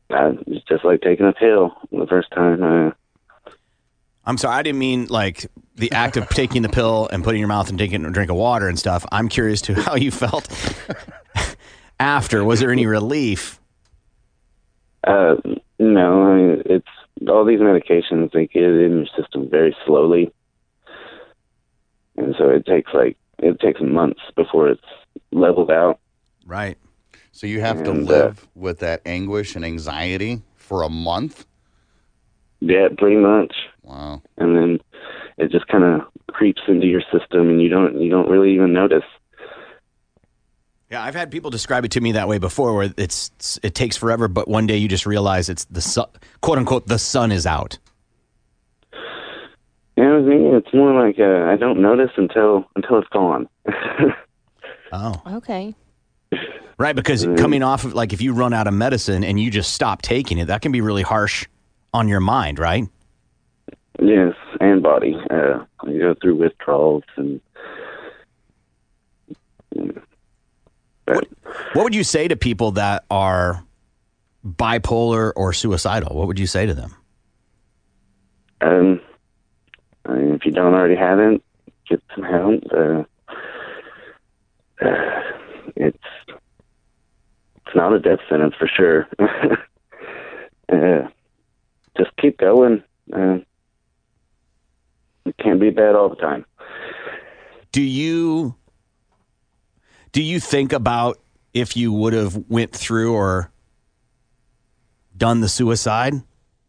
[0.09, 2.61] uh, it's just like taking a pill the first time.
[2.61, 2.91] Uh,
[4.25, 5.45] I'm sorry, I didn't mean like
[5.75, 8.35] the act of taking the pill and putting your mouth and taking a drink of
[8.37, 9.05] water and stuff.
[9.11, 10.47] I'm curious to how you felt
[12.01, 12.43] after.
[12.43, 13.61] Was there any relief?
[15.05, 15.35] Uh,
[15.79, 16.87] no, I mean, it's
[17.29, 18.33] all these medications.
[18.33, 20.33] They get in your system very slowly,
[22.17, 24.81] and so it takes like it takes months before it's
[25.31, 25.99] leveled out.
[26.45, 26.77] Right.
[27.31, 31.45] So you have to And, uh, live with that anguish and anxiety for a month?
[32.59, 33.53] Yeah, pretty much.
[33.81, 34.21] Wow.
[34.37, 34.79] And then
[35.37, 38.73] it just kind of creeps into your system, and you don't you don't really even
[38.73, 39.03] notice.
[40.91, 43.97] Yeah, I've had people describe it to me that way before, where it's it takes
[43.97, 46.05] forever, but one day you just realize it's the sun,
[46.41, 47.79] quote unquote, the sun is out.
[49.95, 53.47] Yeah, with me, it's more like uh, I don't notice until until it's gone.
[54.95, 55.73] Oh, Okay.
[56.77, 56.95] right.
[56.95, 60.03] Because coming off of like if you run out of medicine and you just stop
[60.03, 61.47] taking it, that can be really harsh
[61.95, 62.87] on your mind, right?
[63.99, 65.15] Yes, and body.
[65.31, 67.41] Uh, I go through withdrawals and
[71.05, 71.27] What,
[71.73, 73.63] what would you say to people that are
[74.45, 76.15] bipolar or suicidal?
[76.15, 76.95] What would you say to them?
[78.61, 79.01] um,
[80.05, 81.41] I mean, if you don't already have it,
[81.87, 82.63] get some help.
[82.71, 83.03] Uh,
[84.83, 85.21] uh,
[85.75, 85.97] it's
[87.65, 89.07] it's not a death sentence for sure.
[90.69, 91.07] uh,
[91.97, 92.83] just keep going.
[93.11, 93.37] Uh,
[95.25, 96.45] it can't be bad all the time.
[97.71, 98.55] Do you
[100.11, 101.19] do you think about
[101.53, 103.51] if you would have went through or
[105.17, 106.13] done the suicide?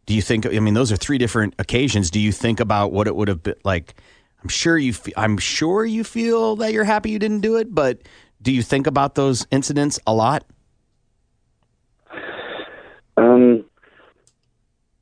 [0.05, 2.11] Do you think I mean those are three different occasions.
[2.11, 3.95] Do you think about what it would have been like
[4.43, 7.73] I'm sure you fe- I'm sure you feel that you're happy you didn't do it,
[7.73, 8.01] but
[8.41, 10.45] do you think about those incidents a lot?
[13.17, 13.65] Um,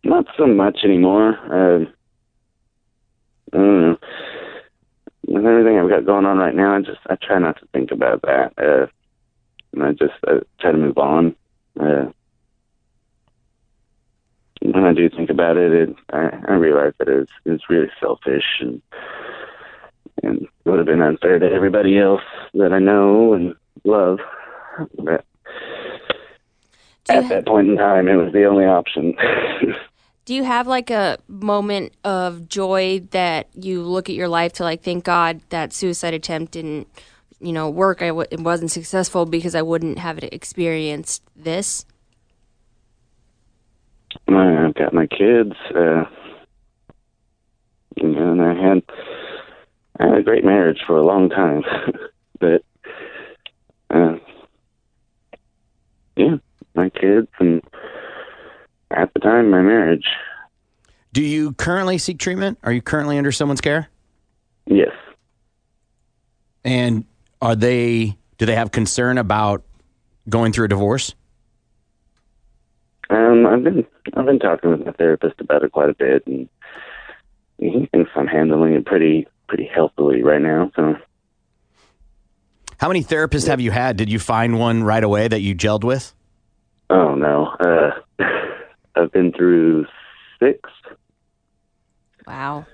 [0.05, 1.31] not so much anymore.
[1.31, 1.85] Uh,
[3.51, 3.97] I don't know.
[5.27, 7.91] With everything I've got going on right now, I just I try not to think
[7.91, 8.53] about that.
[8.57, 8.87] Uh,
[9.73, 11.35] and I just I try to move on.
[11.77, 12.05] Uh,
[14.71, 18.45] when I do think about it, it I, I realize that it's it's really selfish
[18.61, 18.81] and
[20.21, 22.21] and it would have been unfair to everybody else
[22.53, 24.19] that I know and love.
[24.97, 25.25] But
[27.09, 29.13] at that point in time, it was the only option.
[30.25, 34.63] Do you have like a moment of joy that you look at your life to
[34.63, 36.87] like thank God that suicide attempt didn't,
[37.41, 38.01] you know, work?
[38.01, 41.85] I w- it wasn't successful because I wouldn't have experienced this.
[44.27, 46.05] My, I've got my kids, uh,
[47.95, 48.83] you know, and I had
[49.99, 51.63] I had a great marriage for a long time,
[52.39, 52.63] but
[53.89, 54.15] uh,
[56.15, 56.37] yeah,
[56.75, 57.61] my kids and
[58.91, 60.05] at the time my marriage.
[61.11, 62.57] Do you currently seek treatment?
[62.63, 63.89] Are you currently under someone's care?
[64.65, 64.91] Yes.
[66.63, 67.05] And
[67.41, 69.63] are they do they have concern about
[70.27, 71.13] going through a divorce?
[73.13, 73.85] Um, I've been
[74.15, 76.49] I've been talking with my therapist about it quite a bit, and
[77.59, 80.71] he thinks I'm handling it pretty pretty healthily right now.
[80.75, 80.95] So
[82.77, 83.97] How many therapists have you had?
[83.97, 86.11] Did you find one right away that you gelled with?
[86.89, 87.91] Oh no, uh,
[88.95, 89.85] I've been through
[90.39, 90.69] six.
[92.25, 92.65] Wow.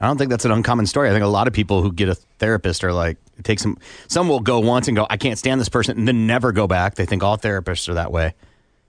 [0.00, 1.08] I don't think that's an uncommon story.
[1.08, 3.78] I think a lot of people who get a therapist are like, it takes them.
[4.06, 6.68] Some will go once and go, I can't stand this person, and then never go
[6.68, 6.94] back.
[6.94, 8.34] They think all therapists are that way.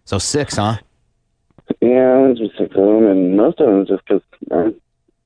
[0.10, 0.78] So six, huh?
[1.82, 4.74] Yeah, there's just six of them, and most of them just because I,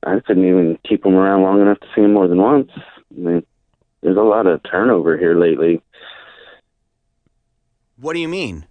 [0.05, 2.69] I couldn't even keep them around long enough to see them more than once.
[2.77, 3.45] I mean,
[4.01, 5.81] there's a lot of turnover here lately.
[7.95, 8.65] What do you mean?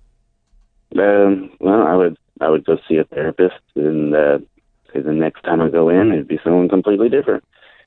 [0.99, 4.39] Um, well, I would I would go see a therapist, and uh,
[4.93, 7.43] say the next time I go in, it'd be someone completely different,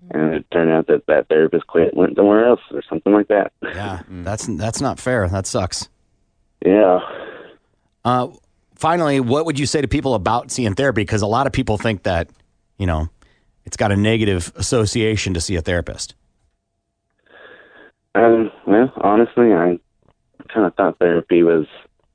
[0.10, 3.52] and it turned out that that therapist quit, went somewhere else, or something like that.
[3.62, 5.30] Yeah, that's that's not fair.
[5.30, 5.90] That sucks.
[6.66, 7.02] Yeah.
[8.06, 8.28] Uh,
[8.76, 11.02] finally, what would you say to people about seeing therapy?
[11.02, 12.30] Because a lot of people think that,
[12.78, 13.10] you know,
[13.66, 16.14] it's got a negative association to see a therapist.
[18.14, 19.80] Um, well, honestly, I
[20.54, 21.66] kind of thought therapy was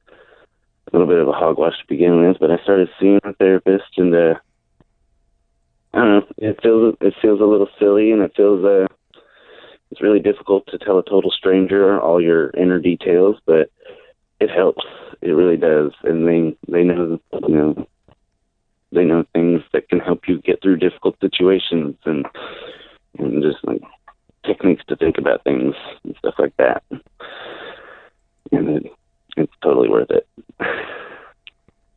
[0.08, 3.98] a little bit of a hogwash to begin with, but I started seeing a therapist,
[3.98, 4.34] and uh,
[5.92, 8.86] I don't know, it feels it feels a little silly, and it feels uh,
[9.90, 13.70] it's really difficult to tell a total stranger all your inner details, but
[14.40, 14.84] it helps.
[15.22, 17.86] It really does, and they they know you know
[18.92, 22.26] they know things that can help you get through difficult situations, and
[23.18, 23.82] and just like
[24.46, 25.74] techniques to think about things
[26.04, 26.82] and stuff like that.
[28.52, 28.86] And it,
[29.36, 30.26] it's totally worth it.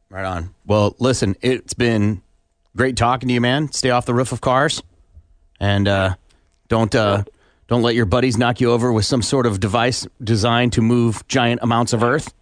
[0.09, 0.53] Right on.
[0.65, 2.21] Well, listen, it's been
[2.75, 3.71] great talking to you, man.
[3.71, 4.83] Stay off the roof of cars,
[5.59, 6.15] and uh,
[6.67, 7.23] don't uh,
[7.67, 11.27] don't let your buddies knock you over with some sort of device designed to move
[11.27, 12.33] giant amounts of earth.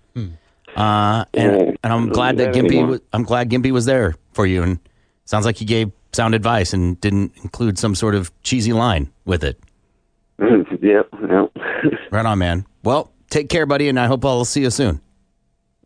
[0.75, 2.67] Uh, and, and I'm glad that Gimpy.
[2.67, 2.87] anymore.
[2.87, 4.79] Was, I'm glad Gimpy was there for you, and
[5.25, 9.43] sounds like he gave sound advice and didn't include some sort of cheesy line with
[9.43, 9.59] it.
[10.39, 11.51] yep, yep.
[12.11, 12.65] Right on, man.
[12.83, 14.99] Well, take care, buddy, and I hope I'll see you soon.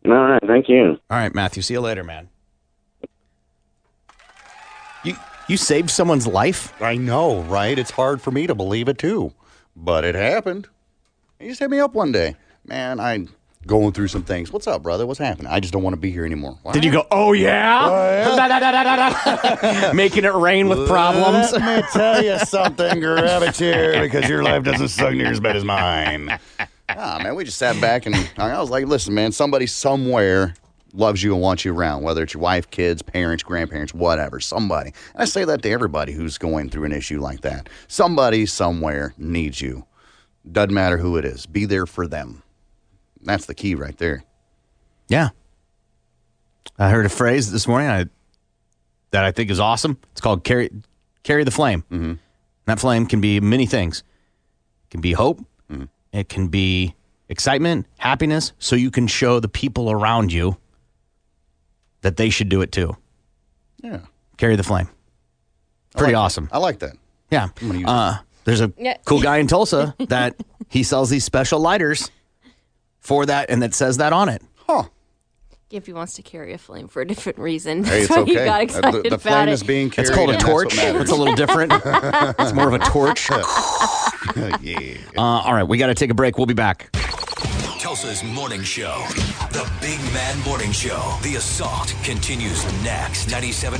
[0.06, 0.98] All right, thank you.
[1.10, 1.62] All right, Matthew.
[1.62, 2.28] See you later, man.
[5.04, 5.14] You
[5.48, 6.72] you saved someone's life?
[6.82, 7.78] I know, right?
[7.78, 9.32] It's hard for me to believe it too,
[9.74, 10.68] but it happened.
[11.38, 12.34] He just hit me up one day.
[12.64, 13.28] Man, I'm
[13.66, 14.52] going through some things.
[14.52, 15.06] What's up, brother?
[15.06, 15.50] What's happening?
[15.50, 16.58] I just don't want to be here anymore.
[16.72, 18.32] Did you go, oh yeah?
[19.92, 21.52] Making it rain with problems.
[21.52, 23.00] Let me tell you something.
[23.00, 26.38] Grab a chair because your life doesn't suck near as bad as mine.
[26.88, 30.54] Ah, man, we just sat back and I was like, listen, man, somebody somewhere
[30.92, 34.92] loves you and wants you around, whether it's your wife, kids, parents, grandparents, whatever, somebody.
[35.12, 37.68] And I say that to everybody who's going through an issue like that.
[37.88, 39.84] Somebody somewhere needs you.
[40.50, 41.44] Doesn't matter who it is.
[41.44, 42.44] Be there for them.
[43.26, 44.24] That's the key right there.
[45.08, 45.28] Yeah.
[46.78, 48.06] I heard a phrase this morning I,
[49.10, 49.98] that I think is awesome.
[50.12, 50.70] It's called carry
[51.22, 51.82] carry the flame.
[51.90, 52.14] Mm-hmm.
[52.66, 54.02] That flame can be many things.
[54.86, 55.40] It can be hope.
[56.12, 56.94] It can be
[57.28, 60.56] excitement, happiness, so you can show the people around you
[62.00, 62.96] that they should do it too.
[63.82, 64.00] Yeah.
[64.38, 64.88] Carry the flame.
[65.94, 66.48] Pretty awesome.
[66.52, 66.96] I like that.
[67.30, 67.48] Yeah.
[67.84, 68.96] Uh, there's a Yeah.
[69.04, 70.36] cool guy in Tulsa that
[70.70, 72.10] he sells these special lighters
[73.06, 74.42] for that and that says that on it.
[74.66, 74.84] Huh.
[75.70, 77.82] If he wants to carry a flame for a different reason.
[77.86, 78.44] Hey, it's That's why he okay.
[78.44, 79.52] got Uh, excited the, the about flame it.
[79.52, 80.08] is being carried.
[80.08, 80.76] It's called a and that's what torch.
[80.76, 81.02] matters.
[81.02, 81.72] It's a little different.
[82.38, 83.28] it's more of a torch.
[84.36, 84.96] Uh, yeah.
[85.16, 86.36] all right, we got to take a break.
[86.36, 86.90] We'll be back.
[87.78, 89.04] Tulsa's morning show.
[89.52, 91.16] The Big Mad Morning Show.
[91.22, 93.28] The assault continues next.
[93.28, 93.78] 97.5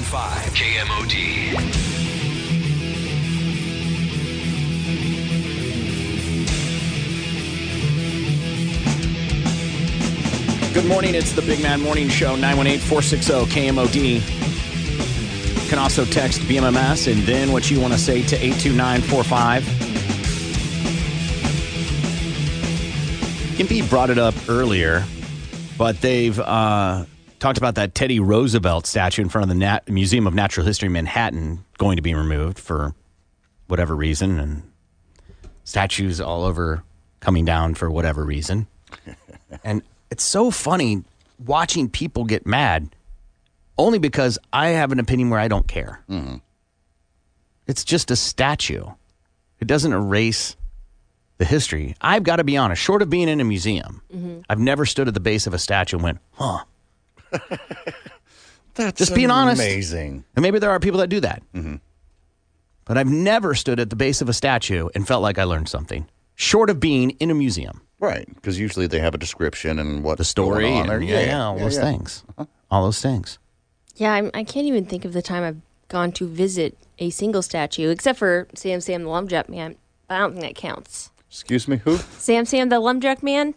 [0.55, 2.16] KMOD.
[10.87, 11.17] Good morning.
[11.17, 15.65] It's the Big Mad Morning Show, 918 460 KMOD.
[15.65, 19.65] You can also text BMMS and then what you want to say to 82945.
[23.57, 25.05] Gimpy brought it up earlier,
[25.77, 27.05] but they've uh,
[27.41, 30.87] talked about that Teddy Roosevelt statue in front of the Nat- Museum of Natural History
[30.87, 32.95] in Manhattan going to be removed for
[33.67, 34.63] whatever reason, and
[35.65, 36.85] statues all over
[37.19, 38.69] coming down for whatever reason.
[39.65, 41.03] and it's so funny
[41.45, 42.95] watching people get mad
[43.79, 46.03] only because I have an opinion where I don't care.
[47.67, 48.85] It's just a statue.
[49.61, 50.57] It doesn't erase
[51.39, 51.95] the history.
[52.01, 54.41] I've got to be honest, short of being in a museum, Mm-hmm.
[54.49, 56.65] I've never stood at the base of a statue and went, huh.
[58.75, 59.61] That's just being honest.
[59.61, 60.25] amazing.
[60.35, 61.43] And maybe there are people that do that.
[61.55, 61.77] Mm-hmm.
[62.85, 65.69] But I've never stood at the base of a statue and felt like I learned
[65.69, 67.81] something, short of being in a museum.
[67.99, 70.97] Right, because usually they have a description and what The story, on there.
[70.99, 72.25] and yeah, yeah, all those things.
[72.37, 72.45] Uh-huh.
[72.71, 73.39] All those things.
[73.97, 77.41] Yeah, I'm, I can't even think of the time I've gone to visit a single
[77.43, 79.77] statue, except for Sam Sam the Lumberjack Man.
[80.09, 81.11] But I don't think that counts.
[81.31, 81.97] Excuse me, who?
[82.19, 83.55] Sam Sam the Lumberjack Man,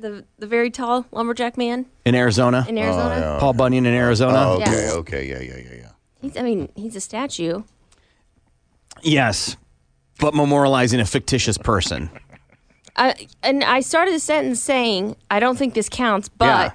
[0.00, 1.86] the the very tall lumberjack man.
[2.06, 2.64] In Arizona?
[2.68, 3.34] In Arizona?
[3.36, 4.38] Oh, Paul Bunyan in Arizona?
[4.38, 4.92] Oh, okay, Yes.
[4.94, 5.88] okay, yeah, yeah, yeah, yeah.
[6.22, 7.62] He's, I mean, he's a statue.
[9.02, 9.56] Yes,
[10.20, 12.10] but memorializing a fictitious person.
[12.98, 16.70] I, and I started the sentence saying, "I don't think this counts," but Yeah.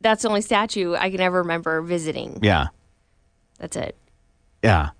[0.00, 2.38] that's the only statue I can ever remember visiting.
[2.42, 2.68] Yeah,
[3.58, 3.96] That's it.
[4.62, 4.90] yeah.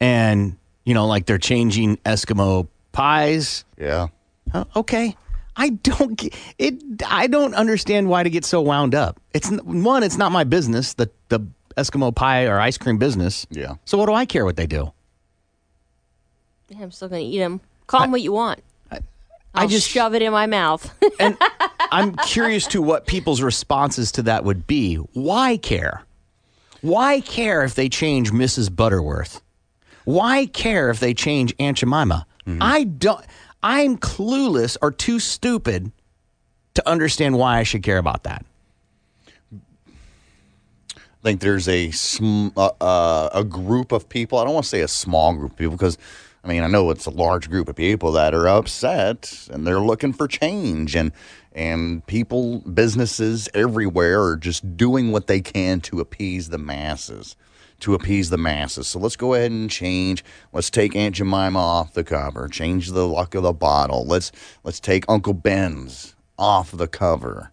[0.00, 3.64] And, you know, like they're changing Eskimo pies.
[3.78, 4.08] Yeah.
[4.54, 5.16] Uh, okay.
[5.56, 6.74] I don't get it.
[7.06, 9.20] I don't understand why to get so wound up.
[9.34, 10.02] It's n- one.
[10.02, 10.94] It's not my business.
[10.94, 11.40] The the
[11.76, 13.46] Eskimo pie or ice cream business.
[13.50, 13.74] Yeah.
[13.84, 14.92] So what do I care what they do?
[16.68, 17.60] Yeah, I'm still gonna eat them.
[17.86, 18.60] Call them what you want.
[19.54, 20.92] I I'll just- shove it in my mouth.
[21.20, 21.36] And
[21.92, 24.96] I'm curious to what people's responses to that would be.
[24.96, 26.02] Why care?
[26.80, 28.74] Why care if they change Mrs.
[28.74, 29.40] Butterworth?
[30.04, 32.26] Why care if they change Aunt Jemima?
[32.60, 33.24] I don't.
[33.62, 35.92] I'm clueless or too stupid
[36.74, 38.44] to understand why I should care about that.
[39.54, 44.38] I think there's a sm- uh, uh, a group of people.
[44.38, 45.98] I don't want to say a small group of people because
[46.44, 49.80] I mean I know it's a large group of people that are upset and they're
[49.80, 51.12] looking for change and
[51.52, 57.36] and people businesses everywhere are just doing what they can to appease the masses
[57.82, 58.86] to appease the masses.
[58.86, 60.24] So let's go ahead and change.
[60.52, 62.46] Let's take Aunt Jemima off the cover.
[62.48, 64.06] Change the luck of the bottle.
[64.06, 64.30] Let's
[64.62, 67.50] let's take Uncle Ben's off the cover.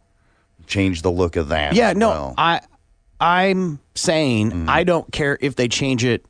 [0.67, 1.73] Change the look of that.
[1.73, 2.35] Yeah, no, well.
[2.37, 2.61] I
[3.19, 4.69] I'm saying mm-hmm.
[4.69, 6.25] I don't care if they change it.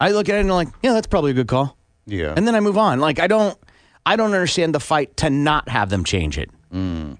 [0.00, 1.76] I look at it and I'm like, yeah, that's probably a good call.
[2.06, 2.34] Yeah.
[2.36, 3.00] And then I move on.
[3.00, 3.58] Like I don't
[4.06, 6.50] I don't understand the fight to not have them change it.
[6.72, 7.18] Mm.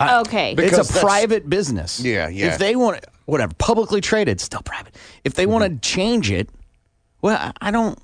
[0.00, 0.54] I- Okay.
[0.54, 2.00] Because it's a that's- private business.
[2.00, 2.46] Yeah, yeah.
[2.46, 4.96] If they want whatever, publicly traded, still private.
[5.24, 5.80] If they want to mm-hmm.
[5.80, 6.48] change it,
[7.22, 7.98] well, I- I don't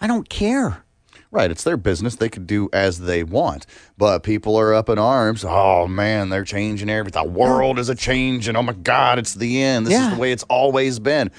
[0.00, 0.82] I don't care.
[1.30, 2.14] Right, it's their business.
[2.14, 3.66] They could do as they want.
[3.98, 5.44] But people are up in arms.
[5.44, 7.24] Oh man, they're changing everything.
[7.24, 9.86] The world is a change, and oh my God, it's the end.
[9.86, 10.08] This Yeah.
[10.08, 11.32] is the way it's always been.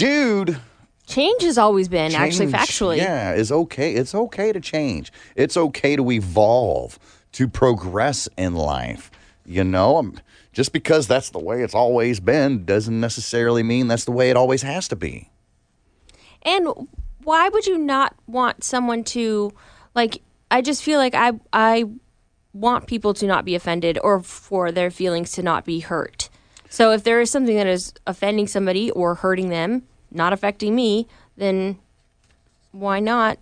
[0.00, 0.58] Dude,
[1.06, 2.98] Change has always been actually factually.
[2.98, 3.94] Yeah, is okay.
[3.94, 5.12] It's okay to change.
[5.34, 6.98] It's okay to evolve,
[7.32, 9.10] to progress in life.
[9.44, 10.20] You know, Um,
[10.52, 14.36] just because that's the way it's always been doesn't necessarily mean that's the way it
[14.36, 15.30] always has to be.
[16.42, 16.68] And
[17.24, 19.52] why would you not want someone to
[19.94, 21.84] like I just feel like I I
[22.52, 26.30] want people to not be offended or for their feelings to not be hurt.
[26.68, 31.06] So if there is something that is offending somebody or hurting them, not affecting me,
[31.36, 31.78] then
[32.72, 33.38] why not?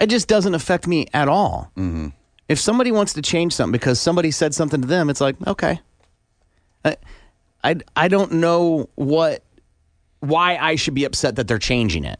[0.00, 1.70] It just doesn't affect me at all.
[1.76, 2.08] Mm-hmm.
[2.48, 5.80] If somebody wants to change something because somebody said something to them, it's like, okay.
[6.84, 6.96] I,
[7.62, 9.42] I, I don't know what
[10.20, 12.18] why I should be upset that they're changing it.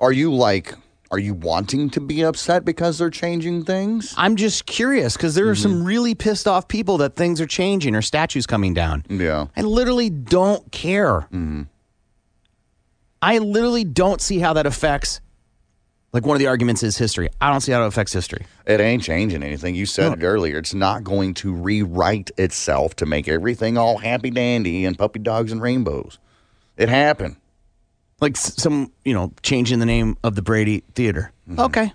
[0.00, 0.74] Are you like,
[1.10, 4.12] are you wanting to be upset because they're changing things?
[4.16, 7.94] I'm just curious because there are some really pissed off people that things are changing
[7.94, 9.04] or statues coming down.
[9.08, 9.46] Yeah.
[9.56, 11.28] I literally don't care.
[13.24, 15.22] I literally don't see how that affects.
[16.12, 17.30] Like one of the arguments is history.
[17.40, 18.44] I don't see how it affects history.
[18.66, 19.74] It ain't changing anything.
[19.74, 20.58] You said it earlier.
[20.58, 25.52] It's not going to rewrite itself to make everything all happy dandy and puppy dogs
[25.52, 26.18] and rainbows.
[26.76, 27.36] It happened.
[28.20, 31.32] Like some, you know, changing the name of the Brady Theater.
[31.48, 31.60] Mm-hmm.
[31.60, 31.92] Okay.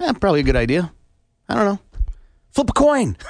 [0.00, 0.90] Yeah, probably a good idea.
[1.50, 1.80] I don't know.
[2.52, 3.16] Flip a coin.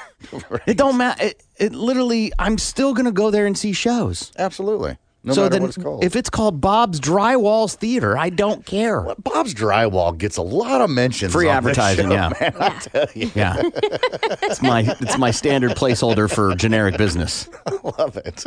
[0.66, 1.24] It don't matter.
[1.24, 4.30] It, it literally, I'm still going to go there and see shows.
[4.38, 4.96] Absolutely.
[5.24, 6.02] No so then, what it's called.
[6.02, 9.02] if it's called Bob's Drywall's Theater, I don't care.
[9.18, 11.32] Bob's Drywall gets a lot of mentions.
[11.32, 12.32] Free on this advertising, show, yeah.
[12.40, 13.30] man, I tell you.
[13.34, 13.54] Yeah.
[14.42, 17.48] it's my it's my standard placeholder for generic business.
[17.66, 18.44] I love it.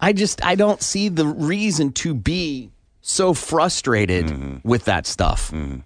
[0.00, 4.68] I just I don't see the reason to be so frustrated Mm-hmm.
[4.68, 5.52] with that stuff.
[5.52, 5.84] And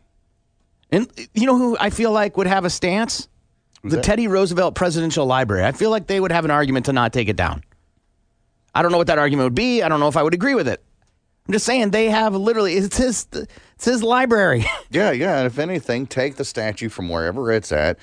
[1.35, 3.29] you know who I feel like would have a stance?
[3.83, 4.05] the that?
[4.05, 5.65] Teddy Roosevelt Presidential Library.
[5.65, 7.63] I feel like they would have an argument to not take it down.
[8.77, 9.83] I don't know what that argument would be.
[9.83, 10.83] I don't know if I would agree with it.
[11.49, 14.65] I'm just saying they have literally it's his it's his library.
[14.91, 15.39] Yeah, yeah.
[15.39, 17.99] And if anything, take the statue from wherever it's at,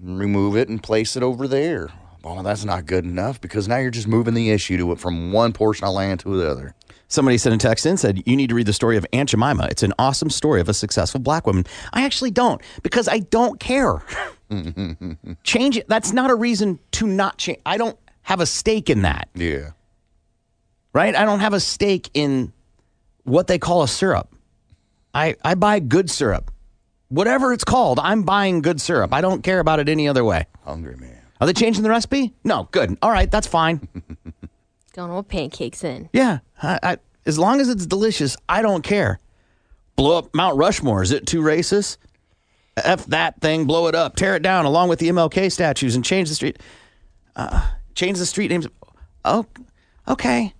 [0.00, 1.88] remove it, and place it over there.
[2.22, 5.32] Well, that's not good enough because now you're just moving the issue to it from
[5.32, 6.74] one portion of land to the other.
[7.08, 9.68] Somebody sent a text in said, You need to read the story of Aunt Jemima.
[9.70, 11.64] It's an awesome story of a successful black woman.
[11.92, 14.02] I actually don't because I don't care.
[15.42, 15.88] change it.
[15.88, 17.60] That's not a reason to not change.
[17.64, 19.70] I don't have a stake in that, Yeah.
[20.92, 21.14] Right?
[21.14, 22.52] I don't have a stake in
[23.24, 24.34] what they call a syrup.
[25.14, 26.50] I, I buy good syrup.
[27.08, 29.12] Whatever it's called, I'm buying good syrup.
[29.14, 30.46] I don't care about it any other way.
[30.64, 31.22] Hungry man.
[31.40, 32.34] Are they changing the recipe?
[32.44, 32.98] No, good.
[33.00, 33.88] All right, that's fine.
[34.92, 36.08] Going with pancakes in.
[36.12, 39.20] Yeah, I, I, as long as it's delicious, I don't care.
[39.96, 41.02] Blow up Mount Rushmore.
[41.02, 41.98] Is it too racist?
[42.76, 46.04] F that thing, blow it up, tear it down along with the MLK statues and
[46.04, 46.58] change the street.
[47.34, 48.68] Uh, change the street names.
[49.24, 49.46] Oh,
[50.06, 50.54] okay.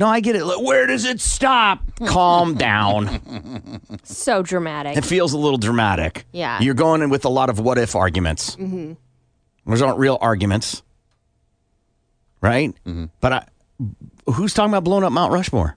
[0.00, 0.44] No, I get it.
[0.44, 1.80] Look, Where does it stop?
[2.06, 3.80] Calm down.
[4.02, 4.96] So dramatic.
[4.96, 6.26] It feels a little dramatic.
[6.32, 6.60] Yeah.
[6.60, 8.54] You're going in with a lot of what if arguments.
[8.54, 8.94] hmm
[9.66, 10.82] Those aren't real arguments,
[12.40, 12.74] right?
[13.20, 13.46] But I,
[14.32, 15.76] who's talking about blowing up Mount Rushmore?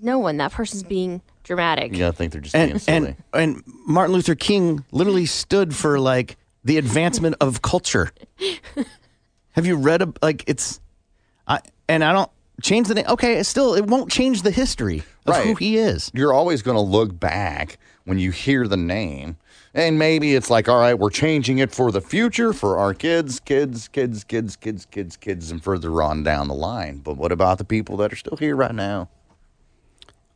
[0.00, 0.36] No one.
[0.36, 1.96] That person's being dramatic.
[1.96, 3.16] Yeah, I think they're just being and, silly.
[3.32, 8.12] and and Martin Luther King literally stood for like the advancement of culture.
[9.52, 10.80] Have you read a, like it's
[11.48, 12.30] I and I don't
[12.62, 13.06] change the name.
[13.08, 16.10] Okay, it's still it won't change the history of who he is.
[16.14, 19.36] You're always going to look back when you hear the name.
[19.74, 23.40] And maybe it's like, all right, we're changing it for the future for our kids,
[23.40, 26.98] kids, kids, kids, kids, kids, kids, and further on down the line.
[26.98, 29.10] But what about the people that are still here right now?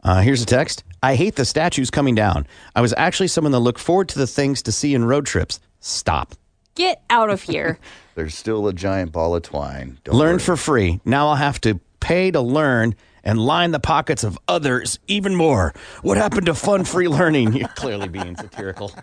[0.03, 0.85] Uh, here's a text.
[1.03, 2.47] I hate the statues coming down.
[2.77, 5.59] I was actually someone that looked forward to the things to see in road trips.
[5.81, 6.35] Stop.
[6.75, 7.79] Get out of here.
[8.15, 9.99] There's still a giant ball of twine.
[10.05, 10.39] Don't learn worry.
[10.41, 11.01] for free.
[11.07, 15.75] Now I'll have to pay to learn and line the pockets of others even more.
[16.03, 17.53] What happened to fun free learning?
[17.57, 18.93] You're clearly being satirical.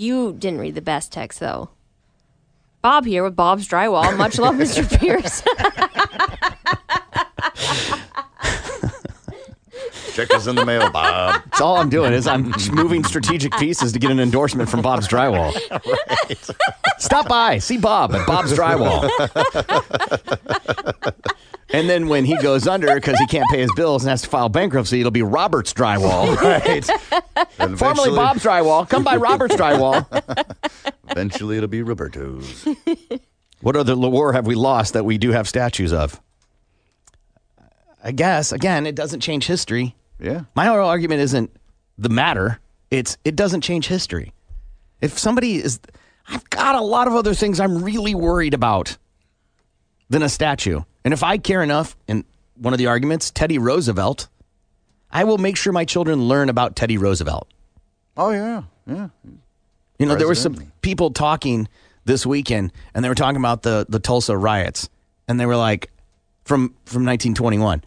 [0.00, 1.70] You didn't read the best text though.
[2.82, 4.16] Bob here with Bob's Drywall.
[4.16, 4.88] Much love, Mr.
[4.96, 5.42] Pierce.
[10.18, 11.42] Check us in the mail, Bob.
[11.44, 15.06] That's all I'm doing is I'm moving strategic pieces to get an endorsement from Bob's
[15.06, 15.52] Drywall.
[16.98, 19.08] Stop by, see Bob at Bob's Drywall.
[21.70, 24.28] and then when he goes under because he can't pay his bills and has to
[24.28, 26.34] file bankruptcy, it'll be Robert's Drywall.
[26.36, 26.88] Right.
[27.60, 28.88] And Formerly eventually- Bob's Drywall.
[28.88, 30.04] Come by Robert's Drywall.
[31.10, 32.66] Eventually, it'll be Roberto's.
[33.60, 36.20] What other war have we lost that we do have statues of?
[38.02, 39.94] I guess again, it doesn't change history.
[40.20, 40.42] Yeah.
[40.54, 41.50] My whole argument isn't
[41.96, 44.32] the matter; it's it doesn't change history.
[45.00, 45.80] If somebody is,
[46.28, 48.96] I've got a lot of other things I'm really worried about
[50.10, 50.82] than a statue.
[51.04, 52.24] And if I care enough, in
[52.56, 54.28] one of the arguments, Teddy Roosevelt,
[55.10, 57.48] I will make sure my children learn about Teddy Roosevelt.
[58.16, 59.08] Oh yeah, yeah.
[59.98, 61.68] You know, there were some people talking
[62.04, 64.88] this weekend, and they were talking about the the Tulsa riots,
[65.28, 65.90] and they were like,
[66.44, 67.84] from from 1921,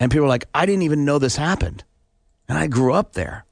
[0.00, 1.84] and people are like, I didn't even know this happened,
[2.48, 3.44] and I grew up there.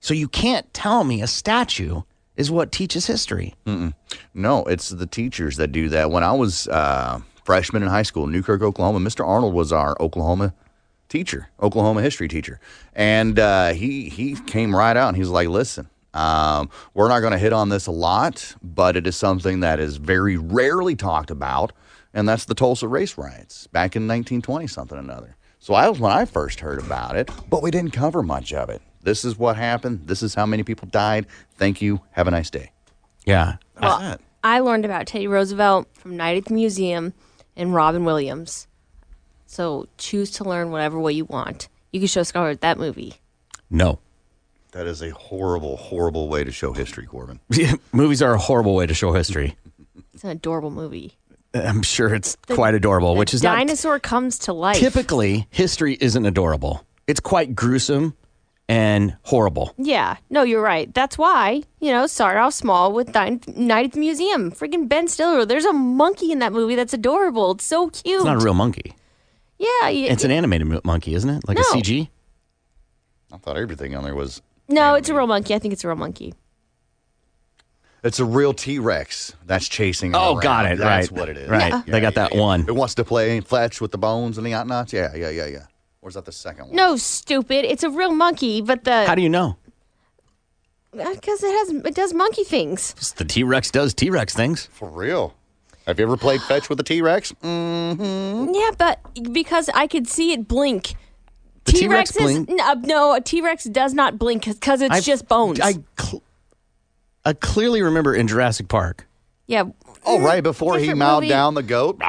[0.00, 2.02] So you can't tell me a statue
[2.36, 3.54] is what teaches history.
[3.66, 3.92] Mm-mm.
[4.32, 6.10] No, it's the teachers that do that.
[6.10, 9.26] When I was uh, freshman in high school in Newkirk, Oklahoma, Mr.
[9.26, 10.54] Arnold was our Oklahoma
[11.08, 12.58] teacher, Oklahoma history teacher,
[12.94, 17.20] and uh, he he came right out and he was like, "Listen, um, we're not
[17.20, 20.96] going to hit on this a lot, but it is something that is very rarely
[20.96, 21.72] talked about,
[22.14, 26.00] and that's the Tulsa race riots back in 1920 something or another." So I was
[26.00, 28.80] when I first heard about it, but we didn't cover much of it.
[29.02, 30.06] This is what happened.
[30.06, 31.26] This is how many people died.
[31.56, 32.00] Thank you.
[32.12, 32.72] Have a nice day.
[33.26, 33.56] Yeah.
[33.80, 37.12] Well, I learned about Teddy Roosevelt from Night at the Museum
[37.56, 38.66] and Robin Williams.
[39.44, 41.68] So choose to learn whatever way you want.
[41.92, 43.16] You can show Scarlett that movie.
[43.68, 43.98] No.
[44.72, 47.40] That is a horrible, horrible way to show history, Corbin.
[47.92, 49.56] Movies are a horrible way to show history.
[50.14, 51.18] It's an adorable movie.
[51.54, 54.76] I'm sure it's quite adorable, which is not Dinosaur comes to life.
[54.78, 56.84] typically history isn't adorable.
[57.06, 58.14] It's quite gruesome
[58.68, 59.74] and horrible.
[59.76, 60.92] Yeah, no, you're right.
[60.94, 64.52] That's why, you know, start off small with Di- Night at the Museum.
[64.52, 65.44] Freaking Ben Stiller.
[65.44, 67.50] There's a monkey in that movie that's adorable.
[67.52, 68.16] It's so cute.
[68.16, 68.94] It's not a real monkey.
[69.58, 69.66] Yeah.
[69.86, 71.48] y- It's an animated mo- monkey, isn't it?
[71.48, 72.08] Like a CG?
[73.32, 74.40] I thought everything on there was.
[74.68, 75.52] no, it's a real monkey.
[75.54, 76.32] I think it's a real monkey.
[78.02, 80.14] It's a real T Rex that's chasing.
[80.14, 80.42] Oh, around.
[80.42, 81.48] got it, That's right, what it is.
[81.50, 81.84] right.
[81.86, 82.62] They got that one.
[82.66, 84.92] It wants to play fetch with the bones and the whatnots.
[84.92, 85.66] Yeah, yeah, yeah, yeah.
[86.02, 86.76] Or is that the second one?
[86.76, 87.66] No, stupid.
[87.66, 89.56] It's a real monkey, but the How do you know?
[90.92, 92.94] because it has it does monkey things.
[93.12, 94.66] The T Rex does T Rex things.
[94.72, 95.34] For real.
[95.86, 97.32] Have you ever played fetch with a T Rex?
[97.42, 98.54] Mm-hmm.
[98.54, 100.94] Yeah, but because I could see it blink.
[101.66, 102.60] T-Rex is blink?
[102.60, 105.60] uh, no, a T Rex does not blink because it's I've- just bones.
[105.60, 106.22] I, cl-
[107.24, 109.06] I clearly remember in Jurassic Park
[109.46, 109.64] yeah,
[110.06, 111.28] Oh, right before he Different mowed movie.
[111.28, 112.00] down the goat.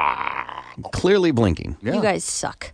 [0.93, 1.75] clearly blinking.
[1.81, 1.95] Yeah.
[1.95, 2.71] you guys suck.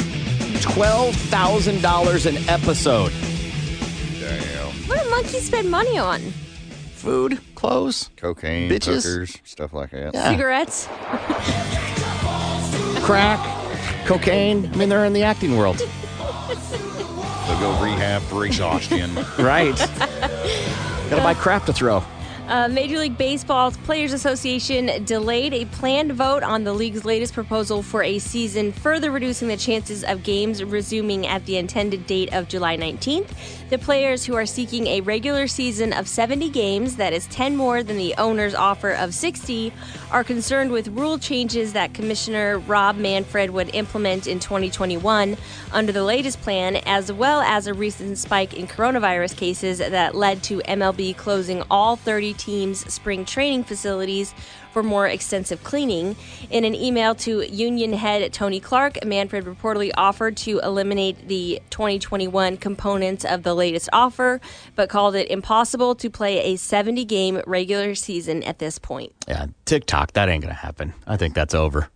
[0.61, 3.13] $12,000 an episode.
[4.87, 6.21] What do monkeys spend money on?
[6.95, 9.05] Food, clothes, Cocaine, Bitches.
[9.05, 10.15] hookers, stuff like that.
[10.15, 10.31] Yeah.
[10.31, 10.87] Cigarettes.
[13.05, 14.71] crack, cocaine.
[14.73, 15.77] I mean, they're in the acting world.
[15.77, 19.11] They'll go rehab for exhaustion.
[19.39, 19.77] Right.
[21.11, 22.03] Gotta buy crap to throw.
[22.51, 27.81] Uh, Major League Baseball's Players Association delayed a planned vote on the league's latest proposal
[27.81, 32.49] for a season, further reducing the chances of games resuming at the intended date of
[32.49, 33.29] July 19th.
[33.71, 37.85] The players who are seeking a regular season of 70 games, that is 10 more
[37.85, 39.73] than the owner's offer of 60,
[40.11, 45.37] are concerned with rule changes that Commissioner Rob Manfred would implement in 2021
[45.71, 50.43] under the latest plan, as well as a recent spike in coronavirus cases that led
[50.43, 54.35] to MLB closing all 30 teams' spring training facilities
[54.73, 56.17] for more extensive cleaning.
[56.51, 62.57] In an email to union head Tony Clark, Manfred reportedly offered to eliminate the 2021
[62.57, 64.41] components of the latest offer,
[64.77, 69.13] but called it impossible to play a 70 game regular season at this point.
[69.29, 70.95] Yeah, TikTok, that ain't gonna happen.
[71.07, 71.89] I think that's over.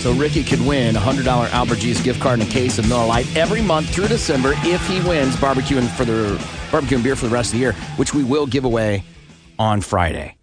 [0.00, 3.06] So Ricky could win a $100 Albert G's gift card and a case of Miller
[3.06, 7.26] Lite every month through December if he wins barbecuing for the barbecue and beer for
[7.26, 9.04] the rest of the year, which we will give away
[9.60, 10.35] on Friday.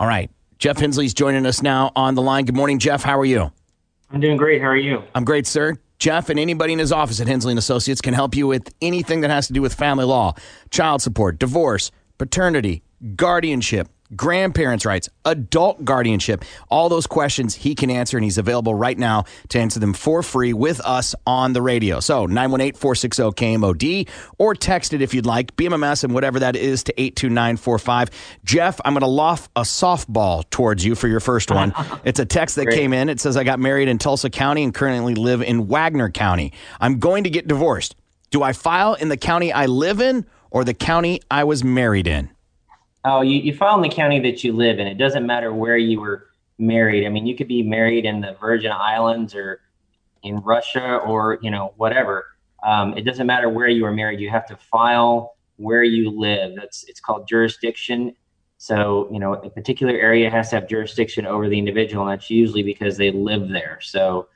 [0.00, 0.30] All right.
[0.58, 2.46] Jeff Hensley's joining us now on the line.
[2.46, 3.02] Good morning, Jeff.
[3.02, 3.52] How are you?
[4.10, 4.62] I'm doing great.
[4.62, 5.02] How are you?
[5.14, 5.76] I'm great, sir.
[5.98, 9.20] Jeff and anybody in his office at Hensley and Associates can help you with anything
[9.20, 10.34] that has to do with family law,
[10.70, 12.82] child support, divorce, paternity,
[13.14, 16.44] guardianship, grandparents' rights, adult guardianship.
[16.68, 20.22] All those questions he can answer, and he's available right now to answer them for
[20.22, 22.00] free with us on the radio.
[22.00, 24.08] So 918 460 KMOD
[24.38, 28.10] or text it if you'd like, BMMS and whatever that is to 82945.
[28.44, 31.72] Jeff, I'm going to loft a softball towards you for your first one.
[32.04, 32.78] It's a text that Great.
[32.78, 33.08] came in.
[33.08, 36.52] It says, I got married in Tulsa County and currently live in Wagoner County.
[36.80, 37.96] I'm going to get divorced.
[38.30, 42.06] Do I file in the county I live in or the county I was married
[42.06, 42.30] in?
[43.04, 44.86] Oh, you, you file in the county that you live in.
[44.86, 46.26] It doesn't matter where you were
[46.58, 47.06] married.
[47.06, 49.60] I mean, you could be married in the Virgin Islands or
[50.22, 52.26] in Russia or, you know, whatever.
[52.62, 54.20] Um, it doesn't matter where you were married.
[54.20, 56.56] You have to file where you live.
[56.56, 58.14] That's it's called jurisdiction.
[58.58, 62.28] So, you know, a particular area has to have jurisdiction over the individual, and that's
[62.28, 63.78] usually because they live there.
[63.80, 64.28] So,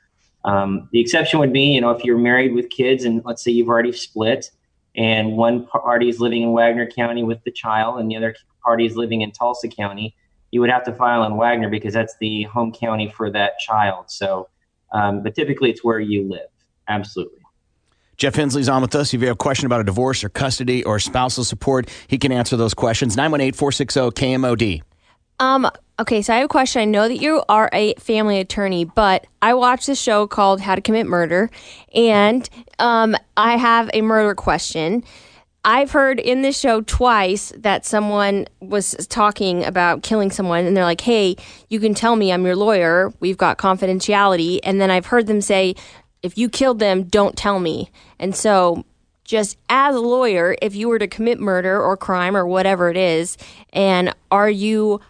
[0.45, 3.51] um, the exception would be, you know, if you're married with kids and let's say
[3.51, 4.49] you've already split
[4.95, 8.35] and one party is living in Wagoner County with the child and the other
[8.65, 10.15] party is living in Tulsa County,
[10.51, 14.05] you would have to file in Wagoner because that's the home county for that child.
[14.09, 14.49] So,
[14.91, 16.47] um, but typically it's where you live.
[16.87, 17.39] Absolutely.
[18.17, 19.13] Jeff Hensley's on with us.
[19.13, 22.31] If you have a question about a divorce or custody or spousal support, he can
[22.31, 23.17] answer those questions.
[23.17, 24.81] 918 460 KMOD.
[25.39, 25.69] Um,
[25.99, 26.81] okay, so I have a question.
[26.81, 30.75] I know that you are a family attorney, but I watched this show called How
[30.75, 31.49] to Commit Murder,
[31.93, 35.03] and um, I have a murder question.
[35.67, 40.83] I've heard in this show twice that someone was talking about killing someone, and they're
[40.83, 41.37] like, hey,
[41.69, 43.11] you can tell me I'm your lawyer.
[43.19, 44.59] We've got confidentiality.
[44.63, 45.73] And then I've heard them say,
[46.21, 47.89] if you killed them, don't tell me.
[48.19, 48.85] And so,
[49.23, 52.97] just as a lawyer, if you were to commit murder or crime or whatever it
[52.97, 53.35] is,
[53.73, 55.01] and are you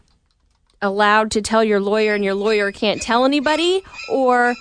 [0.82, 3.84] allowed to tell your lawyer and your lawyer can't tell anybody?
[4.10, 4.56] Or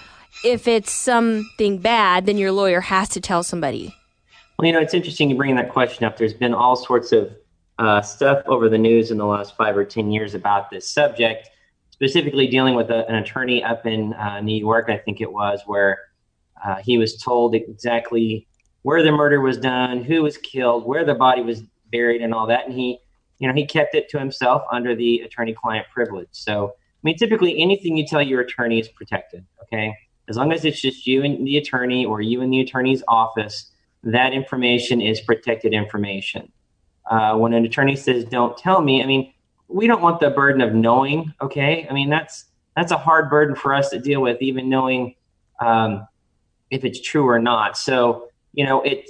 [0.45, 3.95] if it's something bad, then your lawyer has to tell somebody?
[4.59, 6.17] Well, you know, it's interesting you bring that question up.
[6.17, 7.35] There's been all sorts of
[7.79, 11.51] uh, stuff over the news in the last five or 10 years about this subject,
[11.91, 15.63] specifically dealing with a, an attorney up in uh, New York, I think it was,
[15.67, 15.99] where
[16.65, 18.47] uh, he was told exactly
[18.83, 22.47] where the murder was done, who was killed, where the body was buried, and all
[22.47, 22.67] that.
[22.67, 23.01] And he,
[23.39, 26.29] you know, he kept it to himself under the attorney-client privilege.
[26.31, 29.45] So, I mean, typically anything you tell your attorney is protected.
[29.65, 29.95] Okay,
[30.29, 33.73] as long as it's just you and the attorney or you and the attorney's office,
[34.05, 36.51] that information is protected information.
[37.11, 39.33] Uh, when an attorney says, "Don't tell me," I mean,
[39.69, 41.33] we don't want the burden of knowing.
[41.41, 45.15] Okay, I mean that's that's a hard burden for us to deal with, even knowing
[45.61, 46.07] um,
[46.71, 47.77] if it's true or not.
[47.77, 49.09] So you know, it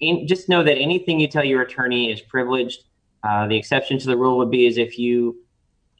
[0.00, 2.84] in, just know that anything you tell your attorney is privileged.
[3.22, 5.36] Uh, the exception to the rule would be is if you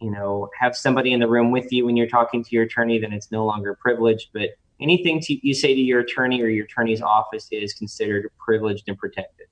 [0.01, 2.99] you know have somebody in the room with you when you're talking to your attorney,
[2.99, 4.31] then it's no longer privileged.
[4.33, 4.51] But
[4.81, 8.99] anything to, you say to your attorney or your attorney's office is considered privileged and
[8.99, 9.47] protected.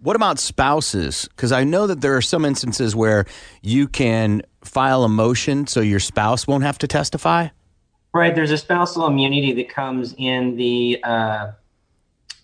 [0.00, 1.28] What about spouses?
[1.28, 3.24] Because I know that there are some instances where
[3.62, 7.48] you can file a motion so your spouse won't have to testify.
[8.14, 8.34] Right.
[8.34, 11.52] There's a spousal immunity that comes in the uh,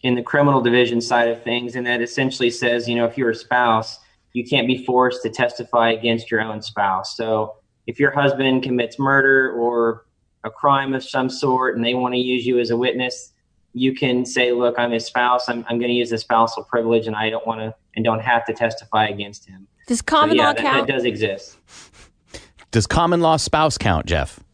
[0.03, 3.31] in the criminal division side of things, and that essentially says, you know, if you're
[3.31, 3.99] a spouse,
[4.35, 7.17] you can't be forced to testify against your own spouse.
[7.17, 7.55] So
[7.87, 10.04] if your husband commits murder or
[10.45, 13.33] a crime of some sort and they want to use you as a witness,
[13.73, 15.49] you can say, look, I'm his spouse.
[15.49, 18.21] I'm, I'm going to use the spousal privilege and I don't want to and don't
[18.21, 19.67] have to testify against him.
[19.87, 20.87] Does common so, yeah, law that, count?
[20.87, 21.57] that does exist.
[22.71, 24.41] Does common law spouse count, Jeff?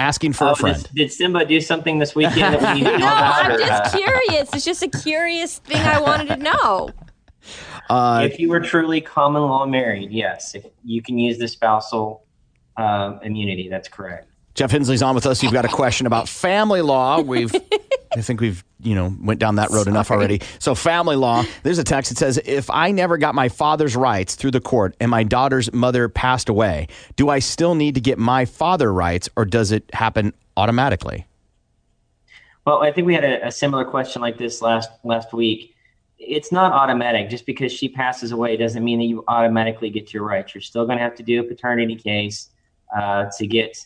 [0.00, 0.82] Asking for Oh, a friend.
[0.82, 3.44] Did, did Simba do something this weekend that we need to know No, about?
[3.46, 4.52] I'm or, uh, just curious.
[4.52, 6.90] It's just a curious thing I wanted to know.
[7.88, 12.23] Uh, if you were truly common law married, yes, if you can use the spousal
[12.76, 13.68] uh, immunity.
[13.68, 14.28] That's correct.
[14.54, 15.42] Jeff Hensley's on with us.
[15.42, 17.20] You've got a question about family law.
[17.20, 17.52] We've,
[18.16, 20.40] I think we've, you know, went down that road enough already.
[20.60, 21.44] So family law.
[21.64, 24.94] There's a text that says, if I never got my father's rights through the court
[25.00, 26.86] and my daughter's mother passed away,
[27.16, 31.26] do I still need to get my father rights, or does it happen automatically?
[32.64, 35.74] Well, I think we had a, a similar question like this last last week.
[36.16, 37.28] it's not automatic.
[37.28, 40.54] Just because she passes away doesn't mean that you automatically get your rights.
[40.54, 42.50] You're still going to have to do a paternity case
[42.96, 43.76] uh, to get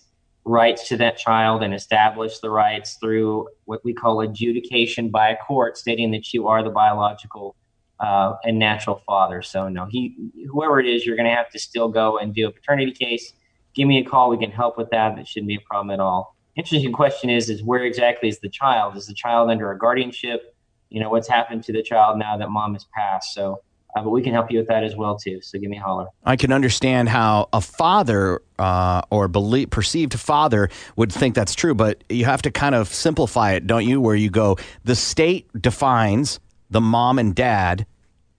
[0.45, 5.37] rights to that child and establish the rights through what we call adjudication by a
[5.37, 7.55] court, stating that you are the biological
[8.01, 9.43] uh, and natural father.
[9.43, 10.15] So no, he,
[10.51, 13.33] whoever it is, you're going to have to still go and do a paternity case.
[13.75, 14.31] Give me a call.
[14.31, 15.17] We can help with that.
[15.17, 16.37] That shouldn't be a problem at all.
[16.57, 18.97] Interesting question is, is where exactly is the child?
[18.97, 20.57] Is the child under a guardianship?
[20.91, 23.35] You know, what's happened to the child now that mom has passed?
[23.35, 23.63] So,
[23.99, 25.41] uh, but we can help you with that as well too.
[25.41, 26.07] So give me a holler.
[26.25, 31.75] I can understand how a father uh, or believe, perceived father would think that's true,
[31.75, 34.01] but you have to kind of simplify it, don't you?
[34.01, 36.39] Where you go, the state defines
[36.71, 37.87] the mom and dad,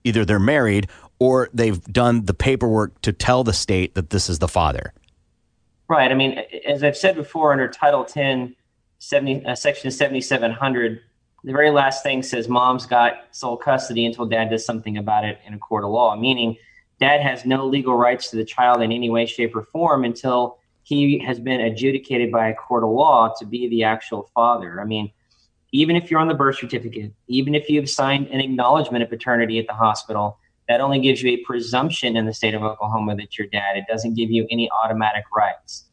[0.03, 0.87] either they're married
[1.19, 4.93] or they've done the paperwork to tell the state that this is the father.
[5.89, 6.11] Right.
[6.11, 8.55] I mean, as I've said before, under Title 10,
[8.99, 11.01] 70, uh, Section 7700,
[11.43, 15.39] the very last thing says mom's got sole custody until dad does something about it
[15.45, 16.57] in a court of law, meaning
[16.99, 20.59] dad has no legal rights to the child in any way, shape, or form until
[20.83, 24.81] he has been adjudicated by a court of law to be the actual father.
[24.81, 25.11] I mean,
[25.71, 29.59] even if you're on the birth certificate, even if you've signed an acknowledgement of paternity
[29.59, 33.37] at the hospital, that only gives you a presumption in the state of Oklahoma that
[33.37, 33.77] you're dad.
[33.77, 35.85] It doesn't give you any automatic rights.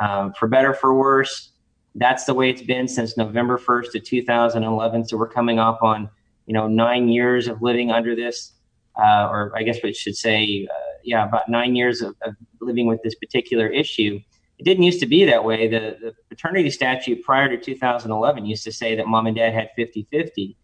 [0.00, 1.50] Um, for better, or for worse,
[1.98, 5.06] that's the way it's been since November 1st of 2011.
[5.06, 6.08] So we're coming up on,
[6.46, 8.52] you know, nine years of living under this,
[8.98, 12.86] uh, or I guess we should say, uh, yeah, about nine years of, of living
[12.86, 14.20] with this particular issue.
[14.58, 15.68] It didn't used to be that way.
[15.68, 19.70] The, the paternity statute prior to 2011 used to say that mom and dad had
[19.76, 20.56] 50 50.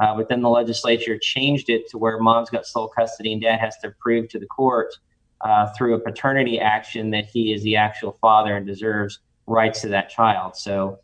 [0.00, 3.60] Uh, but then the legislature changed it to where mom's got sole custody and dad
[3.60, 4.94] has to prove to the court
[5.42, 9.88] uh, through a paternity action that he is the actual father and deserves rights to
[9.88, 10.56] that child.
[10.56, 11.00] So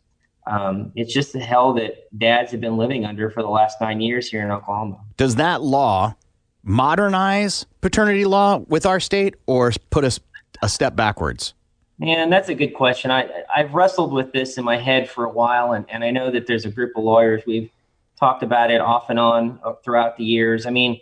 [0.47, 4.01] um, it's just the hell that dads have been living under for the last nine
[4.01, 4.99] years here in Oklahoma.
[5.17, 6.15] Does that law
[6.63, 10.19] modernize paternity law with our state or put us
[10.61, 11.53] a step backwards?
[11.99, 13.11] Man, that's a good question.
[13.11, 16.31] I, I've wrestled with this in my head for a while, and, and I know
[16.31, 17.43] that there's a group of lawyers.
[17.45, 17.69] We've
[18.17, 20.65] talked about it off and on uh, throughout the years.
[20.65, 21.01] I mean,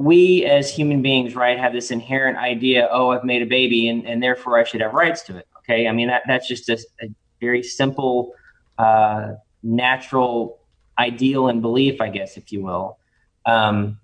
[0.00, 4.06] we as human beings, right, have this inherent idea, oh, I've made a baby and,
[4.06, 5.46] and therefore I should have rights to it.
[5.58, 5.86] Okay.
[5.86, 7.08] I mean, that, that's just a, a
[7.38, 8.32] very simple,
[8.78, 10.58] uh, natural
[10.98, 12.98] ideal and belief, I guess, if you will.
[13.44, 14.00] Um,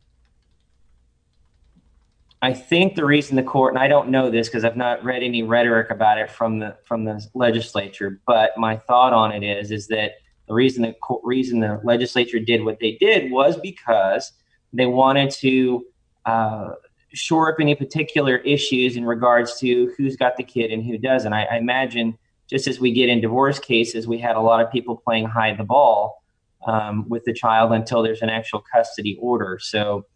[2.43, 5.23] I think the reason the court, and I don't know this because I've not read
[5.23, 9.71] any rhetoric about it from the from the legislature, but my thought on it is
[9.71, 10.13] is that
[10.47, 14.33] the reason the co- reason the legislature did what they did was because
[14.73, 15.85] they wanted to
[16.25, 16.71] uh,
[17.13, 21.33] shore up any particular issues in regards to who's got the kid and who doesn't.
[21.33, 22.19] I, I, imagine
[22.49, 25.59] just as we get in divorce cases, we had a lot of people playing hide
[25.59, 26.23] the ball
[26.67, 29.59] um, with the child until there's an actual custody order.
[29.61, 30.07] So,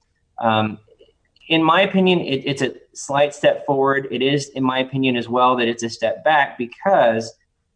[0.40, 0.78] um,
[1.48, 4.06] in my opinion, it, it's a slight step forward.
[4.10, 7.32] It is, in my opinion, as well, that it's a step back because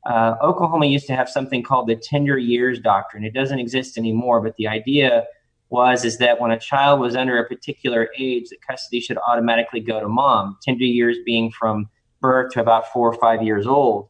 [0.06, 3.24] uh, Oklahoma used to have something called the tender years doctrine.
[3.24, 5.24] It doesn't exist anymore, but the idea
[5.70, 9.80] was is that when a child was under a particular age, that custody should automatically
[9.80, 10.56] go to mom.
[10.62, 11.88] Tender years being from
[12.20, 14.08] birth to about four or five years old.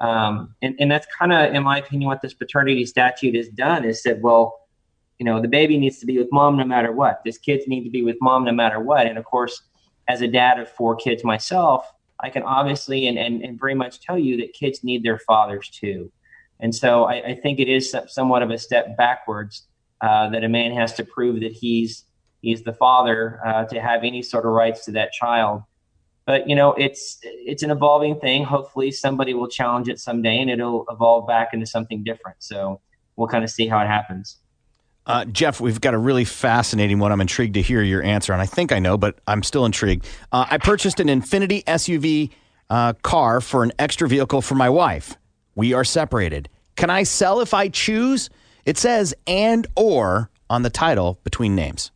[0.00, 3.84] Um, and, and that's kind of, in my opinion, what this paternity statute has done
[3.84, 4.60] is said, well,
[5.18, 7.20] you know, the baby needs to be with mom no matter what.
[7.24, 9.06] This kids need to be with mom no matter what.
[9.06, 9.62] And of course,
[10.08, 11.88] as a dad of four kids myself,
[12.18, 15.68] I can obviously and, and, and very much tell you that kids need their fathers
[15.68, 16.10] too.
[16.58, 19.68] And so I, I think it is somewhat of a step backwards
[20.02, 22.04] uh, that a man has to prove that he's
[22.40, 25.62] he's the father uh, to have any sort of rights to that child.
[26.26, 28.44] But you know, it's it's an evolving thing.
[28.44, 32.36] Hopefully, somebody will challenge it someday, and it'll evolve back into something different.
[32.40, 32.80] So
[33.16, 34.38] we'll kind of see how it happens.
[35.04, 37.10] Uh, Jeff, we've got a really fascinating one.
[37.10, 40.06] I'm intrigued to hear your answer, and I think I know, but I'm still intrigued.
[40.30, 42.30] Uh, I purchased an Infiniti SUV
[42.70, 45.16] uh, car for an extra vehicle for my wife.
[45.56, 46.48] We are separated.
[46.76, 48.30] Can I sell if I choose?
[48.64, 51.90] It says and or on the title between names.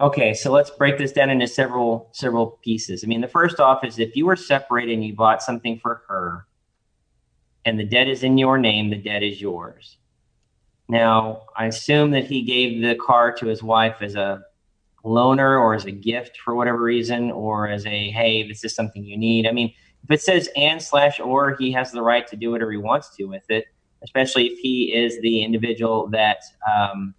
[0.00, 3.02] Okay, so let's break this down into several several pieces.
[3.02, 6.02] I mean, the first off is if you were separated and you bought something for
[6.08, 6.46] her,
[7.64, 9.98] and the debt is in your name, the debt is yours.
[10.88, 14.42] Now, I assume that he gave the car to his wife as a
[15.04, 19.04] loaner or as a gift for whatever reason, or as a hey, this is something
[19.04, 19.48] you need.
[19.48, 19.74] I mean,
[20.04, 23.14] if it says and slash or, he has the right to do whatever he wants
[23.16, 23.64] to with it
[24.02, 26.38] especially if he is the individual that
[26.70, 27.14] um,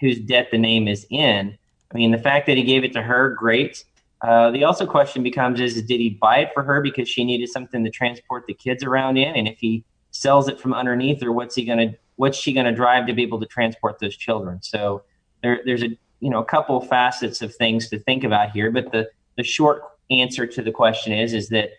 [0.00, 1.56] whose debt the name is in.
[1.92, 3.84] I mean, the fact that he gave it to her, great.
[4.22, 7.48] Uh, the also question becomes: Is did he buy it for her because she needed
[7.48, 9.34] something to transport the kids around in?
[9.34, 12.72] And if he sells it from underneath her, what's he gonna what's she going to
[12.72, 14.60] drive to be able to transport those children?
[14.62, 15.02] So
[15.42, 15.88] there, there's a
[16.20, 19.08] you know a couple facets of things to think about here, but the
[19.38, 21.70] the short answer to the question is is that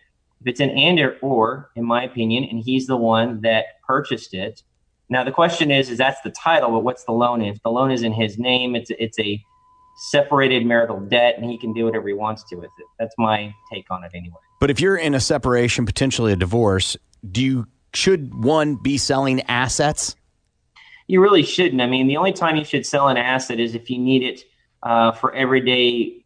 [0.42, 4.34] if it's an and or, or in my opinion, and he's the one that purchased
[4.34, 4.62] it.
[5.08, 7.42] Now the question is is that's the title, but what's the loan?
[7.42, 9.40] If the loan is in his name, it's it's a
[10.10, 12.86] separated marital debt, and he can do whatever he wants to with it.
[12.98, 14.40] That's my take on it anyway.
[14.58, 16.96] But if you're in a separation, potentially a divorce,
[17.30, 20.16] do you should one be selling assets?
[21.06, 21.80] You really shouldn't.
[21.80, 24.44] I mean, the only time you should sell an asset is if you need it
[24.82, 26.21] uh, for everyday,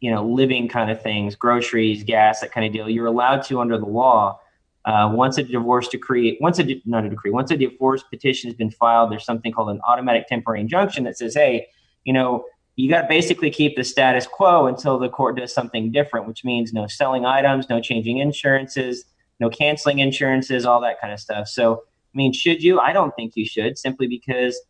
[0.00, 2.88] you know, living kind of things, groceries, gas, that kind of deal.
[2.88, 4.40] You're allowed to under the law.
[4.84, 8.56] Uh, once a divorce decree, once a not a decree, once a divorce petition has
[8.56, 11.66] been filed, there's something called an automatic temporary injunction that says, hey,
[12.04, 12.44] you know,
[12.76, 16.44] you got to basically keep the status quo until the court does something different, which
[16.44, 19.04] means no selling items, no changing insurances,
[19.40, 21.48] no canceling insurances, all that kind of stuff.
[21.48, 21.82] So,
[22.14, 22.78] I mean, should you?
[22.78, 24.60] I don't think you should, simply because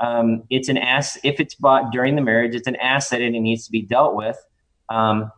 [0.00, 1.18] um, it's an ass.
[1.22, 4.14] If it's bought during the marriage, it's an asset and it needs to be dealt
[4.14, 4.38] with.
[4.88, 5.30] Um,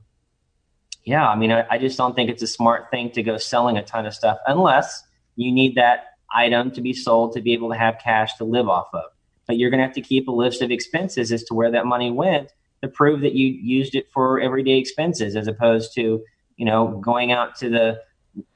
[1.04, 3.78] yeah, I mean, I, I just don't think it's a smart thing to go selling
[3.78, 5.02] a ton of stuff unless
[5.36, 6.04] you need that
[6.34, 9.04] item to be sold to be able to have cash to live off of.
[9.46, 11.86] But you're going to have to keep a list of expenses as to where that
[11.86, 12.52] money went
[12.82, 16.22] to prove that you used it for everyday expenses, as opposed to
[16.56, 18.00] you know going out to the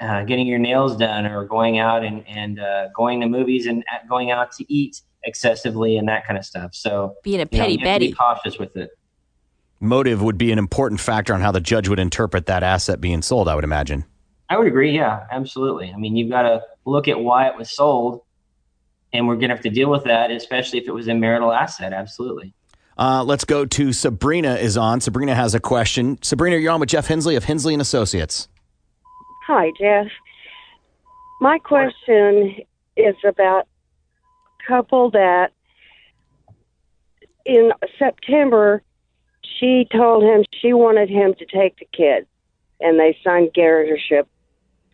[0.01, 3.83] uh, getting your nails done or going out and and uh, going to movies and
[4.09, 6.75] going out to eat excessively and that kind of stuff.
[6.75, 8.09] So Being a know, petty you to Betty.
[8.09, 8.91] be cautious with it.
[9.83, 13.21] Motive would be an important factor on how the judge would interpret that asset being
[13.21, 14.05] sold, I would imagine.
[14.49, 14.95] I would agree.
[14.95, 15.91] Yeah, absolutely.
[15.93, 18.21] I mean, you've got to look at why it was sold,
[19.13, 21.53] and we're going to have to deal with that, especially if it was a marital
[21.53, 21.93] asset.
[21.93, 22.55] Absolutely.
[22.97, 25.01] Uh, let's go to Sabrina is on.
[25.01, 26.17] Sabrina has a question.
[26.23, 28.47] Sabrina, you're on with Jeff Hensley of Hensley and Associates.
[29.49, 30.07] Hi, Jeff.
[31.41, 32.55] My question
[32.97, 35.51] is about a couple that
[37.45, 38.83] in September
[39.45, 42.27] she told him she wanted him to take the kid,
[42.81, 44.27] and they signed guarantorship.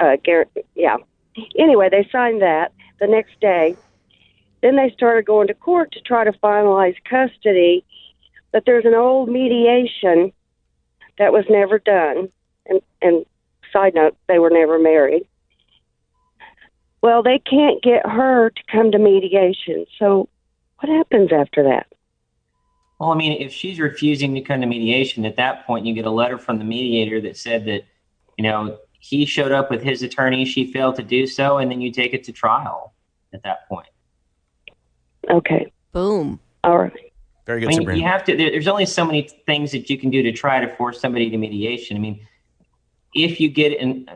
[0.01, 0.97] Uh, gar- yeah.
[1.59, 3.77] Anyway, they signed that the next day.
[4.63, 7.85] Then they started going to court to try to finalize custody,
[8.53, 10.33] but there's an old mediation
[11.19, 12.29] that was never done.
[12.67, 13.27] And, and
[13.73, 15.27] side note, they were never married.
[17.03, 19.87] Well, they can't get her to come to mediation.
[19.99, 20.29] So,
[20.81, 21.87] what happens after that?
[22.99, 26.05] Well, I mean, if she's refusing to come to mediation, at that point, you get
[26.05, 27.85] a letter from the mediator that said that,
[28.37, 31.81] you know, he showed up with his attorney, she failed to do so, and then
[31.81, 32.93] you take it to trial
[33.33, 33.87] at that point.
[35.31, 35.73] Okay.
[35.93, 36.41] Boom.
[36.65, 37.13] All right.
[37.47, 38.37] Very I mean, you have to.
[38.37, 41.31] There, there's only so many things that you can do to try to force somebody
[41.31, 41.97] to mediation.
[41.97, 42.27] I mean,
[43.15, 44.07] if you get in,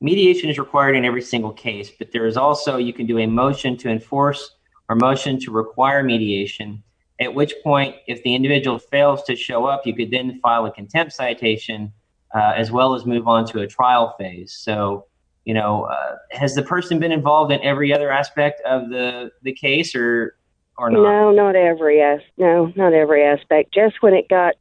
[0.00, 3.26] mediation is required in every single case, but there is also you can do a
[3.26, 4.56] motion to enforce
[4.88, 6.82] or motion to require mediation.
[7.20, 10.72] At which point, if the individual fails to show up, you could then file a
[10.72, 11.92] contempt citation,
[12.34, 14.52] uh, as well as move on to a trial phase.
[14.52, 15.06] So,
[15.44, 19.52] you know, uh, has the person been involved in every other aspect of the the
[19.52, 20.36] case, or
[20.76, 21.02] or not?
[21.02, 23.74] No, not every as no, not every aspect.
[23.74, 24.54] Just when it got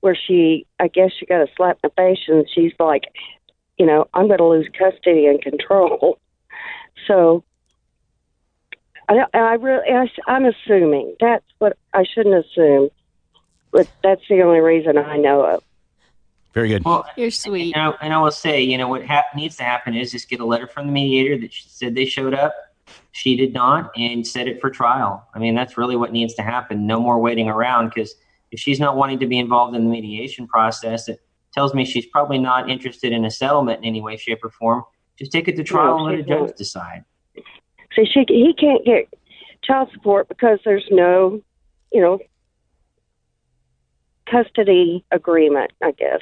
[0.00, 3.04] where she, I guess she got a slap in the face, and she's like,
[3.78, 6.18] you know, I'm going to lose custody and control.
[7.06, 7.44] So,
[9.10, 12.90] I, I really, I, I'm assuming that's what I shouldn't assume,
[13.72, 15.64] but that's the only reason I know of.
[16.54, 16.84] Very good.
[16.84, 17.74] Well, You're sweet.
[17.74, 20.28] And I, and I will say, you know, what hap- needs to happen is just
[20.28, 22.54] get a letter from the mediator that she said they showed up.
[23.12, 25.26] She did not, and set it for trial.
[25.34, 26.86] I mean, that's really what needs to happen.
[26.86, 28.14] No more waiting around because
[28.52, 31.20] if she's not wanting to be involved in the mediation process, it
[31.52, 34.84] tells me she's probably not interested in a settlement in any way, shape, or form.
[35.18, 37.04] Just take it to trial and let a judge decide.
[37.94, 39.12] See, she he can't get
[39.62, 41.40] child support because there's no,
[41.92, 42.18] you know,
[44.30, 46.20] custody agreement, I guess,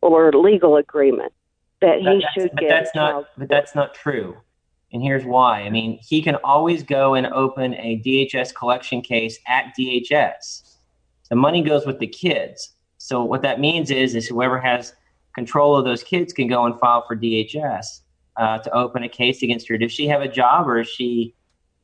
[0.00, 1.32] or legal agreement
[1.80, 2.68] that he But that's- should but get.
[2.68, 3.28] that's child not.
[3.38, 4.36] But that's not true.
[4.92, 5.62] And here's why.
[5.62, 10.76] I mean, he can always go and open a DHS collection case at DHS.
[11.30, 12.76] The money goes with the kids.
[12.98, 14.94] So what that means is, is whoever has
[15.34, 18.01] control of those kids can go and file for DHS
[18.36, 19.78] uh, to open a case against her.
[19.78, 21.34] Does she have a job or is she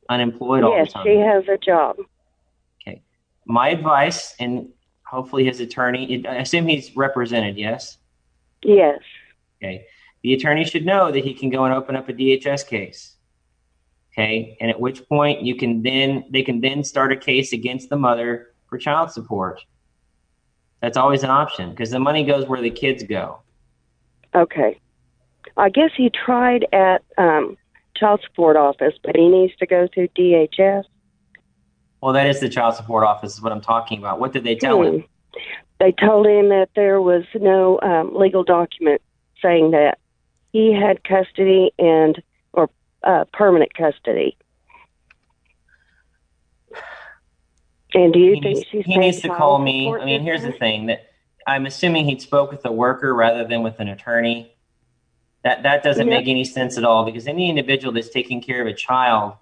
[0.09, 1.05] unemployed all yes, the time?
[1.05, 1.97] Yes, she has a job.
[2.81, 3.01] Okay.
[3.45, 4.69] My advice, and
[5.05, 7.57] hopefully his attorney, I assume he's represented.
[7.57, 7.97] Yes.
[8.63, 8.99] Yes.
[9.61, 9.85] Okay.
[10.23, 13.15] The attorney should know that he can go and open up a DHS case.
[14.13, 14.57] Okay.
[14.59, 17.95] And at which point you can then, they can then start a case against the
[17.95, 19.61] mother for child support.
[20.81, 23.41] That's always an option because the money goes where the kids go.
[24.33, 24.79] Okay.
[25.57, 27.57] I guess he tried at um,
[27.95, 30.83] child support office, but he needs to go through DHS.
[32.01, 34.19] Well, that is the child support office, is what I'm talking about.
[34.19, 35.03] What did they tell him?
[35.79, 39.01] They told him that there was no um, legal document
[39.41, 39.97] saying that
[40.51, 42.21] he had custody and
[42.53, 42.69] or
[43.03, 44.37] uh, permanent custody.
[47.93, 49.91] And do you he think needs, she's he needs to call me.
[49.91, 51.09] I mean, here's the thing that
[51.47, 54.53] I'm assuming he'd spoke with a worker rather than with an attorney.
[55.49, 56.17] That that doesn't Yeah.
[56.19, 59.33] make any sense at all because any individual that's taking care of a child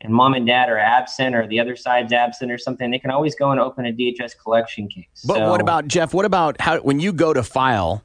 [0.00, 3.10] and mom and dad are absent or the other side's absent or something, they can
[3.10, 5.04] always go and open a DHS collection case.
[5.26, 6.14] But So- what about Jeff?
[6.14, 8.02] What about how when you go to file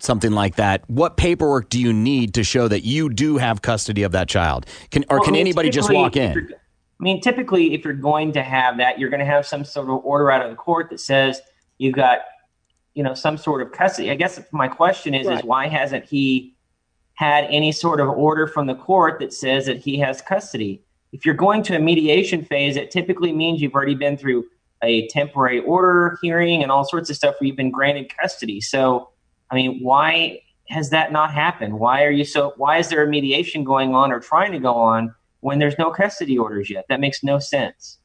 [0.00, 0.82] something like that?
[0.88, 4.66] What paperwork do you need to show that you do have custody of that child?
[4.90, 6.36] Can or Well, can I mean, anybody just walk in?
[6.36, 6.54] I
[6.98, 10.00] mean, typically, if you're going to have that, you're going to have some sort of
[10.04, 11.40] order out of the court that says
[11.78, 12.18] you've got,
[12.94, 14.10] you know, some sort of custody.
[14.10, 16.54] I guess my question is, is why hasn't he
[17.14, 20.82] had any sort of order from the court that says that he has custody?
[21.12, 24.44] If you're going to a mediation phase, it typically means you've already been through
[24.82, 28.60] a temporary order hearing and all sorts of stuff where you've been granted custody.
[28.60, 29.10] So,
[29.50, 31.78] I mean, why has that not happened?
[31.78, 32.54] Why are you so?
[32.56, 35.90] Why is there a mediation going on or trying to go on when there's no
[35.90, 36.86] custody orders yet?
[36.88, 37.98] That makes no sense.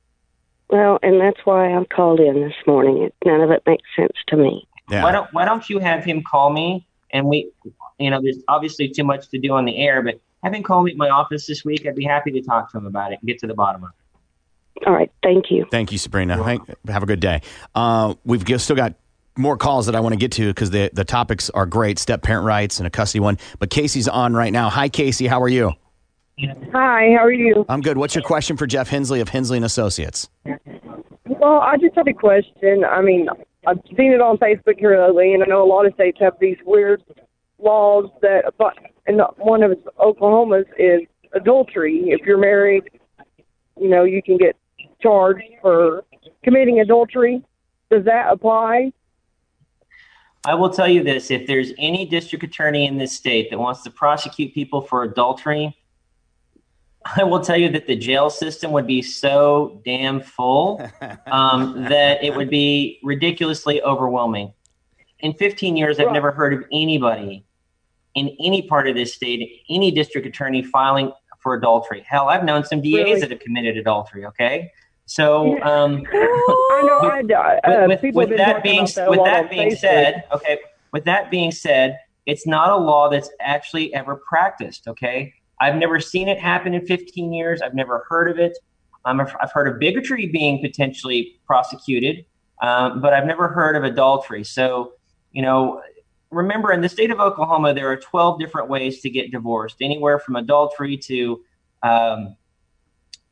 [0.69, 3.09] Well, and that's why I called in this morning.
[3.25, 4.67] None of it makes sense to me.
[4.89, 7.51] Why don't Why don't you have him call me and we,
[7.99, 10.83] you know, there's obviously too much to do on the air, but have him call
[10.83, 11.85] me at my office this week.
[11.85, 13.89] I'd be happy to talk to him about it and get to the bottom of
[13.89, 14.87] it.
[14.87, 15.65] All right, thank you.
[15.71, 16.41] Thank you, Sabrina.
[16.43, 17.41] Thank- Have a good day.
[17.73, 18.93] Uh, we've g- still got
[19.35, 22.21] more calls that I want to get to because the the topics are great: step
[22.21, 23.37] parent rights and a custody one.
[23.59, 24.69] But Casey's on right now.
[24.69, 25.27] Hi, Casey.
[25.27, 25.71] How are you?
[26.39, 27.65] Hi, how are you?
[27.67, 27.97] I'm good.
[27.97, 30.29] What's your question for Jeff Hensley of Hensley and Associates?
[31.25, 32.83] Well, I just had a question.
[32.85, 33.27] I mean,
[33.67, 36.35] I've seen it on Facebook here lately, and I know a lot of states have
[36.39, 37.03] these weird
[37.59, 38.73] laws that, but
[39.07, 41.01] and one of Oklahoma's is
[41.33, 42.11] adultery.
[42.11, 42.83] If you're married,
[43.77, 44.55] you know, you can get
[45.01, 46.05] charged for
[46.43, 47.43] committing adultery.
[47.91, 48.93] Does that apply?
[50.45, 53.83] I will tell you this: if there's any district attorney in this state that wants
[53.83, 55.75] to prosecute people for adultery,
[57.15, 60.81] I will tell you that the jail system would be so damn full
[61.27, 64.53] um, that it would be ridiculously overwhelming.
[65.19, 67.43] In 15 years, I've never heard of anybody
[68.15, 72.03] in any part of this state, any district attorney filing for adultery.
[72.07, 73.19] Hell, I've known some DAs Really?
[73.21, 74.25] that have committed adultery.
[74.25, 74.71] Okay,
[75.05, 77.35] so um, I know.
[77.35, 79.79] I, uh, with, with, with that being that with that being Facebook.
[79.79, 80.59] said, okay.
[80.91, 84.87] With that being said, it's not a law that's actually ever practiced.
[84.87, 87.61] Okay, I've never seen it happen in 15 years.
[87.61, 88.57] I've never heard of it.
[89.05, 92.25] Um, I've, I've heard of bigotry being potentially prosecuted,
[92.61, 94.43] um, but I've never heard of adultery.
[94.43, 94.93] So,
[95.31, 95.81] you know,
[96.29, 100.19] remember in the state of Oklahoma, there are 12 different ways to get divorced, anywhere
[100.19, 101.41] from adultery to
[101.83, 102.35] um,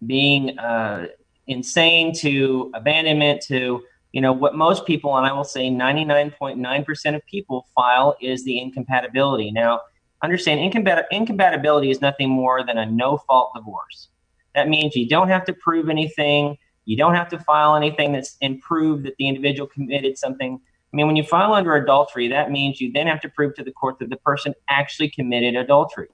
[0.06, 1.08] being uh,
[1.48, 7.26] insane to abandonment to you know what most people and i will say 99.9% of
[7.26, 9.82] people file is the incompatibility now
[10.26, 14.10] understand incompat- incompatibility is nothing more than a no fault divorce.
[14.54, 16.58] That means you don't have to prove anything.
[16.86, 20.60] You don't have to file anything that's and prove that the individual committed something.
[20.94, 23.64] I mean when you file under adultery that means you then have to prove to
[23.64, 26.10] the court that the person actually committed adultery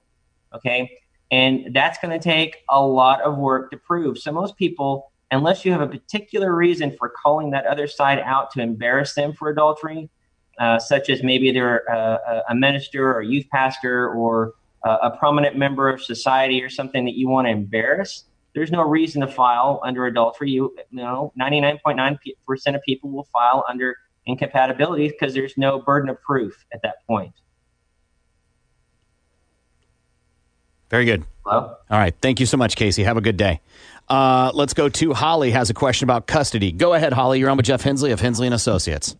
[0.54, 0.98] okay?
[1.30, 4.18] And that's going to take a lot of work to prove.
[4.18, 8.50] So most people unless you have a particular reason for calling that other side out
[8.50, 10.10] to embarrass them for adultery
[10.58, 12.18] uh, such as maybe they're uh,
[12.48, 14.52] a- a minister or a youth pastor or
[14.84, 18.24] uh, a prominent member of society or something that you want to embarrass
[18.54, 22.18] there's no reason to file under adultery you, you know 99.9%
[22.74, 23.96] of people will file under
[24.26, 27.32] incompatibility because there's no burden of proof at that point
[30.92, 31.24] Very good.
[31.46, 31.74] Hello?
[31.90, 32.14] All right.
[32.20, 33.02] Thank you so much, Casey.
[33.04, 33.62] Have a good day.
[34.10, 35.50] Uh, let's go to Holly.
[35.50, 36.70] Has a question about custody.
[36.70, 37.38] Go ahead, Holly.
[37.38, 39.16] You're on with Jeff Hensley of Hensley and Associates.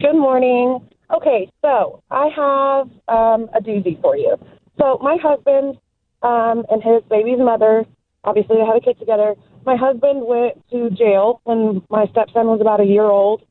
[0.00, 0.78] Good morning.
[1.12, 4.36] Okay, so I have um, a doozy for you.
[4.78, 5.76] So my husband
[6.22, 7.84] um, and his baby's mother,
[8.22, 9.34] obviously they had a kid together.
[9.66, 13.42] My husband went to jail when my stepson was about a year old,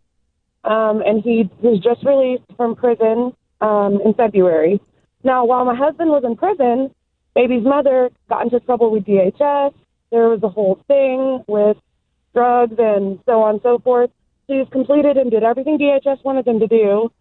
[0.63, 4.79] um, and he was just released from prison um, in February.
[5.25, 6.95] Now, while my husband was in prison,
[7.35, 9.73] baby's mother got into trouble with DHS.
[10.11, 11.75] There was a whole thing with
[12.33, 14.11] drugs and so on and so forth.
[14.47, 17.11] He's completed and did everything DHS wanted them to do.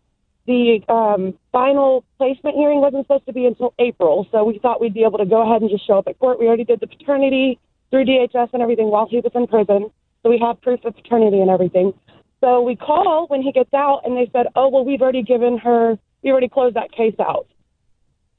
[0.47, 4.95] The um, final placement hearing wasn't supposed to be until April, so we thought we'd
[4.95, 6.39] be able to go ahead and just show up at court.
[6.39, 7.59] We already did the paternity
[7.91, 9.91] through DHS and everything while he was in prison,
[10.23, 11.93] so we have proof of paternity and everything.
[12.41, 15.59] So we call when he gets out, and they said, "Oh, well, we've already given
[15.59, 17.49] her, we already closed that case out."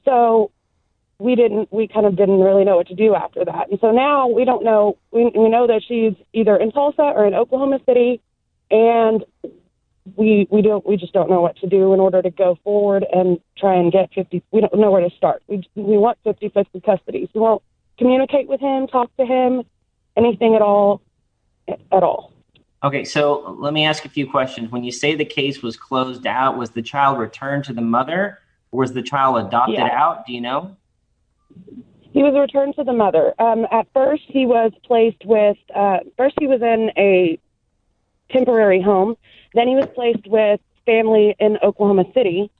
[0.06, 0.50] So
[1.18, 3.68] we didn't we kind of didn't really know what to do after that.
[3.70, 7.26] And so now we don't know we we know that she's either in Tulsa or
[7.26, 8.22] in Oklahoma City
[8.70, 9.24] and
[10.16, 13.04] we we don't we just don't know what to do in order to go forward
[13.12, 15.42] and try and get 50 we don't know where to start.
[15.48, 17.28] We we want 50-50 custody.
[17.34, 17.62] We won't
[17.98, 19.64] communicate with him, talk to him,
[20.16, 21.02] anything at all
[21.68, 22.32] at all.
[22.84, 24.70] Okay, so let me ask a few questions.
[24.70, 28.38] When you say the case was closed out, was the child returned to the mother?
[28.70, 30.00] Or was the child adopted Yeah.
[30.00, 30.26] out?
[30.26, 30.76] Do you know?
[32.12, 33.34] He was returned to the mother.
[33.40, 35.56] Um, at first, he was placed with.
[35.74, 37.38] Uh, first, he was in a
[38.30, 39.16] temporary home.
[39.54, 42.50] Then he was placed with family in Oklahoma City,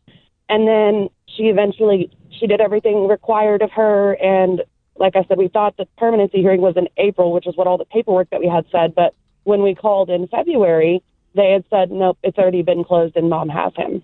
[0.48, 4.14] and then she eventually she did everything required of her.
[4.14, 4.62] And
[4.96, 7.78] like I said, we thought the permanency hearing was in April, which is what all
[7.78, 8.94] the paperwork that we had said.
[8.94, 9.14] But
[9.44, 11.02] when we called in February,
[11.34, 14.02] they had said nope, it's already been closed, and mom has him.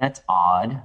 [0.00, 0.82] That's odd.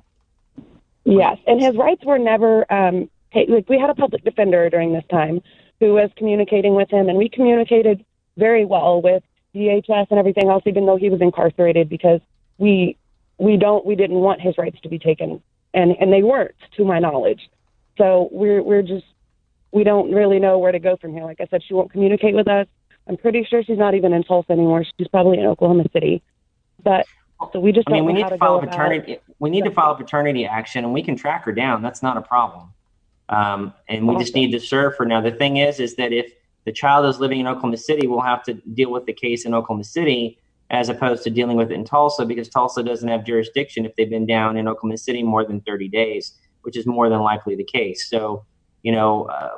[1.05, 5.05] Yes, and his rights were never um, like we had a public defender during this
[5.09, 5.41] time
[5.79, 8.05] who was communicating with him, and we communicated
[8.39, 12.21] very well with DHS and everything else, even though he was incarcerated because
[12.57, 12.97] we
[13.37, 15.41] we don't we didn't want his rights to be taken,
[15.73, 17.49] and and they weren't, to my knowledge.
[17.97, 19.05] So we're we're just
[19.71, 21.23] we don't really know where to go from here.
[21.23, 22.67] Like I said, she won't communicate with us.
[23.07, 24.85] I'm pretty sure she's not even in Tulsa anymore.
[24.97, 26.21] She's probably in Oklahoma City,
[26.83, 27.05] but
[27.53, 29.19] so we just I mean, don't we need to to file a paternity.
[29.39, 31.81] We need to file a paternity action, and we can track her down.
[31.81, 32.71] That's not a problem.
[33.29, 35.05] Um, and we just need to serve her.
[35.05, 36.33] Now, the thing is, is that if
[36.69, 39.55] the child is living in Oklahoma City, we'll have to deal with the case in
[39.55, 40.37] Oklahoma City
[40.69, 44.07] as opposed to dealing with it in Tulsa because Tulsa doesn't have jurisdiction if they've
[44.07, 47.63] been down in Oklahoma City more than 30 days, which is more than likely the
[47.63, 48.07] case.
[48.07, 48.45] So,
[48.83, 49.49] you know, uh,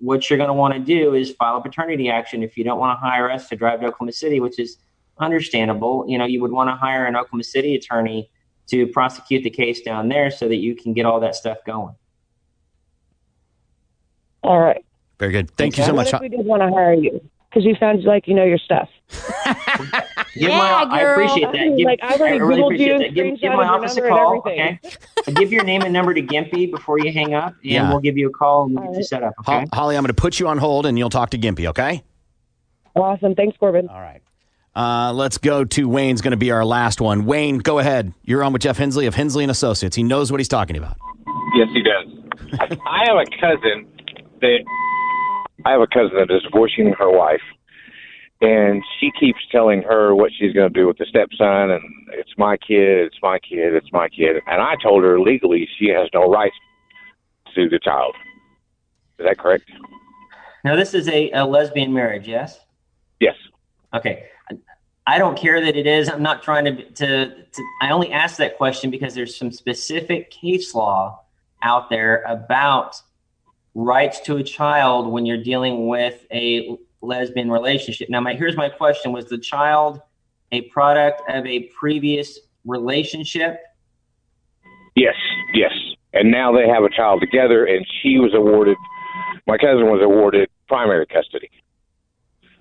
[0.00, 2.78] what you're going to want to do is file a paternity action if you don't
[2.78, 4.76] want to hire us to drive to Oklahoma City, which is
[5.18, 6.04] understandable.
[6.08, 8.30] You know, you would want to hire an Oklahoma City attorney
[8.66, 11.94] to prosecute the case down there so that you can get all that stuff going.
[14.42, 14.84] All right.
[15.20, 15.50] Very good.
[15.52, 16.12] Thank you so much.
[16.20, 17.20] we did want to hire you?
[17.48, 18.88] Because you sound like you know your stuff.
[20.34, 21.74] Give my, I appreciate that.
[21.76, 23.14] Give, Like, I already really Googled appreciate you, that.
[23.14, 24.78] Give, give my office a call, okay?
[25.34, 27.90] give your name and number to Gimpy before you hang up, and Yeah.
[27.90, 29.60] we'll give you a call and we'll get you set up, okay?
[29.60, 32.02] Ho- Holly, I'm going to put you on hold and you'll talk to Gimpy, okay?
[32.94, 33.34] Awesome.
[33.34, 33.88] Thanks, Corbin.
[33.88, 34.22] All right.
[34.76, 37.24] Uh, let's go to Wayne's going to be our last one.
[37.24, 38.14] Wayne, go ahead.
[38.22, 39.96] You're on with Jeff Hensley of Hensley and Associates.
[39.96, 40.96] He knows what he's talking about.
[41.56, 42.06] Yes, he does.
[42.86, 43.86] I have a cousin
[44.40, 44.60] that
[45.64, 47.42] I have a cousin that is divorcing her wife,
[48.40, 51.82] and she keeps telling her what she's going to do with the stepson, and
[52.12, 54.36] it's my kid, it's my kid, it's my kid.
[54.46, 56.56] And I told her legally she has no rights
[57.54, 58.14] to the child.
[59.18, 59.70] Is that correct?
[60.64, 62.60] Now, this is a, a lesbian marriage, yes?
[63.20, 63.36] Yes.
[63.94, 64.26] Okay.
[65.06, 66.08] I don't care that it is.
[66.08, 70.30] I'm not trying to, to, to I only asked that question because there's some specific
[70.30, 71.24] case law
[71.62, 73.00] out there about
[73.74, 78.08] rights to a child when you're dealing with a lesbian relationship.
[78.10, 80.00] Now, my, here's my question Was the child
[80.52, 83.60] a product of a previous relationship?
[84.96, 85.14] Yes,
[85.54, 85.72] yes.
[86.12, 88.76] And now they have a child together, and she was awarded,
[89.46, 91.50] my cousin was awarded primary custody.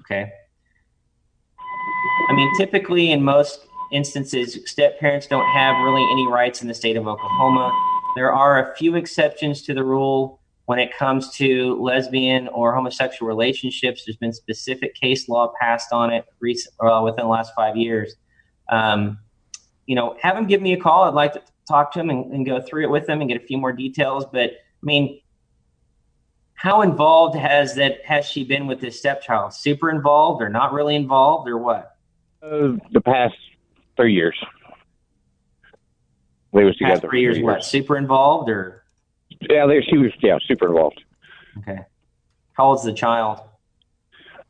[0.01, 0.31] Okay.
[2.29, 6.73] I mean, typically in most instances, step parents don't have really any rights in the
[6.73, 7.73] state of Oklahoma.
[8.15, 10.38] There are a few exceptions to the rule
[10.69, 14.03] when it comes to lesbian or homosexual relationships.
[14.05, 18.13] There's been specific case law passed on it recent, uh, within the last five years.
[18.71, 19.17] Um,
[19.87, 21.05] you know, have him give me a call.
[21.05, 23.41] I'd like to talk to him and, and go through it with him and get
[23.41, 24.25] a few more details.
[24.31, 25.19] But I mean,
[26.53, 29.55] how involved has that has she been with this stepchild?
[29.55, 31.97] Super involved or not really involved or what?
[32.43, 33.33] Uh, the past
[33.97, 34.37] three years.
[36.53, 37.63] They was together Past three years, what?
[37.65, 38.78] Super involved or
[39.41, 41.01] Yeah, they, she was yeah super involved.
[41.59, 41.79] okay?
[42.53, 43.39] How old's the child?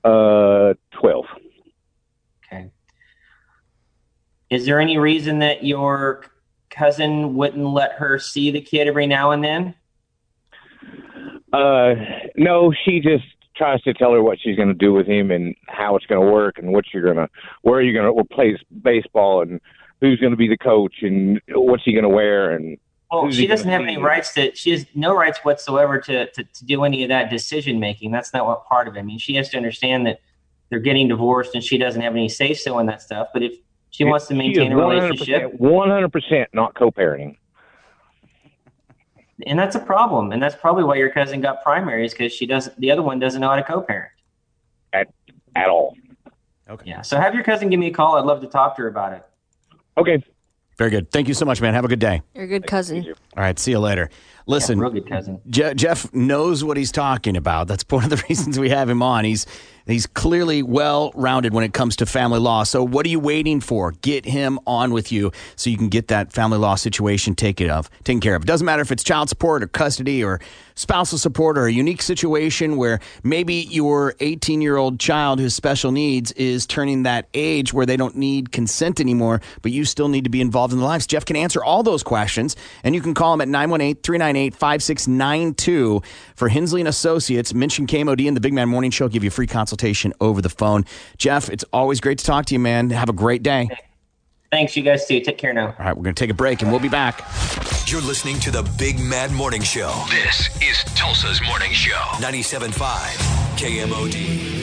[0.03, 1.25] Uh, twelve.
[2.45, 2.71] Okay.
[4.49, 6.25] Is there any reason that your
[6.69, 9.75] cousin wouldn't let her see the kid every now and then?
[11.51, 11.93] Uh,
[12.35, 13.25] no, she just
[13.55, 16.25] tries to tell her what she's going to do with him and how it's going
[16.25, 17.27] to work and what you're going to,
[17.63, 19.59] where you're going to play baseball and
[19.99, 22.77] who's going to be the coach and what's he going to wear and.
[23.11, 23.85] Well, she doesn't have see.
[23.93, 24.53] any rights to.
[24.55, 28.11] She has no rights whatsoever to, to to do any of that decision making.
[28.11, 28.99] That's not what part of it.
[28.99, 30.19] I mean, she has to understand that
[30.69, 33.29] they're getting divorced, and she doesn't have any say so in that stuff.
[33.33, 33.53] But if
[33.89, 37.37] she wants to maintain a relationship, One hundred percent not co-parenting.
[39.47, 42.79] and that's a problem, and that's probably why your cousin got primaries because she doesn't.
[42.79, 44.11] The other one doesn't know how to co-parent
[44.93, 45.07] at
[45.55, 45.95] at all.
[46.69, 46.91] Okay.
[46.91, 47.01] Yeah.
[47.01, 48.17] So have your cousin give me a call.
[48.17, 49.25] I'd love to talk to her about it.
[49.97, 50.23] Okay.
[50.79, 51.11] Very good.
[51.11, 51.73] Thank you so much, man.
[51.73, 52.21] Have a good day.
[52.33, 53.03] You're a good cousin.
[53.03, 54.09] All All right, see you later.
[54.47, 55.41] Listen, real good cousin.
[55.49, 57.67] Je- Jeff knows what he's talking about.
[57.67, 59.25] That's one of the reasons we have him on.
[59.25, 59.45] He's
[59.91, 62.63] he's clearly well rounded when it comes to family law.
[62.63, 63.91] So what are you waiting for?
[64.01, 67.89] Get him on with you so you can get that family law situation taken of
[68.03, 68.43] taken care of.
[68.43, 70.39] It doesn't matter if it's child support or custody or
[70.75, 75.91] spousal support or a unique situation where maybe your 18 year old child who's special
[75.91, 80.23] needs is turning that age where they don't need consent anymore, but you still need
[80.23, 81.07] to be involved in the lives.
[81.07, 86.01] Jeff can answer all those questions, and you can call him at 918 398 5692
[86.35, 87.53] for Hensley and Associates.
[87.53, 89.78] Mention KMOD and the Big Mad Morning Show, give you a free consultation
[90.21, 90.85] over the phone.
[91.17, 92.89] Jeff, it's always great to talk to you, man.
[92.89, 93.69] Have a great day.
[94.51, 95.19] Thanks, you guys too.
[95.21, 95.67] Take care now.
[95.67, 97.23] All right, we're going to take a break and we'll be back.
[97.87, 99.93] You're listening to the Big Mad Morning Show.
[100.09, 101.99] This is Tulsa's Morning Show.
[102.17, 102.69] 97.5
[103.57, 104.59] KMOD.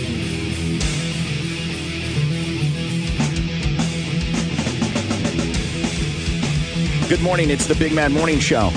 [7.09, 7.51] Good morning.
[7.51, 8.71] It's the Big Mad Morning Show.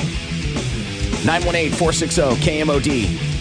[1.25, 3.38] 918 460 KMOD.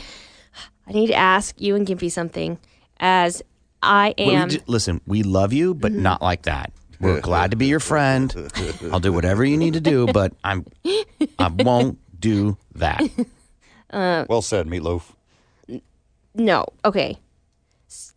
[0.86, 2.58] I need to ask you and Gimpy something
[3.00, 3.42] as
[3.82, 6.72] I Well, we am d- listen, we love you, but not like that.
[7.00, 8.32] We're glad to be your friend.
[8.92, 10.64] I'll do whatever you need to do, but I'm
[11.38, 13.02] I won't do that.
[13.90, 15.02] uh Well said, Meatloaf.
[16.34, 16.66] no.
[16.84, 17.18] Okay.
[17.88, 18.12] S-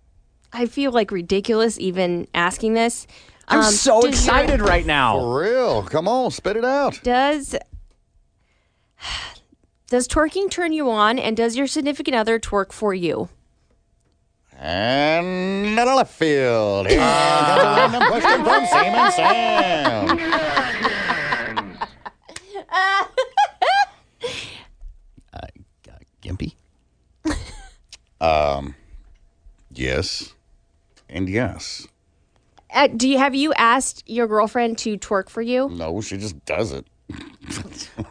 [0.52, 3.06] I feel like ridiculous even asking this.
[3.48, 5.18] I'm Um, so does your- excited right now.
[5.18, 5.82] For real.
[5.84, 7.00] Come on, spit it out.
[7.02, 7.54] Does
[9.88, 13.28] does twerking turn you on and does your significant other twerk for you?
[14.62, 16.86] And out of left field.
[16.88, 17.08] Here comes
[17.62, 20.18] a random question from Seaman Sam.
[26.22, 26.54] Gimpy?
[28.20, 28.74] Um,
[29.80, 30.34] yes,
[31.08, 31.86] and yes.
[32.72, 35.68] Uh, do you have you asked your girlfriend to twerk for you?
[35.70, 36.86] No, she just does it.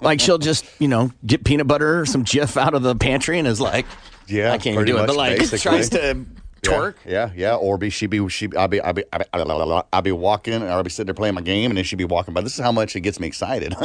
[0.01, 3.39] Like she'll just, you know, get peanut butter or some Jif out of the pantry
[3.39, 3.85] and is like,
[4.27, 5.59] Yeah, I can't even pretty do it, but like basically.
[5.59, 6.25] tries to
[6.61, 6.95] twerk.
[7.05, 7.55] Yeah, yeah, yeah.
[7.55, 10.65] Or be she be she I'll be I'll be I'll be, I'll be walking and
[10.65, 12.41] I'll be sitting there playing my game and then she'd be walking by.
[12.41, 13.73] This is how much it gets me excited.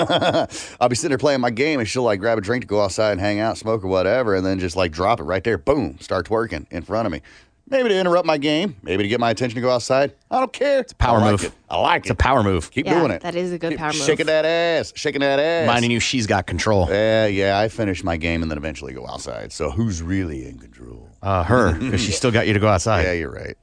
[0.80, 2.80] I'll be sitting there playing my game and she'll like grab a drink to go
[2.80, 5.58] outside and hang out, smoke or whatever, and then just like drop it right there.
[5.58, 7.22] Boom, start twerking in front of me.
[7.66, 10.14] Maybe to interrupt my game, maybe to get my attention to go outside.
[10.30, 10.80] I don't care.
[10.80, 11.44] It's a Power I like move.
[11.44, 11.52] It.
[11.70, 12.12] I like It's it.
[12.12, 12.70] a power move.
[12.70, 13.22] Keep yeah, doing it.
[13.22, 14.02] that is a good Keep power move.
[14.02, 15.62] shaking that ass, shaking that ass.
[15.62, 16.86] Reminding you she's got control.
[16.90, 17.58] Yeah, yeah.
[17.58, 19.50] I finish my game and then eventually go outside.
[19.50, 21.08] So who's really in control?
[21.22, 23.04] Uh, her, because she still got you to go outside.
[23.04, 23.56] Yeah, you're right.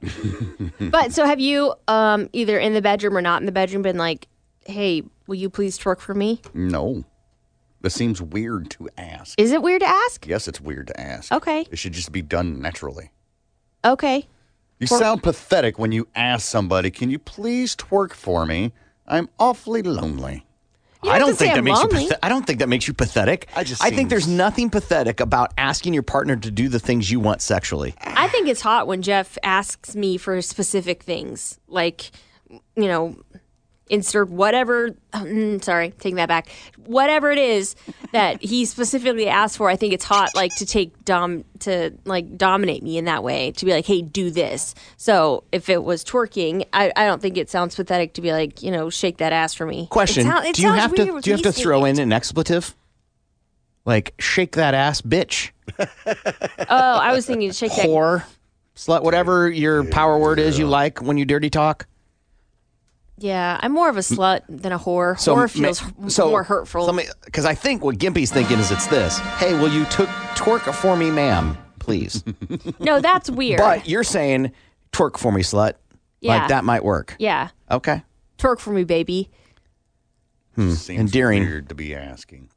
[0.90, 3.98] But so have you um either in the bedroom or not in the bedroom been
[3.98, 4.26] like,
[4.66, 7.04] "Hey, will you please twerk for me?" No.
[7.82, 9.40] This seems weird to ask.
[9.40, 10.26] Is it weird to ask?
[10.26, 11.32] Yes, it's weird to ask.
[11.32, 11.66] Okay.
[11.70, 13.10] It should just be done naturally.
[13.84, 14.26] Okay.
[14.78, 18.72] You For- sound pathetic when you ask somebody, can you please twerk for me?
[19.06, 20.44] I'm awfully lonely.
[21.04, 22.02] You I don't don't have to say think that I'm makes lonely.
[22.04, 22.10] you.
[22.10, 23.48] Pathet- I don't think that makes you pathetic.
[23.56, 27.10] I just I think there's nothing pathetic about asking your partner to do the things
[27.10, 27.94] you want sexually.
[28.00, 32.12] I think it's hot when Jeff asks me for specific things, like,
[32.76, 33.16] you know,
[33.92, 34.90] insert whatever.
[35.12, 36.48] mm, sorry, taking that back.
[36.86, 37.76] Whatever it is
[38.10, 42.36] that he specifically asked for, I think it's hot, like to take dom to like
[42.36, 44.74] dominate me in that way, to be like, hey, do this.
[44.96, 48.62] So if it was twerking, I, I don't think it sounds pathetic to be like,
[48.62, 49.86] you know, shake that ass for me.
[49.90, 51.04] Question: It sound- it Do you sounds have to?
[51.12, 52.74] weird Do you have to say throw in an expletive?
[53.84, 57.84] Like shake that ass, bitch, Oh, I was thinking shake that.
[57.86, 58.24] whore,
[58.76, 61.86] slut, whatever your power word is you like when you dirty talk.
[63.18, 65.18] Yeah, I'm more of a slut than a whore.
[65.18, 66.92] So whore ma- feels so more hurtful.
[67.24, 69.18] Because I think what Gimpy's thinking is it's this.
[69.38, 72.24] Hey, will you took twerk for me, ma'am, please?
[72.80, 73.58] no, that's weird.
[73.58, 74.52] but you're saying
[74.92, 75.74] twerk for me, slut.
[76.20, 76.38] Yeah.
[76.38, 77.16] Like that might work.
[77.18, 78.02] yeah, Okay.
[78.38, 79.30] twerk for me, baby.
[80.54, 80.72] Hmm.
[80.72, 81.42] Seems Endearing.
[81.42, 82.48] weird to be asking.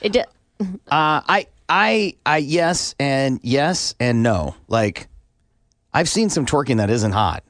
[0.00, 0.24] It d-
[0.60, 4.54] Uh, I, I, I, yes, and yes, and no.
[4.66, 5.08] Like,
[5.92, 7.44] I've seen some twerking that isn't hot.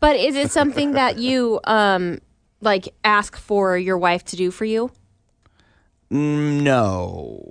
[0.00, 2.18] But is it something that you um
[2.60, 4.90] like ask for your wife to do for you?
[6.10, 7.42] No.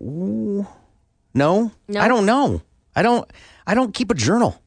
[0.00, 0.66] No.
[1.88, 2.00] No?
[2.00, 2.62] I don't know.
[2.94, 3.30] I don't.
[3.66, 4.60] I don't keep a journal.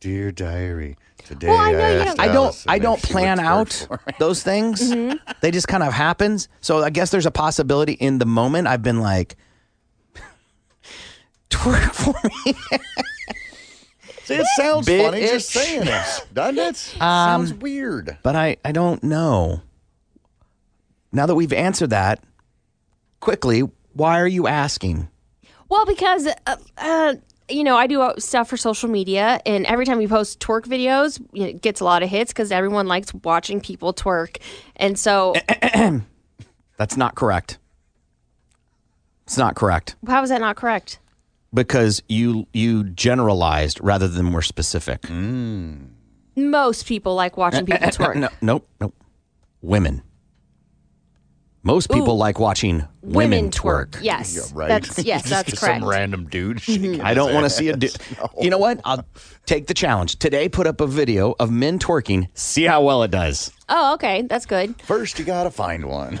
[0.00, 2.64] Dear diary, today Well, I know you asked don't- I don't.
[2.66, 3.86] I don't plan out
[4.18, 4.92] those things.
[4.92, 5.16] Mm-hmm.
[5.40, 6.48] They just kind of happens.
[6.60, 9.36] So I guess there's a possibility in the moment I've been like,
[11.50, 12.54] twerk for me.
[14.24, 15.04] See, it sounds Bitch.
[15.04, 16.94] funny just saying it, doesn't it?
[17.02, 18.18] Um, sounds weird.
[18.22, 18.56] but I.
[18.64, 19.62] I don't know.
[21.12, 22.22] Now that we've answered that,
[23.20, 23.60] quickly,
[23.92, 25.08] why are you asking?
[25.68, 27.14] Well, because uh, uh,
[27.48, 30.62] you know I do uh, stuff for social media, and every time we post twerk
[30.62, 34.36] videos, it gets a lot of hits because everyone likes watching people twerk,
[34.76, 35.34] and so
[36.76, 37.58] That's not correct.
[39.24, 40.98] It's not correct how is that not correct?
[41.52, 45.02] Because you you generalized rather than were specific.
[45.02, 45.90] Mm.
[46.36, 48.16] Most people like watching people twerk.
[48.16, 48.94] no, nope, nope.
[49.60, 50.02] Women.
[51.64, 52.18] Most people Ooh.
[52.18, 53.96] like watching women, twerk.
[54.02, 55.80] Yes, that's yes, that's correct.
[55.80, 56.60] Some random dude.
[57.00, 57.94] I don't want to see a dude.
[58.40, 58.80] You know what?
[58.84, 59.04] I'll
[59.46, 60.18] take the challenge.
[60.18, 62.26] Today, put up a video of men twerking.
[62.34, 63.52] See how well it does.
[63.68, 64.80] Oh, okay, that's good.
[64.82, 66.18] First, you gotta find one.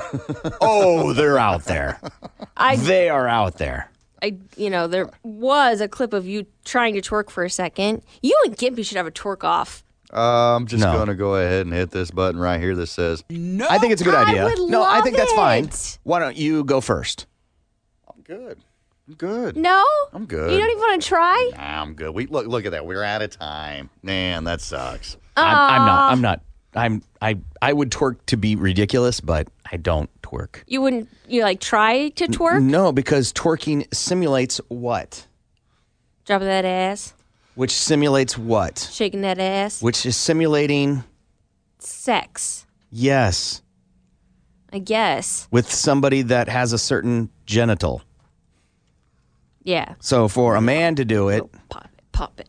[0.60, 2.00] Oh, they're out there.
[2.56, 3.90] I They are out there.
[4.22, 8.02] I, you know, there was a clip of you trying to twerk for a second.
[8.22, 9.82] You and Gimpy should have a twerk off.
[10.12, 10.92] Uh, I'm just No.
[10.92, 14.02] gonna go ahead and hit this button right here that says No, I think it's
[14.02, 14.44] a good idea.
[14.44, 15.64] would no, I think love that's fine.
[15.64, 15.98] it.
[16.02, 17.26] Why don't you go first?
[18.14, 18.58] I'm good.
[19.08, 19.56] I'm good.
[19.56, 20.52] No, I'm good.
[20.52, 21.50] You don't even want to try?
[21.56, 22.14] Nah, I'm good.
[22.14, 22.84] We look look at that.
[22.86, 23.90] We're out of time.
[24.02, 25.16] Man, that sucks.
[25.36, 26.12] I'm, I'm not.
[26.12, 26.40] I'm not.
[26.76, 27.02] I'm.
[27.20, 27.38] I.
[27.62, 30.62] I would twerk to be ridiculous, but I don't twerk.
[30.66, 31.08] You wouldn't.
[31.26, 32.62] You like try to twerk?
[32.62, 35.26] No, because twerking simulates what?
[36.26, 37.14] Dropping that ass,
[37.54, 38.78] Which simulates what?
[38.92, 39.82] shaking that ass.
[39.82, 41.02] Which is simulating
[41.78, 43.60] Sex, yes
[44.72, 45.48] I guess.
[45.50, 48.02] with somebody that has a certain genital.
[49.64, 49.94] Yeah.
[50.00, 52.48] So for a man to do it, oh, Pop it, pop it.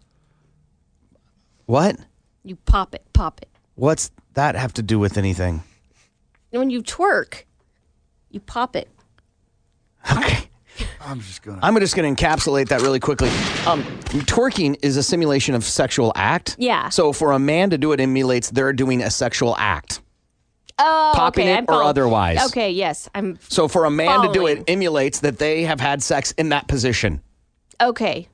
[1.65, 1.95] what?
[2.43, 3.49] You pop it, pop it.
[3.75, 5.63] What's that have to do with anything?
[6.59, 7.43] When you twerk,
[8.29, 8.89] you pop it.
[10.15, 10.47] Okay.
[11.01, 11.59] I'm just gonna.
[11.61, 13.29] I'm just going to encapsulate that really quickly.
[13.67, 13.83] Um,
[14.25, 16.55] twerking is a simulation of sexual act.
[16.57, 16.89] Yeah.
[16.89, 20.01] So for a man to do it emulates they're doing a sexual act.
[20.79, 21.87] Oh, Popping okay, it I'm or following.
[21.87, 22.45] otherwise.
[22.47, 23.37] Okay, yes, I'm.
[23.49, 24.57] So for a man to do Following.
[24.59, 27.21] it emulates that they have had sex in that position.
[27.79, 28.27] Okay,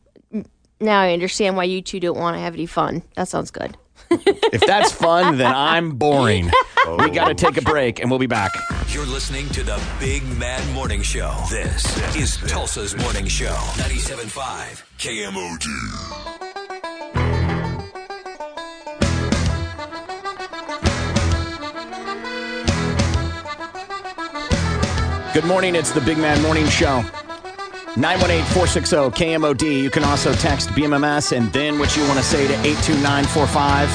[0.80, 3.04] now I understand why you two don't want to have any fun.
[3.16, 3.76] That sounds good.
[4.12, 6.50] If that's fun, then I'm boring.
[6.86, 8.52] Oh, we got to take a break and we'll be back.
[8.88, 11.36] You're listening to the Big Mad Morning Show.
[11.50, 11.86] This
[12.16, 13.54] is Tulsa's Morning Show.
[13.78, 15.68] 97.5 KMOD.
[25.34, 25.76] Good morning.
[25.76, 27.04] It's the Big Mad Morning Show.
[27.98, 29.82] 918 460 KMOD.
[29.82, 33.90] You can also text BMMS and then what you want to say to 82945.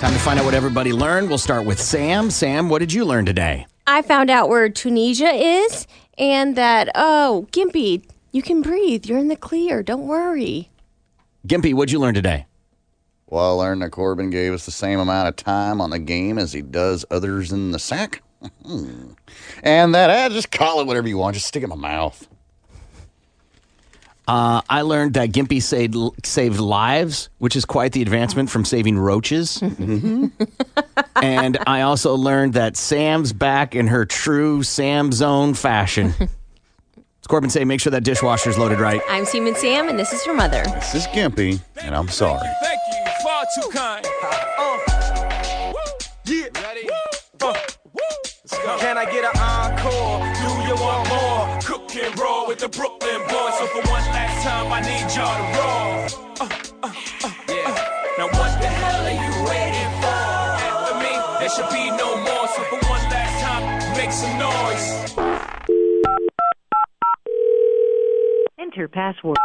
[0.00, 1.28] Time to find out what everybody learned.
[1.28, 2.30] We'll start with Sam.
[2.30, 3.66] Sam, what did you learn today?
[3.86, 5.86] I found out where Tunisia is,
[6.18, 8.02] and that oh, Gimpy,
[8.32, 9.06] you can breathe.
[9.06, 9.84] You're in the clear.
[9.84, 10.68] Don't worry.
[11.46, 12.46] Gimpy, what'd you learn today?
[13.26, 16.38] Well, I learned that Corbin gave us the same amount of time on the game
[16.38, 18.22] as he does others in the sack.
[19.62, 21.34] and that, eh, just call it whatever you want.
[21.34, 22.28] Just stick it in my mouth.
[24.28, 28.98] Uh, I learned that Gimpy saved, saved lives, which is quite the advancement from saving
[28.98, 29.60] roaches.
[31.16, 36.14] and I also learned that Sam's back in her true Sam Zone fashion.
[36.20, 39.00] It's Corbin say, make sure that dishwasher's loaded right.
[39.08, 40.62] I'm Seaman Sam, and this is your mother.
[40.64, 42.48] This is Gimpy, and I'm sorry.
[42.62, 44.06] Thank you, far too kind.
[44.22, 44.78] Uh,
[46.26, 46.88] yeah, ready?
[47.40, 47.54] Uh,
[47.92, 48.02] woo.
[48.44, 48.78] Let's go.
[48.78, 50.20] Can I get an encore?
[50.34, 51.21] Do you want more?
[51.92, 53.58] Cook and roll with the Brooklyn boys.
[53.58, 56.08] So for one last time, I need y'all to roll.
[56.40, 56.48] Uh,
[56.82, 56.92] uh,
[57.24, 57.88] uh, yeah.
[58.16, 60.22] Now what the hell are you waiting for?
[60.72, 62.48] After me, there should be no more.
[62.48, 63.64] So for one last time,
[63.96, 64.86] make some noise.
[68.58, 69.36] Enter password.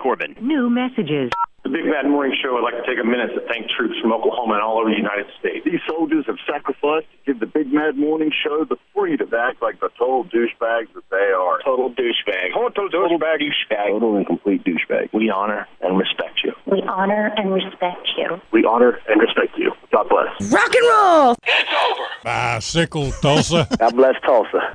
[0.00, 0.36] Corbin.
[0.40, 1.30] New messages.
[1.64, 4.12] The Big Mad Morning Show would like to take a minute to thank troops from
[4.12, 5.64] Oklahoma and all over the United States.
[5.64, 9.62] These soldiers have sacrificed to give the Big Mad Morning Show the freedom to act
[9.62, 11.64] like the total douchebags that they are.
[11.64, 12.52] Total douchebag.
[12.52, 13.88] Total, total douchebag.
[13.96, 15.08] Total and complete douchebag.
[15.14, 16.52] We honor and respect you.
[16.66, 18.40] We honor and respect you.
[18.52, 19.72] We honor and respect you.
[19.90, 20.52] God bless.
[20.52, 21.34] Rock and roll.
[21.48, 22.08] It's over!
[22.24, 23.66] Bicycle, Tulsa.
[23.80, 24.74] God bless Tulsa.